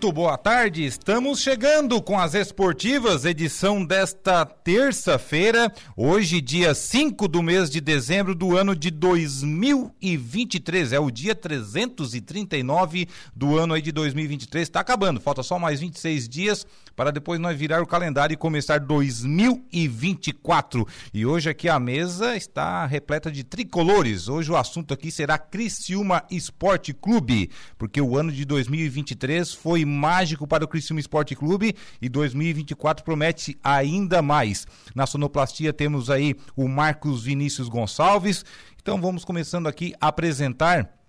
Muito 0.00 0.14
boa 0.14 0.38
tarde, 0.38 0.82
estamos 0.82 1.42
chegando 1.42 2.00
com 2.00 2.18
as 2.18 2.32
esportivas, 2.32 3.26
edição 3.26 3.84
desta 3.84 4.46
terça-feira, 4.46 5.70
hoje, 5.94 6.40
dia 6.40 6.74
5 6.74 7.28
do 7.28 7.42
mês 7.42 7.68
de 7.68 7.82
dezembro 7.82 8.34
do 8.34 8.56
ano 8.56 8.74
de 8.74 8.90
2023. 8.90 10.94
É 10.94 10.98
o 10.98 11.10
dia 11.10 11.34
339 11.34 13.08
do 13.36 13.58
ano 13.58 13.74
aí 13.74 13.82
de 13.82 13.92
2023. 13.92 14.66
Está 14.66 14.80
acabando, 14.80 15.20
falta 15.20 15.42
só 15.42 15.58
mais 15.58 15.80
26 15.80 16.26
dias 16.30 16.66
para 16.96 17.10
depois 17.10 17.38
nós 17.38 17.58
virar 17.58 17.82
o 17.82 17.86
calendário 17.86 18.32
e 18.32 18.38
começar 18.38 18.80
2024. 18.80 20.88
E 21.12 21.26
hoje 21.26 21.50
aqui 21.50 21.68
a 21.68 21.78
mesa 21.78 22.34
está 22.36 22.86
repleta 22.86 23.30
de 23.30 23.44
tricolores. 23.44 24.28
Hoje 24.28 24.50
o 24.50 24.56
assunto 24.56 24.94
aqui 24.94 25.10
será 25.10 25.36
Criciúma 25.36 26.24
Esporte 26.30 26.94
Clube, 26.94 27.50
porque 27.76 28.00
o 28.00 28.16
ano 28.16 28.32
de 28.32 28.46
2023 28.46 29.10
2023 29.10 29.54
foi 29.54 29.84
mágico 29.90 30.46
para 30.46 30.64
o 30.64 30.68
Criciúma 30.68 31.00
Esporte 31.00 31.34
Clube 31.34 31.74
e 32.00 32.08
2024 32.08 33.04
promete 33.04 33.58
ainda 33.62 34.22
mais. 34.22 34.66
Na 34.94 35.06
sonoplastia 35.06 35.72
temos 35.72 36.08
aí 36.08 36.34
o 36.56 36.68
Marcos 36.68 37.24
Vinícius 37.24 37.68
Gonçalves. 37.68 38.44
Então 38.80 39.00
vamos 39.00 39.24
começando 39.24 39.66
aqui 39.66 39.92
a 40.00 40.08
apresentar 40.08 40.99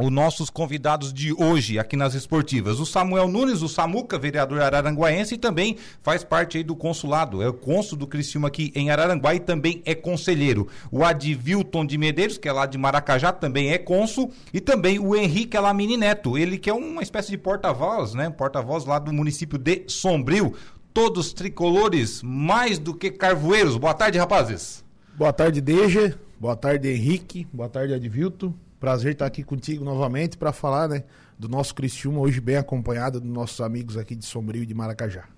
os 0.00 0.10
nossos 0.10 0.48
convidados 0.48 1.12
de 1.12 1.32
hoje 1.32 1.78
aqui 1.78 1.96
nas 1.96 2.14
esportivas. 2.14 2.80
O 2.80 2.86
Samuel 2.86 3.28
Nunes, 3.28 3.62
o 3.62 3.68
Samuca, 3.68 4.18
vereador 4.18 4.60
araranguaense, 4.60 5.34
e 5.34 5.38
também 5.38 5.76
faz 6.02 6.24
parte 6.24 6.56
aí 6.56 6.64
do 6.64 6.74
consulado, 6.74 7.42
é 7.42 7.48
o 7.48 7.52
cônsul 7.52 7.98
do 7.98 8.06
Criciúma 8.06 8.48
aqui 8.48 8.72
em 8.74 8.90
Araranguá 8.90 9.34
e 9.34 9.40
também 9.40 9.82
é 9.84 9.94
conselheiro. 9.94 10.68
O 10.90 11.04
Advilton 11.04 11.84
de 11.84 11.98
Medeiros, 11.98 12.38
que 12.38 12.48
é 12.48 12.52
lá 12.52 12.66
de 12.66 12.78
Maracajá, 12.78 13.32
também 13.32 13.70
é 13.70 13.78
cônsul, 13.78 14.32
e 14.52 14.60
também 14.60 14.98
o 14.98 15.14
Henrique 15.14 15.56
Alamini 15.56 15.96
Neto, 15.96 16.38
ele 16.38 16.58
que 16.58 16.70
é 16.70 16.72
uma 16.72 17.02
espécie 17.02 17.30
de 17.30 17.38
porta-voz, 17.38 18.14
né? 18.14 18.30
Porta-voz 18.30 18.84
lá 18.84 18.98
do 18.98 19.12
município 19.12 19.58
de 19.58 19.84
Sombrio. 19.86 20.54
Todos 20.92 21.32
tricolores, 21.32 22.20
mais 22.22 22.78
do 22.78 22.92
que 22.94 23.10
carvoeiros. 23.10 23.76
Boa 23.76 23.94
tarde, 23.94 24.18
rapazes. 24.18 24.84
Boa 25.16 25.32
tarde, 25.32 25.60
Deja. 25.60 26.18
Boa 26.38 26.56
tarde, 26.56 26.88
Henrique. 26.88 27.46
Boa 27.52 27.68
tarde, 27.68 27.94
Advilton. 27.94 28.52
Prazer 28.80 29.12
estar 29.12 29.26
aqui 29.26 29.42
contigo 29.42 29.84
novamente 29.84 30.38
para 30.38 30.54
falar 30.54 30.88
né, 30.88 31.04
do 31.38 31.50
nosso 31.50 31.74
Criciúma, 31.74 32.18
hoje 32.18 32.40
bem 32.40 32.56
acompanhado 32.56 33.20
dos 33.20 33.30
nossos 33.30 33.60
amigos 33.60 33.98
aqui 33.98 34.16
de 34.16 34.24
Sombrio 34.24 34.62
e 34.62 34.66
de 34.66 34.72
Maracajá. 34.72 35.28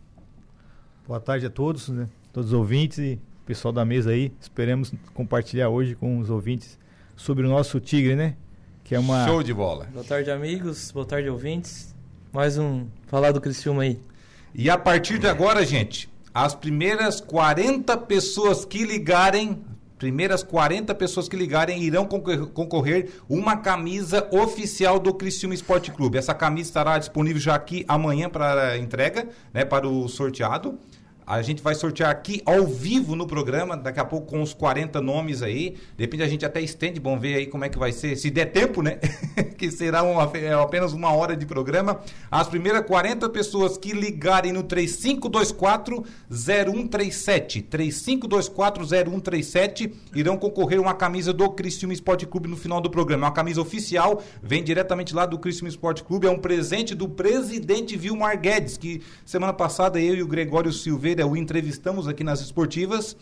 Boa 1.08 1.18
tarde 1.18 1.46
a 1.46 1.50
todos, 1.50 1.88
né, 1.88 2.08
todos 2.32 2.52
os 2.52 2.56
ouvintes 2.56 2.98
e 2.98 3.20
pessoal 3.44 3.72
da 3.72 3.84
mesa 3.84 4.10
aí. 4.10 4.32
Esperamos 4.40 4.94
compartilhar 5.12 5.70
hoje 5.70 5.96
com 5.96 6.20
os 6.20 6.30
ouvintes 6.30 6.78
sobre 7.16 7.44
o 7.44 7.50
nosso 7.50 7.80
Tigre, 7.80 8.14
né? 8.14 8.36
Que 8.84 8.94
é 8.94 8.98
uma 9.00 9.26
Show 9.26 9.42
de 9.42 9.52
bola. 9.52 9.88
Boa 9.92 10.04
tarde, 10.04 10.30
amigos. 10.30 10.92
Boa 10.92 11.04
tarde, 11.04 11.28
ouvintes. 11.28 11.96
Mais 12.32 12.56
um 12.56 12.86
falar 13.08 13.32
do 13.32 13.40
Criciúma 13.40 13.82
aí. 13.82 14.00
E 14.54 14.70
a 14.70 14.78
partir 14.78 15.18
de 15.18 15.26
agora, 15.26 15.66
gente, 15.66 16.08
as 16.32 16.54
primeiras 16.54 17.20
40 17.20 17.96
pessoas 17.98 18.64
que 18.64 18.84
ligarem 18.84 19.64
primeiras 20.02 20.42
40 20.42 20.92
pessoas 20.96 21.28
que 21.28 21.36
ligarem 21.36 21.80
irão 21.80 22.08
concorrer 22.08 23.08
uma 23.28 23.56
camisa 23.56 24.28
oficial 24.32 24.98
do 24.98 25.14
Criciúma 25.14 25.54
Esporte 25.54 25.92
Clube. 25.92 26.18
Essa 26.18 26.34
camisa 26.34 26.70
estará 26.70 26.98
disponível 26.98 27.40
já 27.40 27.54
aqui 27.54 27.84
amanhã 27.86 28.28
para 28.28 28.76
entrega, 28.78 29.28
né, 29.54 29.64
para 29.64 29.86
o 29.86 30.08
sorteado. 30.08 30.76
A 31.32 31.40
gente 31.40 31.62
vai 31.62 31.74
sortear 31.74 32.10
aqui 32.10 32.42
ao 32.44 32.66
vivo 32.66 33.16
no 33.16 33.26
programa, 33.26 33.74
daqui 33.74 33.98
a 33.98 34.04
pouco 34.04 34.26
com 34.26 34.42
os 34.42 34.52
40 34.52 35.00
nomes 35.00 35.42
aí. 35.42 35.78
Depende, 35.96 36.22
a 36.22 36.28
gente 36.28 36.44
até 36.44 36.60
estende, 36.60 37.00
vamos 37.00 37.22
ver 37.22 37.36
aí 37.36 37.46
como 37.46 37.64
é 37.64 37.70
que 37.70 37.78
vai 37.78 37.90
ser, 37.90 38.16
se 38.16 38.30
der 38.30 38.52
tempo, 38.52 38.82
né? 38.82 38.98
que 39.56 39.70
será 39.70 40.02
uma, 40.02 40.30
é 40.36 40.52
apenas 40.52 40.92
uma 40.92 41.10
hora 41.10 41.34
de 41.34 41.46
programa. 41.46 42.02
As 42.30 42.48
primeiras 42.48 42.84
40 42.84 43.30
pessoas 43.30 43.78
que 43.78 43.92
ligarem 43.92 44.52
no 44.52 44.62
3524-0137, 44.64 47.64
3524-0137, 47.66 49.90
irão 50.14 50.36
concorrer 50.36 50.78
uma 50.78 50.92
camisa 50.92 51.32
do 51.32 51.48
Criciúma 51.48 51.94
Esporte 51.94 52.26
Clube 52.26 52.46
no 52.46 52.58
final 52.58 52.78
do 52.78 52.90
programa. 52.90 53.24
É 53.24 53.28
uma 53.28 53.34
camisa 53.34 53.62
oficial, 53.62 54.22
vem 54.42 54.62
diretamente 54.62 55.14
lá 55.14 55.24
do 55.24 55.38
Criciúma 55.38 55.70
Esporte 55.70 56.04
Clube, 56.04 56.26
é 56.26 56.30
um 56.30 56.38
presente 56.38 56.94
do 56.94 57.08
presidente 57.08 57.96
Vilmar 57.96 58.38
Guedes, 58.38 58.76
que 58.76 59.00
semana 59.24 59.54
passada 59.54 59.98
eu 59.98 60.14
e 60.14 60.22
o 60.22 60.28
Gregório 60.28 60.70
Silveira 60.70 61.21
Oliveira 61.22 61.26
o 61.26 61.36
entrevistamos 61.36 62.08
aqui 62.08 62.24
nas 62.24 62.40
esportivas, 62.40 63.16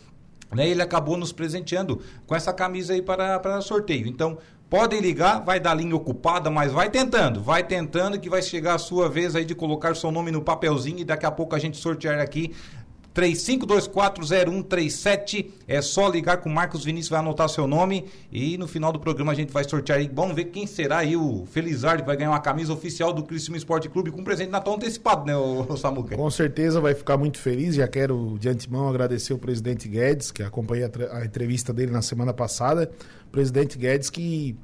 né? 0.53 0.69
Ele 0.69 0.83
acabou 0.83 1.17
nos 1.17 1.33
presenteando 1.33 2.01
com 2.27 2.35
essa 2.35 2.53
camisa 2.53 2.93
aí 2.93 3.03
para, 3.03 3.39
para 3.39 3.61
sorteio. 3.61 4.07
Então, 4.07 4.39
podem 4.69 5.01
ligar, 5.01 5.41
vai 5.41 5.61
dar 5.61 5.75
linha 5.75 5.95
ocupada, 5.95 6.51
mas 6.51 6.73
vai 6.73 6.91
tentando, 6.91 7.43
vai 7.43 7.63
tentando 7.63 8.19
que 8.19 8.29
vai 8.29 8.43
chegar 8.43 8.75
a 8.75 8.79
sua 8.79 9.09
vez 9.09 9.35
aí 9.37 9.45
de 9.45 9.55
colocar 9.55 9.95
seu 9.95 10.11
nome 10.11 10.31
no 10.31 10.43
papelzinho 10.43 10.99
e 11.01 11.05
daqui 11.05 11.27
a 11.27 11.31
pouco 11.31 11.55
a 11.55 11.59
gente 11.59 11.77
sortear 11.77 12.21
aqui 12.21 12.55
35240137. 13.15 15.47
É 15.67 15.81
só 15.83 16.09
ligar 16.09 16.37
com 16.39 16.49
o 16.49 16.53
Marcos 16.53 16.85
Vinícius, 16.85 17.11
vai 17.11 17.21
anotar 17.21 17.49
seu 17.49 17.67
nome 17.67 18.07
e 18.31 18.57
no 18.57 18.69
final 18.69 18.93
do 18.93 19.01
programa 19.01 19.33
a 19.33 19.35
gente 19.35 19.53
vai 19.53 19.65
sortear 19.65 19.99
aí. 19.99 20.09
Vamos 20.13 20.37
ver 20.37 20.45
quem 20.47 20.67
será 20.67 20.99
aí 20.99 21.17
o 21.17 21.47
Felizardo 21.47 22.03
que 22.03 22.07
vai 22.07 22.17
ganhar 22.17 22.31
uma 22.31 22.41
camisa 22.41 22.73
oficial 22.73 23.13
do 23.13 23.25
Criciúma 23.25 23.57
Esporte 23.57 23.89
Clube 23.89 24.11
com 24.11 24.21
um 24.21 24.25
presente 24.25 24.51
Natal 24.51 24.75
antecipado, 24.75 25.25
né, 25.27 25.37
o, 25.37 25.77
Samuca? 25.77 26.17
Com 26.17 26.31
certeza 26.31 26.81
vai 26.81 26.95
ficar 26.95 27.17
muito 27.17 27.39
feliz. 27.39 27.75
Já 27.75 27.89
quero 27.89 28.37
de 28.39 28.49
antemão 28.49 28.89
agradecer 28.89 29.35
o 29.35 29.39
presidente 29.39 29.89
Guedes, 29.89 30.31
que 30.31 30.43
acompanhei 30.43 30.85
a, 30.85 31.25
entrevista 31.25 31.73
dele 31.73 31.91
na 31.91 32.03
semana 32.03 32.33
passada. 32.33 32.91
Presidente 33.33 33.77
Guedes 33.77 34.11
que 34.11 34.57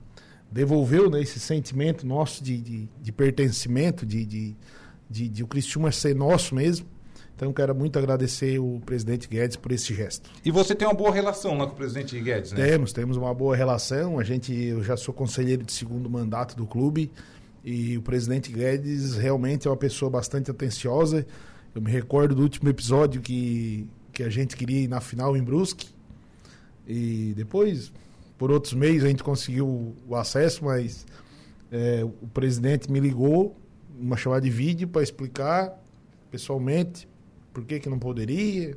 devolveu 0.50 1.10
né, 1.10 1.20
esse 1.20 1.40
sentimento 1.40 2.06
nosso 2.06 2.42
de, 2.42 2.58
de, 2.58 2.88
de 3.02 3.12
pertencimento, 3.12 4.06
de, 4.06 4.24
de, 4.24 4.56
de, 5.10 5.28
de 5.28 5.42
o 5.42 5.46
Criciúma 5.46 5.90
ser 5.90 6.14
nosso 6.14 6.54
mesmo 6.54 6.86
então 7.36 7.52
quero 7.52 7.74
muito 7.74 7.98
agradecer 7.98 8.58
o 8.58 8.80
presidente 8.86 9.28
Guedes 9.28 9.56
por 9.56 9.70
esse 9.70 9.94
gesto. 9.94 10.30
E 10.42 10.50
você 10.50 10.74
tem 10.74 10.88
uma 10.88 10.94
boa 10.94 11.12
relação 11.12 11.58
lá 11.58 11.66
com 11.66 11.74
o 11.74 11.76
presidente 11.76 12.18
Guedes, 12.18 12.52
né? 12.52 12.66
Temos, 12.66 12.94
temos 12.94 13.18
uma 13.18 13.34
boa 13.34 13.54
relação. 13.54 14.18
A 14.18 14.24
gente, 14.24 14.54
eu 14.54 14.82
já 14.82 14.96
sou 14.96 15.12
conselheiro 15.12 15.62
de 15.62 15.70
segundo 15.70 16.08
mandato 16.08 16.56
do 16.56 16.66
clube 16.66 17.12
e 17.62 17.98
o 17.98 18.02
presidente 18.02 18.50
Guedes 18.50 19.16
realmente 19.16 19.68
é 19.68 19.70
uma 19.70 19.76
pessoa 19.76 20.10
bastante 20.10 20.50
atenciosa. 20.50 21.26
Eu 21.74 21.82
me 21.82 21.90
recordo 21.90 22.34
do 22.34 22.42
último 22.42 22.70
episódio 22.70 23.20
que, 23.20 23.86
que 24.14 24.22
a 24.22 24.30
gente 24.30 24.56
queria 24.56 24.80
ir 24.80 24.88
na 24.88 25.02
final 25.02 25.36
em 25.36 25.42
Brusque 25.42 25.88
e 26.88 27.34
depois, 27.36 27.92
por 28.38 28.50
outros 28.50 28.72
meios, 28.72 29.04
a 29.04 29.08
gente 29.08 29.22
conseguiu 29.22 29.94
o 30.08 30.16
acesso, 30.16 30.64
mas 30.64 31.04
é, 31.70 32.02
o 32.02 32.26
presidente 32.28 32.90
me 32.90 32.98
ligou, 32.98 33.54
uma 33.98 34.16
chamada 34.16 34.40
de 34.40 34.50
vídeo 34.50 34.88
para 34.88 35.02
explicar 35.02 35.78
pessoalmente 36.30 37.06
por 37.56 37.64
que, 37.64 37.80
que 37.80 37.88
não 37.88 37.98
poderia, 37.98 38.76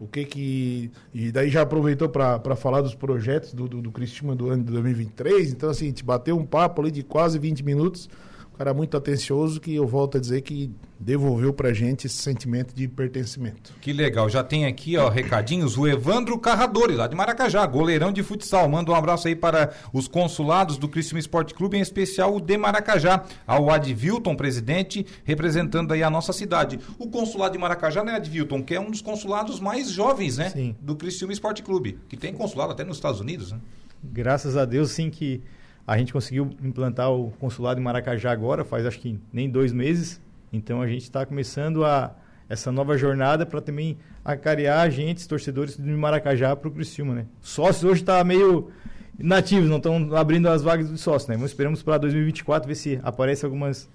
o 0.00 0.08
que 0.08 0.24
que... 0.24 0.90
E 1.12 1.30
daí 1.30 1.50
já 1.50 1.60
aproveitou 1.60 2.08
para 2.08 2.56
falar 2.56 2.80
dos 2.80 2.94
projetos 2.94 3.52
do, 3.52 3.68
do, 3.68 3.82
do 3.82 3.92
Cristina 3.92 4.34
do 4.34 4.48
ano 4.48 4.64
de 4.64 4.72
2023, 4.72 5.52
então 5.52 5.68
assim, 5.68 5.84
gente 5.84 6.02
bateu 6.02 6.34
um 6.34 6.46
papo 6.46 6.80
ali 6.80 6.90
de 6.90 7.02
quase 7.02 7.38
20 7.38 7.62
minutos, 7.62 8.08
cara 8.56 8.72
muito 8.72 8.96
atencioso 8.96 9.60
que 9.60 9.74
eu 9.74 9.86
volto 9.86 10.16
a 10.16 10.20
dizer 10.20 10.40
que 10.40 10.70
devolveu 10.98 11.52
pra 11.52 11.72
gente 11.72 12.06
esse 12.06 12.16
sentimento 12.16 12.74
de 12.74 12.88
pertencimento. 12.88 13.74
Que 13.80 13.92
legal. 13.92 14.28
Já 14.30 14.42
tem 14.42 14.64
aqui, 14.64 14.96
ó, 14.96 15.08
recadinhos. 15.08 15.76
O 15.76 15.86
Evandro 15.86 16.38
Carradori, 16.38 16.94
lá 16.94 17.06
de 17.06 17.14
Maracajá, 17.14 17.66
goleirão 17.66 18.10
de 18.10 18.22
futsal. 18.22 18.68
Manda 18.68 18.90
um 18.90 18.94
abraço 18.94 19.28
aí 19.28 19.36
para 19.36 19.72
os 19.92 20.08
consulados 20.08 20.78
do 20.78 20.88
Criciúma 20.88 21.20
Esporte 21.20 21.54
Clube, 21.54 21.76
em 21.76 21.80
especial 21.80 22.34
o 22.34 22.40
de 22.40 22.56
Maracajá, 22.56 23.24
ao 23.46 23.70
Advilton, 23.70 24.34
presidente, 24.34 25.06
representando 25.24 25.92
aí 25.92 26.02
a 26.02 26.10
nossa 26.10 26.32
cidade. 26.32 26.80
O 26.98 27.08
consulado 27.08 27.52
de 27.52 27.58
Maracajá, 27.58 28.02
né, 28.02 28.14
Advilton, 28.14 28.62
que 28.62 28.74
é 28.74 28.80
um 28.80 28.90
dos 28.90 29.02
consulados 29.02 29.60
mais 29.60 29.90
jovens, 29.90 30.38
né, 30.38 30.50
sim. 30.50 30.74
do 30.80 30.96
Criciúma 30.96 31.32
Esporte 31.32 31.62
Clube, 31.62 31.98
que 32.08 32.16
tem 32.16 32.32
consulado 32.32 32.72
até 32.72 32.84
nos 32.84 32.96
Estados 32.96 33.20
Unidos, 33.20 33.52
né? 33.52 33.60
Graças 34.02 34.56
a 34.56 34.64
Deus, 34.64 34.92
sim, 34.92 35.10
que 35.10 35.42
a 35.86 35.96
gente 35.96 36.12
conseguiu 36.12 36.50
implantar 36.62 37.12
o 37.12 37.30
consulado 37.32 37.80
em 37.80 37.82
Maracajá 37.82 38.32
agora, 38.32 38.64
faz 38.64 38.84
acho 38.84 38.98
que 38.98 39.18
nem 39.32 39.48
dois 39.48 39.72
meses. 39.72 40.20
Então 40.52 40.82
a 40.82 40.86
gente 40.86 41.02
está 41.02 41.24
começando 41.24 41.84
a, 41.84 42.14
essa 42.48 42.72
nova 42.72 42.96
jornada 42.96 43.46
para 43.46 43.60
também 43.60 43.96
acarear 44.24 44.80
agentes, 44.80 45.26
torcedores 45.26 45.76
de 45.76 45.90
Maracajá 45.90 46.56
para 46.56 46.68
o 46.68 46.70
Criciúma, 46.70 47.14
né? 47.14 47.26
Sócios 47.40 47.84
hoje 47.84 48.00
está 48.00 48.22
meio 48.24 48.70
nativos, 49.18 49.68
não 49.68 49.76
estão 49.76 50.14
abrindo 50.16 50.48
as 50.48 50.62
vagas 50.62 50.90
de 50.90 50.98
sócio, 50.98 51.30
né? 51.30 51.36
Mas 51.36 51.50
esperamos 51.50 51.82
para 51.82 51.98
2024 51.98 52.66
ver 52.66 52.74
se 52.74 53.00
aparecem 53.02 53.46
algumas 53.46 53.88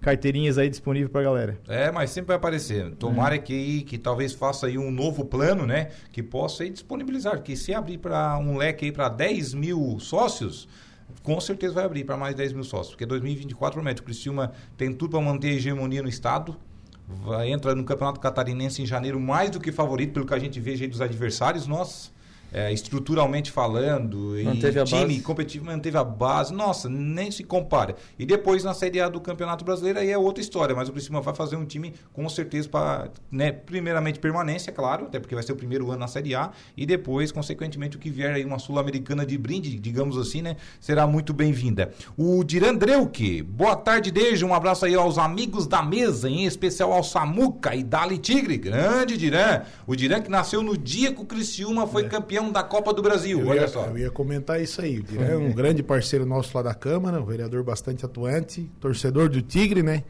carteirinhas 0.00 0.58
aí 0.58 0.68
disponíveis 0.68 1.10
pra 1.10 1.22
galera. 1.22 1.58
É, 1.68 1.90
mas 1.90 2.10
sempre 2.10 2.28
vai 2.28 2.36
aparecer. 2.36 2.90
Tomara 2.96 3.38
que, 3.38 3.82
que 3.82 3.96
talvez 3.96 4.32
faça 4.32 4.66
aí 4.66 4.76
um 4.76 4.90
novo 4.90 5.24
plano, 5.24 5.66
né? 5.66 5.90
Que 6.10 6.22
possa 6.22 6.64
aí 6.64 6.70
disponibilizar. 6.70 7.40
Que 7.40 7.56
se 7.56 7.72
abrir 7.72 7.98
para 7.98 8.36
um 8.38 8.56
leque 8.56 8.86
aí 8.86 8.92
para 8.92 9.08
10 9.08 9.54
mil 9.54 9.98
sócios, 10.00 10.68
com 11.22 11.40
certeza 11.40 11.74
vai 11.74 11.84
abrir 11.84 12.04
para 12.04 12.16
mais 12.16 12.34
10 12.34 12.52
mil 12.52 12.64
sócios. 12.64 12.90
Porque 12.90 13.06
2024 13.06 13.74
promete. 13.74 14.00
O 14.00 14.04
Criciúma 14.04 14.52
tem 14.76 14.92
tudo 14.92 15.12
para 15.12 15.20
manter 15.20 15.50
a 15.50 15.52
hegemonia 15.52 16.02
no 16.02 16.08
estado. 16.08 16.56
Vai, 17.24 17.50
entra 17.50 17.74
no 17.74 17.84
Campeonato 17.84 18.20
Catarinense 18.20 18.82
em 18.82 18.86
janeiro 18.86 19.20
mais 19.20 19.50
do 19.50 19.60
que 19.60 19.70
favorito, 19.70 20.12
pelo 20.12 20.26
que 20.26 20.34
a 20.34 20.38
gente 20.38 20.60
aí 20.82 20.86
dos 20.86 21.00
adversários. 21.00 21.66
Nossa. 21.66 22.11
É, 22.52 22.72
estruturalmente 22.72 23.50
falando, 23.50 24.34
Manteve 24.44 24.78
a 24.80 24.84
time 24.84 25.06
base. 25.06 25.20
competitivo, 25.20 25.64
manteve 25.64 25.96
a 25.96 26.04
base, 26.04 26.52
nossa, 26.52 26.88
nem 26.88 27.30
se 27.30 27.42
compara. 27.42 27.96
E 28.18 28.26
depois 28.26 28.62
na 28.62 28.74
Série 28.74 29.00
A 29.00 29.08
do 29.08 29.20
Campeonato 29.20 29.64
Brasileiro 29.64 29.98
aí 29.98 30.10
é 30.10 30.18
outra 30.18 30.42
história, 30.42 30.74
mas 30.74 30.88
o 30.88 30.92
Criciúma 30.92 31.20
vai 31.20 31.34
fazer 31.34 31.56
um 31.56 31.64
time 31.64 31.94
com 32.12 32.28
certeza 32.28 32.68
para, 32.68 33.08
né, 33.30 33.52
primeiramente 33.52 34.18
permanência, 34.18 34.70
claro, 34.72 35.06
até 35.06 35.18
porque 35.18 35.34
vai 35.34 35.42
ser 35.42 35.52
o 35.52 35.56
primeiro 35.56 35.90
ano 35.90 36.00
na 36.00 36.08
Série 36.08 36.34
A, 36.34 36.50
e 36.76 36.84
depois, 36.84 37.32
consequentemente, 37.32 37.96
o 37.96 38.00
que 38.00 38.10
vier 38.10 38.34
aí 38.34 38.44
uma 38.44 38.58
Sul-Americana 38.58 39.24
de 39.24 39.38
brinde, 39.38 39.78
digamos 39.78 40.18
assim, 40.18 40.42
né, 40.42 40.56
será 40.78 41.06
muito 41.06 41.32
bem-vinda. 41.32 41.90
O 42.18 42.44
Dirandreuque, 42.44 43.40
boa 43.42 43.76
tarde, 43.76 44.10
Deja, 44.10 44.44
um 44.44 44.54
abraço 44.54 44.84
aí 44.84 44.94
aos 44.94 45.16
amigos 45.16 45.66
da 45.66 45.82
mesa, 45.82 46.28
em 46.28 46.44
especial 46.44 46.92
ao 46.92 47.02
Samuca 47.02 47.74
e 47.74 47.82
Dali 47.82 48.18
Tigre, 48.18 48.58
grande 48.58 49.16
Diran. 49.16 49.62
O 49.86 49.96
Diran 49.96 50.20
que 50.20 50.30
nasceu 50.30 50.62
no 50.62 50.76
dia 50.76 51.12
que 51.12 51.22
o 51.22 51.24
Criciúma 51.24 51.86
foi 51.86 52.04
campeão 52.08 52.41
da 52.50 52.62
Copa 52.62 52.92
do 52.92 53.02
Brasil, 53.02 53.40
Eu 53.40 53.48
olha 53.48 53.60
ia, 53.60 53.68
só. 53.68 53.86
eu 53.86 53.98
ia 53.98 54.10
comentar 54.10 54.60
isso 54.60 54.80
aí. 54.80 54.98
O 55.00 55.22
é 55.22 55.36
um 55.36 55.52
grande 55.52 55.82
parceiro 55.82 56.24
nosso 56.26 56.56
lá 56.56 56.62
da 56.62 56.74
Câmara, 56.74 57.20
um 57.20 57.24
vereador 57.26 57.62
bastante 57.62 58.04
atuante, 58.04 58.70
torcedor 58.80 59.28
do 59.28 59.42
Tigre, 59.42 59.82
né? 59.82 60.02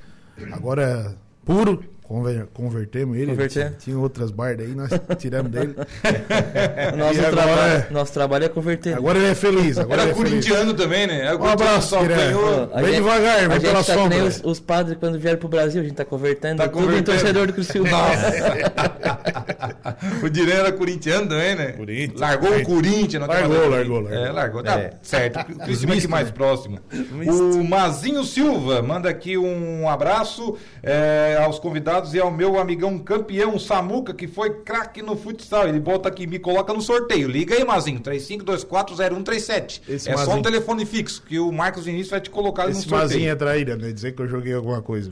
Agora 0.53 1.17
puro, 1.45 1.83
conver- 2.13 2.47
convertemos 2.53 3.17
ele. 3.17 3.27
Converter. 3.33 3.67
Tinha, 3.69 3.75
tinha 3.79 3.99
outras 3.99 4.31
bardas 4.31 4.67
aí, 4.67 4.75
nós 4.75 4.91
tiramos 5.19 5.51
dele. 5.51 5.75
Nosso, 6.97 7.19
agora 7.21 7.31
trabalho, 7.33 7.73
é- 7.73 7.87
nosso 7.91 8.13
trabalho 8.13 8.45
é 8.45 8.49
converter. 8.49 8.95
Agora 8.97 9.19
ele 9.19 9.29
é 9.29 9.35
feliz. 9.35 9.79
Agora 9.79 10.03
Era 10.03 10.11
é 10.11 10.15
feliz. 10.15 10.31
corintiano 10.31 10.75
também, 10.75 11.07
né? 11.07 11.35
Um 11.35 11.45
abraço, 11.45 11.97
ganhou. 12.05 12.71
A 12.73 12.81
Vem 12.81 12.95
gente- 12.95 13.03
devagar, 13.03 13.41
gente 13.51 13.61
pela 13.61 13.85
tá 13.85 13.95
sombra. 13.95 14.25
os, 14.25 14.41
os 14.45 14.61
padres 14.61 14.97
quando 14.99 15.19
vieram 15.19 15.39
pro 15.39 15.49
Brasil, 15.49 15.81
a 15.81 15.85
gente 15.85 15.95
tá 15.95 16.05
convertendo 16.05 16.59
Tá 16.59 16.69
tudo 16.69 16.83
em 16.83 16.87
convertendo. 16.87 17.19
torcedor 17.19 17.47
do 17.47 17.53
Criciúma. 17.53 17.99
o 20.23 20.29
Dirã 20.29 20.55
era 20.55 20.73
corintiano 20.73 21.29
também, 21.29 21.55
né? 21.55 21.73
Corinthians. 21.73 22.21
Largou 22.21 22.57
o 22.57 22.63
Corinthians. 22.65 23.27
Largou, 23.27 23.69
largou, 23.69 24.01
largou. 24.01 24.27
É, 24.27 24.31
largou. 24.33 24.63
Tá 24.63 24.79
É. 24.81 24.93
certo. 25.03 25.41
O 25.53 25.59
Criciúma 25.61 25.95
aqui 25.95 26.09
mais 26.09 26.31
próximo. 26.31 26.79
O 27.27 27.65
Mazinho 27.65 28.25
Silva 28.25 28.83
manda 28.83 29.09
aqui 29.09 29.37
um 29.39 29.89
abraço 29.89 30.57
é, 30.83 31.39
aos 31.43 31.59
convidados 31.59 32.02
e 32.15 32.21
ao 32.21 32.31
meu 32.31 32.59
amigão 32.59 32.99
campeão 32.99 33.59
Samuca, 33.59 34.13
que 34.13 34.27
foi 34.27 34.51
craque 34.63 35.01
no 35.03 35.17
futsal. 35.17 35.69
Ele 35.69 35.79
bota 35.81 36.09
aqui, 36.09 36.27
me 36.27 36.39
coloca 36.39 36.73
no 36.73 36.81
sorteio. 36.81 37.29
Liga 37.29 37.55
aí, 37.55 37.65
Mazinho, 37.65 38.01
35240137. 38.01 39.83
Esse 39.89 40.11
é 40.11 40.17
só 40.17 40.23
um 40.23 40.27
Mazinho. 40.27 40.43
telefone 40.43 40.85
fixo, 40.85 41.23
que 41.23 41.39
o 41.39 41.53
Marcos 41.53 41.85
Vinícius 41.85 42.11
vai 42.11 42.21
te 42.21 42.31
colocar 42.31 42.65
ali 42.65 42.73
no 42.73 42.79
Esse 42.79 42.89
sorteio. 42.89 43.09
Mazinho 43.11 43.31
é 43.31 43.35
traíra, 43.35 43.77
né? 43.77 43.93
Dizer 43.93 44.13
que 44.13 44.23
eu 44.23 44.29
joguei 44.29 44.53
alguma 44.53 44.83
coisa. 44.83 45.09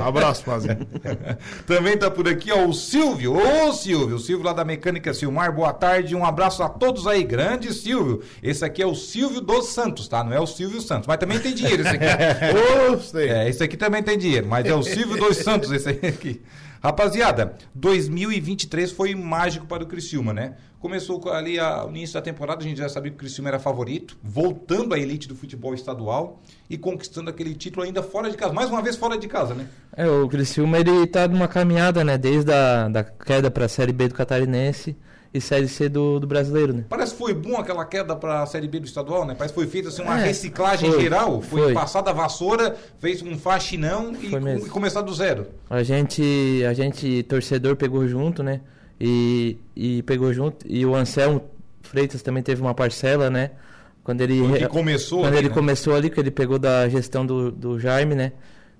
Um 0.00 0.04
abraço, 0.04 0.44
Mazinho. 0.46 0.78
Também 1.66 1.96
tá 1.96 2.10
por 2.10 2.28
aqui, 2.28 2.52
ó, 2.52 2.66
o 2.66 2.72
Silvio. 2.72 3.34
Ô, 3.36 3.72
Silvio, 3.72 4.16
o 4.16 4.18
Silvio 4.18 4.44
lá 4.46 4.52
da 4.52 4.64
Mecânica 4.64 5.12
Silmar, 5.12 5.52
boa 5.52 5.72
tarde, 5.72 6.14
um 6.14 6.24
abraço 6.24 6.62
a 6.62 6.68
todos 6.68 7.06
aí, 7.06 7.24
grande 7.24 7.72
Silvio. 7.74 8.22
Esse 8.42 8.64
aqui 8.64 8.82
é 8.82 8.86
o 8.86 8.94
Silvio 8.94 9.40
dos 9.40 9.66
Santos, 9.66 10.08
tá? 10.08 10.22
Não 10.22 10.32
é 10.32 10.40
o 10.40 10.46
Silvio 10.46 10.80
Santos, 10.80 11.06
mas 11.06 11.18
também 11.18 11.38
tem 11.38 11.54
dinheiro 11.54 11.82
esse 11.82 11.96
aqui. 11.96 12.04
É, 13.18 13.48
esse 13.48 13.62
aqui 13.62 13.76
também 13.76 14.02
tem 14.02 14.16
dinheiro, 14.18 14.46
mas 14.46 14.64
é 14.66 14.74
o 14.74 14.82
Silvio 14.82 15.16
dos 15.16 15.38
Santos 15.38 15.70
esse 15.70 15.88
aí 15.88 16.12
aqui. 16.18 16.42
Rapaziada, 16.82 17.56
2023 17.74 18.92
foi 18.92 19.14
mágico 19.14 19.66
para 19.66 19.82
o 19.82 19.86
Criciúma, 19.86 20.32
né? 20.32 20.56
Começou 20.78 21.18
com 21.18 21.28
ali 21.28 21.58
a, 21.58 21.84
o 21.84 21.90
início 21.90 22.14
da 22.14 22.22
temporada, 22.22 22.62
a 22.62 22.68
gente 22.68 22.78
já 22.78 22.88
sabia 22.88 23.10
que 23.10 23.16
o 23.16 23.18
Criciúma 23.18 23.48
era 23.48 23.58
favorito, 23.58 24.16
voltando 24.22 24.94
à 24.94 24.98
elite 24.98 25.26
do 25.26 25.34
futebol 25.34 25.74
estadual 25.74 26.40
e 26.70 26.78
conquistando 26.78 27.30
aquele 27.30 27.54
título 27.54 27.84
ainda 27.84 28.00
fora 28.00 28.30
de 28.30 28.36
casa, 28.36 28.52
mais 28.52 28.70
uma 28.70 28.80
vez 28.80 28.94
fora 28.94 29.18
de 29.18 29.26
casa, 29.26 29.54
né? 29.54 29.66
É, 29.96 30.06
o 30.06 30.28
Criciúma 30.28 30.78
ele 30.78 31.06
tá 31.08 31.26
numa 31.26 31.48
caminhada, 31.48 32.04
né? 32.04 32.16
Desde 32.16 32.52
a 32.52 32.88
da 32.88 33.02
queda 33.02 33.50
pra 33.50 33.66
Série 33.66 33.92
B 33.92 34.06
do 34.06 34.14
Catarinense 34.14 34.96
e 35.32 35.40
Série 35.40 35.68
C 35.68 35.88
do, 35.88 36.18
do 36.18 36.26
Brasileiro, 36.26 36.72
né? 36.72 36.84
Parece 36.88 37.12
que 37.12 37.18
foi 37.18 37.34
bom 37.34 37.56
aquela 37.56 37.84
queda 37.84 38.16
para 38.16 38.42
a 38.42 38.46
Série 38.46 38.66
B 38.66 38.80
do 38.80 38.86
estadual, 38.86 39.26
né? 39.26 39.34
Parece 39.36 39.52
que 39.54 39.60
foi 39.60 39.68
feita 39.68 39.88
assim, 39.88 40.02
uma 40.02 40.18
É, 40.20 40.24
reciclagem 40.24 40.90
foi, 40.90 41.00
geral. 41.02 41.42
Foi, 41.42 41.62
foi. 41.64 41.74
passada 41.74 42.10
a 42.10 42.12
vassoura, 42.14 42.76
fez 42.98 43.22
um 43.22 43.36
faxinão 43.38 44.12
e, 44.20 44.30
com- 44.30 44.48
e 44.66 44.68
começar 44.70 45.02
do 45.02 45.12
zero. 45.14 45.46
A 45.68 45.82
gente, 45.82 46.64
a 46.68 46.72
gente, 46.72 47.22
torcedor, 47.24 47.76
pegou 47.76 48.06
junto, 48.08 48.42
né? 48.42 48.60
E, 49.00 49.58
e 49.76 50.02
pegou 50.02 50.32
junto. 50.32 50.66
E 50.68 50.84
o 50.86 50.94
Anselmo 50.94 51.42
Freitas 51.82 52.22
também 52.22 52.42
teve 52.42 52.60
uma 52.62 52.74
parcela, 52.74 53.28
né? 53.30 53.50
Quando 54.02 54.22
ele, 54.22 54.40
Quando 54.40 54.56
que 54.58 54.68
começou 54.68 55.18
quando 55.20 55.28
ali, 55.28 55.36
ele 55.38 55.48
né? 55.50 55.54
começou 55.54 55.94
ali, 55.94 56.08
que 56.10 56.18
ele 56.18 56.30
pegou 56.30 56.58
da 56.58 56.88
gestão 56.88 57.24
do, 57.26 57.52
do 57.52 57.78
Jaime, 57.78 58.14
né? 58.14 58.32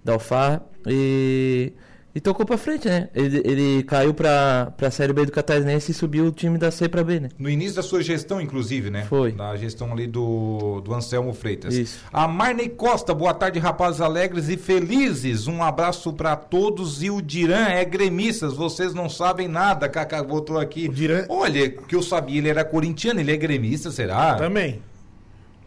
Da 0.02 0.14
Alfarra. 0.14 0.62
E, 0.86 1.72
e 2.18 2.20
tocou 2.20 2.44
pra 2.44 2.58
frente, 2.58 2.88
né? 2.88 3.08
Ele, 3.14 3.40
ele 3.44 3.82
caiu 3.84 4.12
pra, 4.12 4.72
pra 4.76 4.90
Série 4.90 5.12
B 5.12 5.24
do 5.24 5.30
Catarinense 5.30 5.92
e 5.92 5.94
subiu 5.94 6.26
o 6.26 6.32
time 6.32 6.58
da 6.58 6.68
C 6.68 6.88
pra 6.88 7.04
B, 7.04 7.20
né? 7.20 7.28
No 7.38 7.48
início 7.48 7.76
da 7.76 7.82
sua 7.82 8.02
gestão, 8.02 8.40
inclusive, 8.40 8.90
né? 8.90 9.04
Foi. 9.08 9.30
Da 9.30 9.54
gestão 9.56 9.92
ali 9.92 10.06
do, 10.08 10.80
do 10.80 10.92
Anselmo 10.92 11.32
Freitas. 11.32 11.74
Isso. 11.76 12.00
A 12.12 12.26
Marney 12.26 12.68
Costa, 12.70 13.14
boa 13.14 13.32
tarde, 13.32 13.60
rapazes 13.60 14.00
alegres 14.00 14.48
e 14.48 14.56
felizes. 14.56 15.46
Um 15.46 15.62
abraço 15.62 16.12
para 16.12 16.34
todos. 16.34 17.04
E 17.04 17.08
o 17.10 17.22
Diran 17.22 17.66
é 17.68 17.84
gremistas, 17.84 18.54
vocês 18.54 18.92
não 18.92 19.08
sabem 19.08 19.46
nada. 19.46 19.88
Kaká 19.88 20.20
botou 20.24 20.58
aqui. 20.58 20.88
O 20.88 20.92
Diran- 20.92 21.24
Olha, 21.28 21.70
que 21.70 21.94
eu 21.94 22.02
sabia, 22.02 22.38
ele 22.38 22.48
era 22.48 22.64
corintiano, 22.64 23.20
ele 23.20 23.30
é 23.30 23.36
gremista, 23.36 23.92
será? 23.92 24.34
Também. 24.34 24.82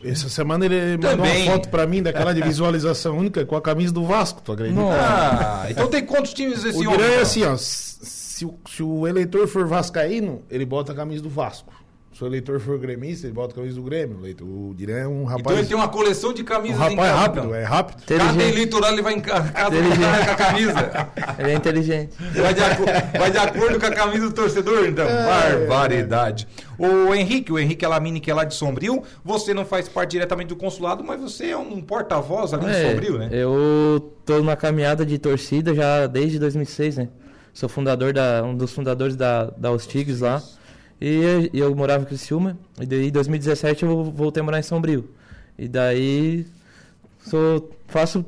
Essa 0.03 0.30
semana 0.30 0.65
ele 0.65 0.98
mandou 0.98 1.12
Também. 1.18 1.44
uma 1.44 1.51
foto 1.53 1.69
pra 1.69 1.86
mim 1.88 2.01
daquela 2.01 2.33
de 2.33 2.42
visualização 2.42 3.18
única 3.18 3.45
com 3.45 3.56
a 3.56 3.62
camisa 3.62 3.94
do 3.94 4.06
Vasco, 4.06 4.42
tu 4.44 4.51
acredita? 4.51 4.81
Ah, 4.81 5.68
então 5.69 5.88
tem 5.88 6.06
quantos 6.06 6.33
times 6.33 6.63
esse 6.63 6.77
O 6.77 6.81
homem? 6.81 6.92
Dirã 6.98 7.06
é 7.13 7.19
assim, 7.21 7.44
ó. 7.44 7.56
Se, 7.57 8.45
o- 8.45 8.56
se 8.69 8.81
o 8.81 9.07
eleitor 9.07 9.48
for 9.48 9.68
vascaíno, 9.68 10.42
ele 10.50 10.65
bota 10.65 10.92
a 10.92 10.95
camisa 10.95 11.21
do 11.21 11.30
Vasco. 11.30 11.71
Se 12.13 12.21
o 12.25 12.27
eleitor 12.27 12.59
for 12.59 12.77
gremista, 12.77 13.25
ele 13.25 13.33
bota 13.33 13.53
a 13.53 13.55
camisa 13.55 13.75
do 13.77 13.83
Grêmio. 13.83 14.19
O 14.41 14.73
Dirã 14.75 14.97
é 14.97 15.07
um 15.07 15.21
Então 15.21 15.25
rapaz. 15.37 15.57
ele 15.59 15.67
tem 15.67 15.77
uma 15.77 15.87
coleção 15.87 16.33
de 16.33 16.41
um 16.41 16.45
camisas 16.45 16.75
em 16.77 16.79
rapaz 16.95 16.97
casa, 17.09 17.15
rápido, 17.21 17.39
então. 17.45 17.55
é 17.55 17.63
rápido. 17.63 18.03
Cada 18.05 18.43
eleitoral 18.43 18.91
ele 18.91 19.01
vai 19.01 19.13
em 19.13 19.19
ca- 19.21 19.41
casa 19.41 19.71
com 19.77 20.31
a 20.31 20.35
camisa. 20.35 21.09
Ele 21.39 21.51
é 21.51 21.53
inteligente. 21.55 22.11
Vai 22.35 22.53
de, 22.53 22.61
aco- 22.61 22.85
vai 23.17 23.31
de 23.31 23.37
acordo 23.37 23.79
com 23.79 23.85
a 23.85 23.91
camisa 23.91 24.27
do 24.27 24.33
torcedor, 24.33 24.85
então. 24.87 25.05
Barbaridade. 25.07 26.47
O 26.77 27.13
Henrique, 27.13 27.51
o 27.51 27.59
Henrique 27.59 27.85
Alamini, 27.85 28.19
que 28.19 28.29
é 28.29 28.33
lá 28.33 28.43
de 28.43 28.55
Sombrio, 28.55 29.03
você 29.23 29.53
não 29.53 29.63
faz 29.65 29.87
parte 29.87 30.12
diretamente 30.12 30.50
do 30.50 30.55
consulado, 30.55 31.03
mas 31.03 31.19
você 31.21 31.51
é 31.51 31.57
um 31.57 31.81
porta-voz 31.81 32.53
ali 32.53 32.65
de 32.65 32.71
É, 32.71 32.89
Sombrio, 32.89 33.17
né? 33.19 33.29
Eu 33.31 34.13
tô 34.25 34.38
numa 34.38 34.55
caminhada 34.55 35.05
de 35.05 35.17
torcida 35.17 35.74
já 35.74 36.07
desde 36.07 36.39
2006, 36.39 36.97
né? 36.97 37.09
Sou 37.53 37.67
fundador 37.69 38.13
da, 38.13 38.43
um 38.43 38.55
dos 38.55 38.71
fundadores 38.74 39.15
da, 39.15 39.45
da 39.57 39.71
Os 39.71 39.86
Tigres 39.86 40.21
lá. 40.21 40.41
E, 41.01 41.50
e 41.51 41.60
eu 41.60 41.75
morava 41.75 42.03
em 42.03 42.05
Criciúma. 42.05 42.58
E 42.79 42.86
daí 42.86 43.08
em 43.08 43.12
2017 43.12 43.84
eu 43.84 44.03
voltei 44.03 44.41
a 44.41 44.43
morar 44.43 44.60
em 44.60 44.63
Sombrio. 44.63 45.10
E 45.58 45.67
daí 45.67 46.46
sou, 47.25 47.72
faço, 47.88 48.24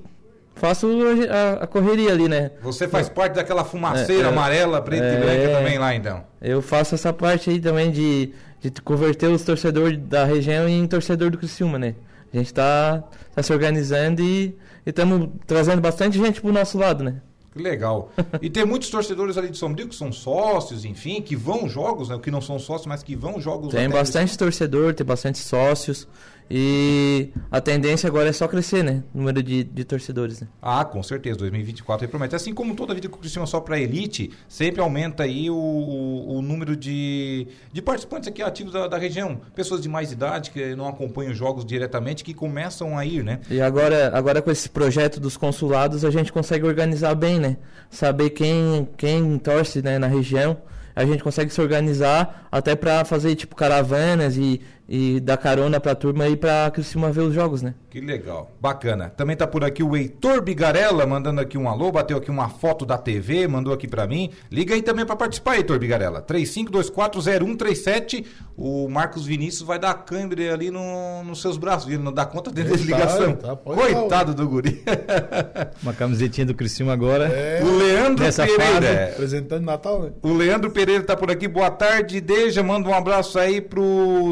faço 0.55 0.87
a, 1.29 1.63
a 1.63 1.67
correria 1.67 2.11
ali, 2.11 2.27
né? 2.27 2.51
Você 2.61 2.87
faz 2.87 3.07
parte 3.09 3.35
daquela 3.35 3.63
fumaceira 3.63 4.23
É, 4.23 4.25
é. 4.25 4.29
amarela, 4.29 4.81
preta 4.81 5.05
e 5.05 5.15
É. 5.15 5.19
branca 5.19 5.57
também 5.59 5.77
lá, 5.77 5.93
então. 5.95 6.23
Eu 6.41 6.61
faço 6.61 6.95
essa 6.95 7.13
parte 7.13 7.49
aí 7.51 7.59
também 7.59 7.91
de, 7.91 8.33
de 8.59 8.71
converter 8.81 9.29
os 9.29 9.43
torcedores 9.43 9.97
da 9.99 10.25
região 10.25 10.67
em 10.67 10.85
torcedor 10.87 11.29
do 11.29 11.37
Criciúma, 11.37 11.77
né? 11.77 11.95
A 12.33 12.37
gente 12.37 12.51
tá, 12.51 13.03
tá 13.35 13.43
se 13.43 13.53
organizando 13.53 14.21
e 14.23 14.57
estamos 14.83 15.29
trazendo 15.45 15.79
bastante 15.79 16.17
gente 16.17 16.41
pro 16.41 16.51
nosso 16.51 16.77
lado, 16.79 17.03
né? 17.03 17.17
Que 17.53 17.61
legal. 17.61 18.11
E 18.41 18.49
tem 18.49 18.65
muitos 18.65 18.89
torcedores 18.89 19.37
ali 19.37 19.49
de 19.49 19.57
Sombrio 19.57 19.87
que 19.87 19.95
são 19.95 20.11
sócios, 20.11 20.85
enfim, 20.85 21.21
que 21.21 21.35
vão 21.35 21.69
jogos, 21.69 22.09
né? 22.09 22.17
Que 22.17 22.31
não 22.31 22.41
são 22.41 22.57
sócios, 22.57 22.87
mas 22.87 23.03
que 23.03 23.15
vão 23.15 23.39
jogos. 23.39 23.71
Tem 23.71 23.87
bastante 23.87 24.35
torcedor, 24.35 24.93
tem 24.95 25.05
bastante 25.05 25.37
sócios. 25.37 26.07
E 26.49 27.29
a 27.51 27.59
tendência 27.61 28.07
agora 28.07 28.29
é 28.29 28.33
só 28.33 28.47
crescer, 28.47 28.83
né? 28.83 29.03
O 29.13 29.17
número 29.19 29.41
de, 29.41 29.63
de 29.63 29.83
torcedores, 29.83 30.41
né? 30.41 30.47
Ah, 30.61 30.83
com 30.85 31.01
certeza, 31.01 31.37
2024 31.39 32.05
aí 32.05 32.09
promete. 32.09 32.35
Assim 32.35 32.53
como 32.53 32.75
toda 32.75 32.91
a 32.91 32.95
vida 32.95 33.07
que 33.07 33.15
o 33.15 33.17
Criciúma 33.17 33.47
só 33.47 33.59
para 33.59 33.79
elite, 33.79 34.31
sempre 34.47 34.81
aumenta 34.81 35.23
aí 35.23 35.49
o, 35.49 35.55
o, 35.55 36.37
o 36.37 36.41
número 36.41 36.75
de, 36.75 37.47
de 37.71 37.81
participantes 37.81 38.27
aqui 38.27 38.41
ativos 38.41 38.73
da, 38.73 38.87
da 38.87 38.97
região. 38.97 39.41
Pessoas 39.55 39.81
de 39.81 39.89
mais 39.89 40.11
idade 40.11 40.51
que 40.51 40.75
não 40.75 40.87
acompanham 40.87 41.31
os 41.31 41.37
jogos 41.37 41.65
diretamente, 41.65 42.23
que 42.23 42.33
começam 42.33 42.97
a 42.97 43.05
ir, 43.05 43.23
né? 43.23 43.39
E 43.49 43.61
agora, 43.61 44.11
agora 44.13 44.41
com 44.41 44.51
esse 44.51 44.69
projeto 44.69 45.19
dos 45.19 45.37
consulados, 45.37 46.05
a 46.05 46.11
gente 46.11 46.31
consegue 46.31 46.65
organizar 46.65 47.15
bem, 47.15 47.39
né? 47.39 47.57
Saber 47.89 48.29
quem, 48.31 48.87
quem 48.97 49.37
torce 49.37 49.81
né, 49.81 49.97
na 49.97 50.07
região. 50.07 50.57
A 50.95 51.05
gente 51.05 51.23
consegue 51.23 51.51
se 51.51 51.59
organizar 51.59 52.47
até 52.51 52.75
para 52.75 53.03
fazer 53.03 53.33
tipo 53.35 53.55
caravanas 53.55 54.37
e, 54.37 54.61
e 54.87 55.19
dar 55.19 55.37
carona 55.37 55.79
pra 55.79 55.95
turma 55.95 56.27
ir 56.27 56.37
pra 56.37 56.69
Criciúma 56.71 57.11
ver 57.11 57.21
os 57.21 57.33
jogos, 57.33 57.61
né? 57.61 57.73
Que 57.89 58.01
legal, 58.01 58.51
bacana. 58.59 59.09
Também 59.09 59.35
tá 59.35 59.45
por 59.45 59.63
aqui 59.63 59.83
o 59.83 59.95
Heitor 59.95 60.41
Bigarella, 60.41 61.05
mandando 61.05 61.39
aqui 61.39 61.57
um 61.57 61.69
alô, 61.69 61.91
bateu 61.91 62.17
aqui 62.17 62.31
uma 62.31 62.49
foto 62.49 62.85
da 62.85 62.97
TV, 62.97 63.47
mandou 63.47 63.73
aqui 63.73 63.87
pra 63.87 64.07
mim. 64.07 64.31
Liga 64.51 64.73
aí 64.73 64.81
também 64.81 65.05
pra 65.05 65.15
participar, 65.15 65.57
Heitor 65.57 65.77
Bigarella. 65.79 66.21
35240137. 66.23 68.25
O 68.57 68.87
Marcos 68.87 69.25
Vinícius 69.25 69.63
vai 69.63 69.79
dar 69.79 69.93
câimbra 69.95 70.53
ali 70.53 70.69
no, 70.69 71.23
nos 71.23 71.41
seus 71.41 71.57
braços, 71.57 71.91
ele 71.91 72.01
não 72.01 72.13
dá 72.13 72.25
conta 72.25 72.51
dele 72.51 72.69
da 72.69 72.77
tá, 72.77 72.83
ligação. 72.83 73.35
tá, 73.35 73.55
pode 73.55 73.79
Coitado 73.79 74.33
do 74.33 74.47
guri. 74.47 74.83
Uma 75.81 75.93
camisetinha 75.93 76.45
do 76.45 76.53
Criciúma 76.53 76.93
agora. 76.93 77.27
É, 77.27 77.61
o 77.63 77.77
Leandro 77.77 78.23
Nessa 78.23 78.45
Pereira. 78.45 79.09
apresentando 79.11 79.63
Natal, 79.63 80.03
né? 80.03 80.11
O 80.21 80.33
Leandro 80.33 80.69
Pereira 80.71 81.03
tá 81.03 81.15
por 81.15 81.31
aqui. 81.31 81.47
Boa 81.47 81.71
tarde, 81.71 82.21
Deja. 82.21 82.61
Manda 82.63 82.89
um 82.89 82.93
abraço 82.93 83.39
aí 83.39 83.61
pro 83.61 84.31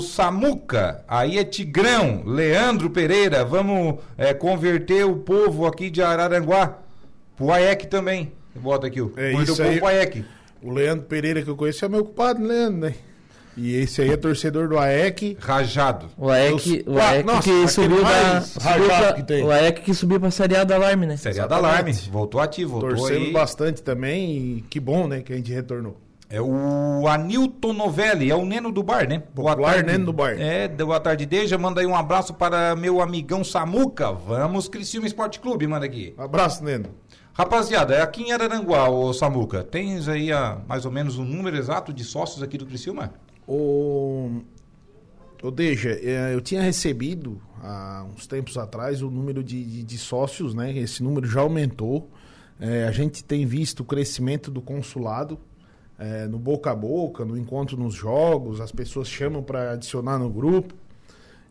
Samuca. 0.52 1.04
Aí 1.08 1.38
é 1.38 1.44
Tigrão. 1.44 2.24
Leandro 2.26 2.90
Pereira. 2.90 3.46
Vamos 3.46 4.00
é, 4.18 4.34
converter 4.34 5.06
o 5.06 5.16
povo 5.16 5.66
aqui 5.66 5.90
de 5.90 6.02
Araranguá. 6.02 6.78
Pro 7.38 7.52
AEC 7.52 7.86
também. 7.88 8.32
Bota 8.56 8.88
aqui 8.88 9.02
o. 9.02 9.14
É 9.16 9.32
isso 9.34 9.62
aí. 9.62 9.80
pro 9.80 9.88
AEC. 9.88 10.26
O 10.62 10.72
Leandro 10.72 11.06
Pereira 11.06 11.42
que 11.42 11.50
eu 11.50 11.56
conheço 11.56 11.84
é 11.86 11.90
meu 11.90 12.04
culpado, 12.04 12.46
Leandro, 12.46 12.82
né? 12.82 12.94
E 13.58 13.76
esse 13.76 14.02
aí 14.02 14.10
é 14.12 14.18
torcedor 14.18 14.70
do 14.70 14.78
AEC. 14.78 15.38
Rajado. 15.40 16.08
O 16.18 16.30
AEC, 16.30 16.84
Os 16.86 16.96
o 16.96 17.00
AEC 17.00 17.26
nossa, 17.26 17.42
que 17.42 17.68
subiu 17.68 18.04
da. 18.04 18.42
Subiu 18.42 18.86
pra, 18.86 19.14
que 19.14 19.24
tem. 19.24 19.44
o 19.44 19.52
AEC 19.52 19.82
que 19.82 19.94
subiu 19.94 20.20
pra 20.20 20.32
Série 20.32 20.56
A 20.56 20.64
da 20.64 20.76
Alarme, 20.76 21.06
né? 21.06 21.18
Seria 21.18 21.48
da 21.48 21.58
Exatamente. 21.58 21.66
Alarme. 21.66 21.94
Voltou 22.12 22.40
ativo. 22.40 22.80
Voltou 22.80 22.90
Torcemos 22.96 23.28
aí. 23.28 23.34
bastante 23.34 23.82
também 23.82 24.38
e 24.38 24.62
que 24.70 24.80
bom, 24.80 25.08
né, 25.08 25.22
que 25.22 25.34
a 25.34 25.36
gente 25.36 25.52
retornou. 25.52 25.98
É 26.34 26.42
o 26.42 27.08
Anilton 27.10 27.74
Novelli, 27.74 28.32
é 28.32 28.36
o 28.36 28.46
Neno 28.46 28.72
do 28.72 28.82
Bar, 28.82 29.06
né? 29.08 29.20
Popular 29.20 29.84
Neno 29.84 30.06
do 30.06 30.14
Bar. 30.14 30.40
É, 30.40 30.66
boa 30.70 30.98
tarde, 31.00 31.26
Deja. 31.26 31.58
Manda 31.58 31.82
aí 31.82 31.86
um 31.86 31.96
abraço 31.96 32.34
para 32.34 32.74
meu 32.74 33.02
amigão 33.02 33.44
Samuca. 33.44 34.14
Vamos, 34.14 34.70
Criciúma 34.70 35.08
Esporte 35.08 35.42
Clube, 35.42 35.68
manda 35.68 35.86
aqui. 35.86 36.14
Um 36.18 36.22
abraço, 36.24 36.64
Neno. 36.64 36.90
Rapaziada, 37.34 37.96
é 37.96 38.02
aqui 38.02 38.24
em 38.24 38.32
Araranguá, 38.32 38.90
ô 38.90 39.12
Samuca, 39.14 39.62
tens 39.64 40.08
aí 40.08 40.32
a, 40.32 40.62
mais 40.68 40.86
ou 40.86 40.92
menos 40.92 41.18
o 41.18 41.24
número 41.24 41.58
exato 41.58 41.92
de 41.94 42.04
sócios 42.04 42.42
aqui 42.44 42.58
do 42.58 42.66
Criciúma? 42.66 43.14
O, 43.48 44.42
o 45.44 45.52
Deja, 45.52 45.92
eh, 46.02 46.32
eu 46.34 46.40
tinha 46.42 46.62
recebido 46.62 47.42
há 47.62 48.06
uns 48.14 48.26
tempos 48.28 48.58
atrás 48.58 49.02
o 49.02 49.10
número 49.10 49.44
de, 49.44 49.64
de- 49.64 49.84
de 49.84 49.98
sócios, 49.98 50.54
né? 50.54 50.78
Esse 50.78 51.02
número 51.04 51.26
já 51.28 51.42
aumentou. 51.42 52.10
Eh, 52.60 52.86
a 52.88 52.92
gente 52.92 53.22
tem 53.24 53.46
visto 53.46 53.80
o 53.82 53.86
crescimento 53.86 54.50
do 54.52 54.62
consulado 54.62 55.38
eh, 56.04 56.28
no 56.28 56.40
boca 56.40 56.72
a 56.72 56.76
boca, 56.76 57.24
no 57.24 57.38
encontro 57.38 57.78
nos 57.78 57.94
jogos, 57.94 58.60
as 58.60 58.72
pessoas 58.72 59.08
chamam 59.08 59.44
para 59.44 59.74
adicionar 59.74 60.18
no 60.18 60.32
grupo. 60.32 60.74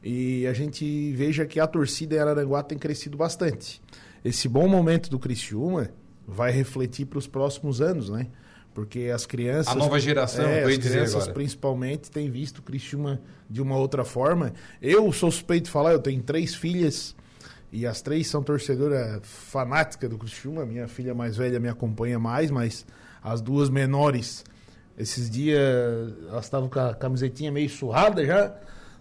E 0.03 0.45
a 0.49 0.53
gente 0.53 1.13
veja 1.13 1.47
que 1.47 1.61
a 1.61 1.69
torcida 1.69 2.17
em 2.17 2.19
Araranguá 2.19 2.61
tem 2.61 2.77
crescido 2.77 3.17
bastante. 3.17 3.81
Esse 4.25 4.49
bom 4.49 4.67
momento 4.67 5.09
do 5.09 5.21
Criciúma 5.21 5.91
vai 6.27 6.51
refletir 6.51 7.07
para 7.07 7.19
os 7.21 7.29
próximos 7.29 7.81
anos, 7.81 8.11
né? 8.11 8.27
Porque 8.75 9.13
as 9.15 9.25
crianças. 9.25 9.73
A 9.73 9.77
nova 9.77 10.01
geração, 10.01 10.45
é, 10.45 10.65
as 10.65 10.79
crianças 10.79 11.29
principalmente 11.29 12.11
têm 12.11 12.29
visto 12.29 12.59
o 12.59 12.63
Criciúma 12.63 13.21
de 13.49 13.63
uma 13.63 13.77
outra 13.77 14.05
forma. 14.05 14.53
Eu 14.83 15.13
sou 15.13 15.31
suspeito 15.31 15.67
de 15.67 15.71
falar, 15.71 15.93
eu 15.93 16.01
tenho 16.01 16.23
três 16.23 16.57
filhas 16.57 17.15
e 17.71 17.87
as 17.87 18.03
três 18.03 18.27
são 18.27 18.43
torcedoras 18.43 19.21
fanáticas 19.23 20.11
do 20.11 20.19
Criciúma. 20.19 20.67
Minha 20.67 20.89
filha 20.89 21.15
mais 21.15 21.37
velha 21.37 21.61
me 21.61 21.69
acompanha 21.69 22.19
mais, 22.19 22.51
mas 22.51 22.85
as 23.23 23.41
duas 23.41 23.69
menores, 23.69 24.45
esses 24.99 25.31
dias 25.31 25.61
elas 26.29 26.45
estavam 26.45 26.69
com 26.69 26.79
a 26.79 26.95
camisetinha 26.95 27.51
meio 27.51 27.69
surrada 27.69 28.25
já. 28.25 28.55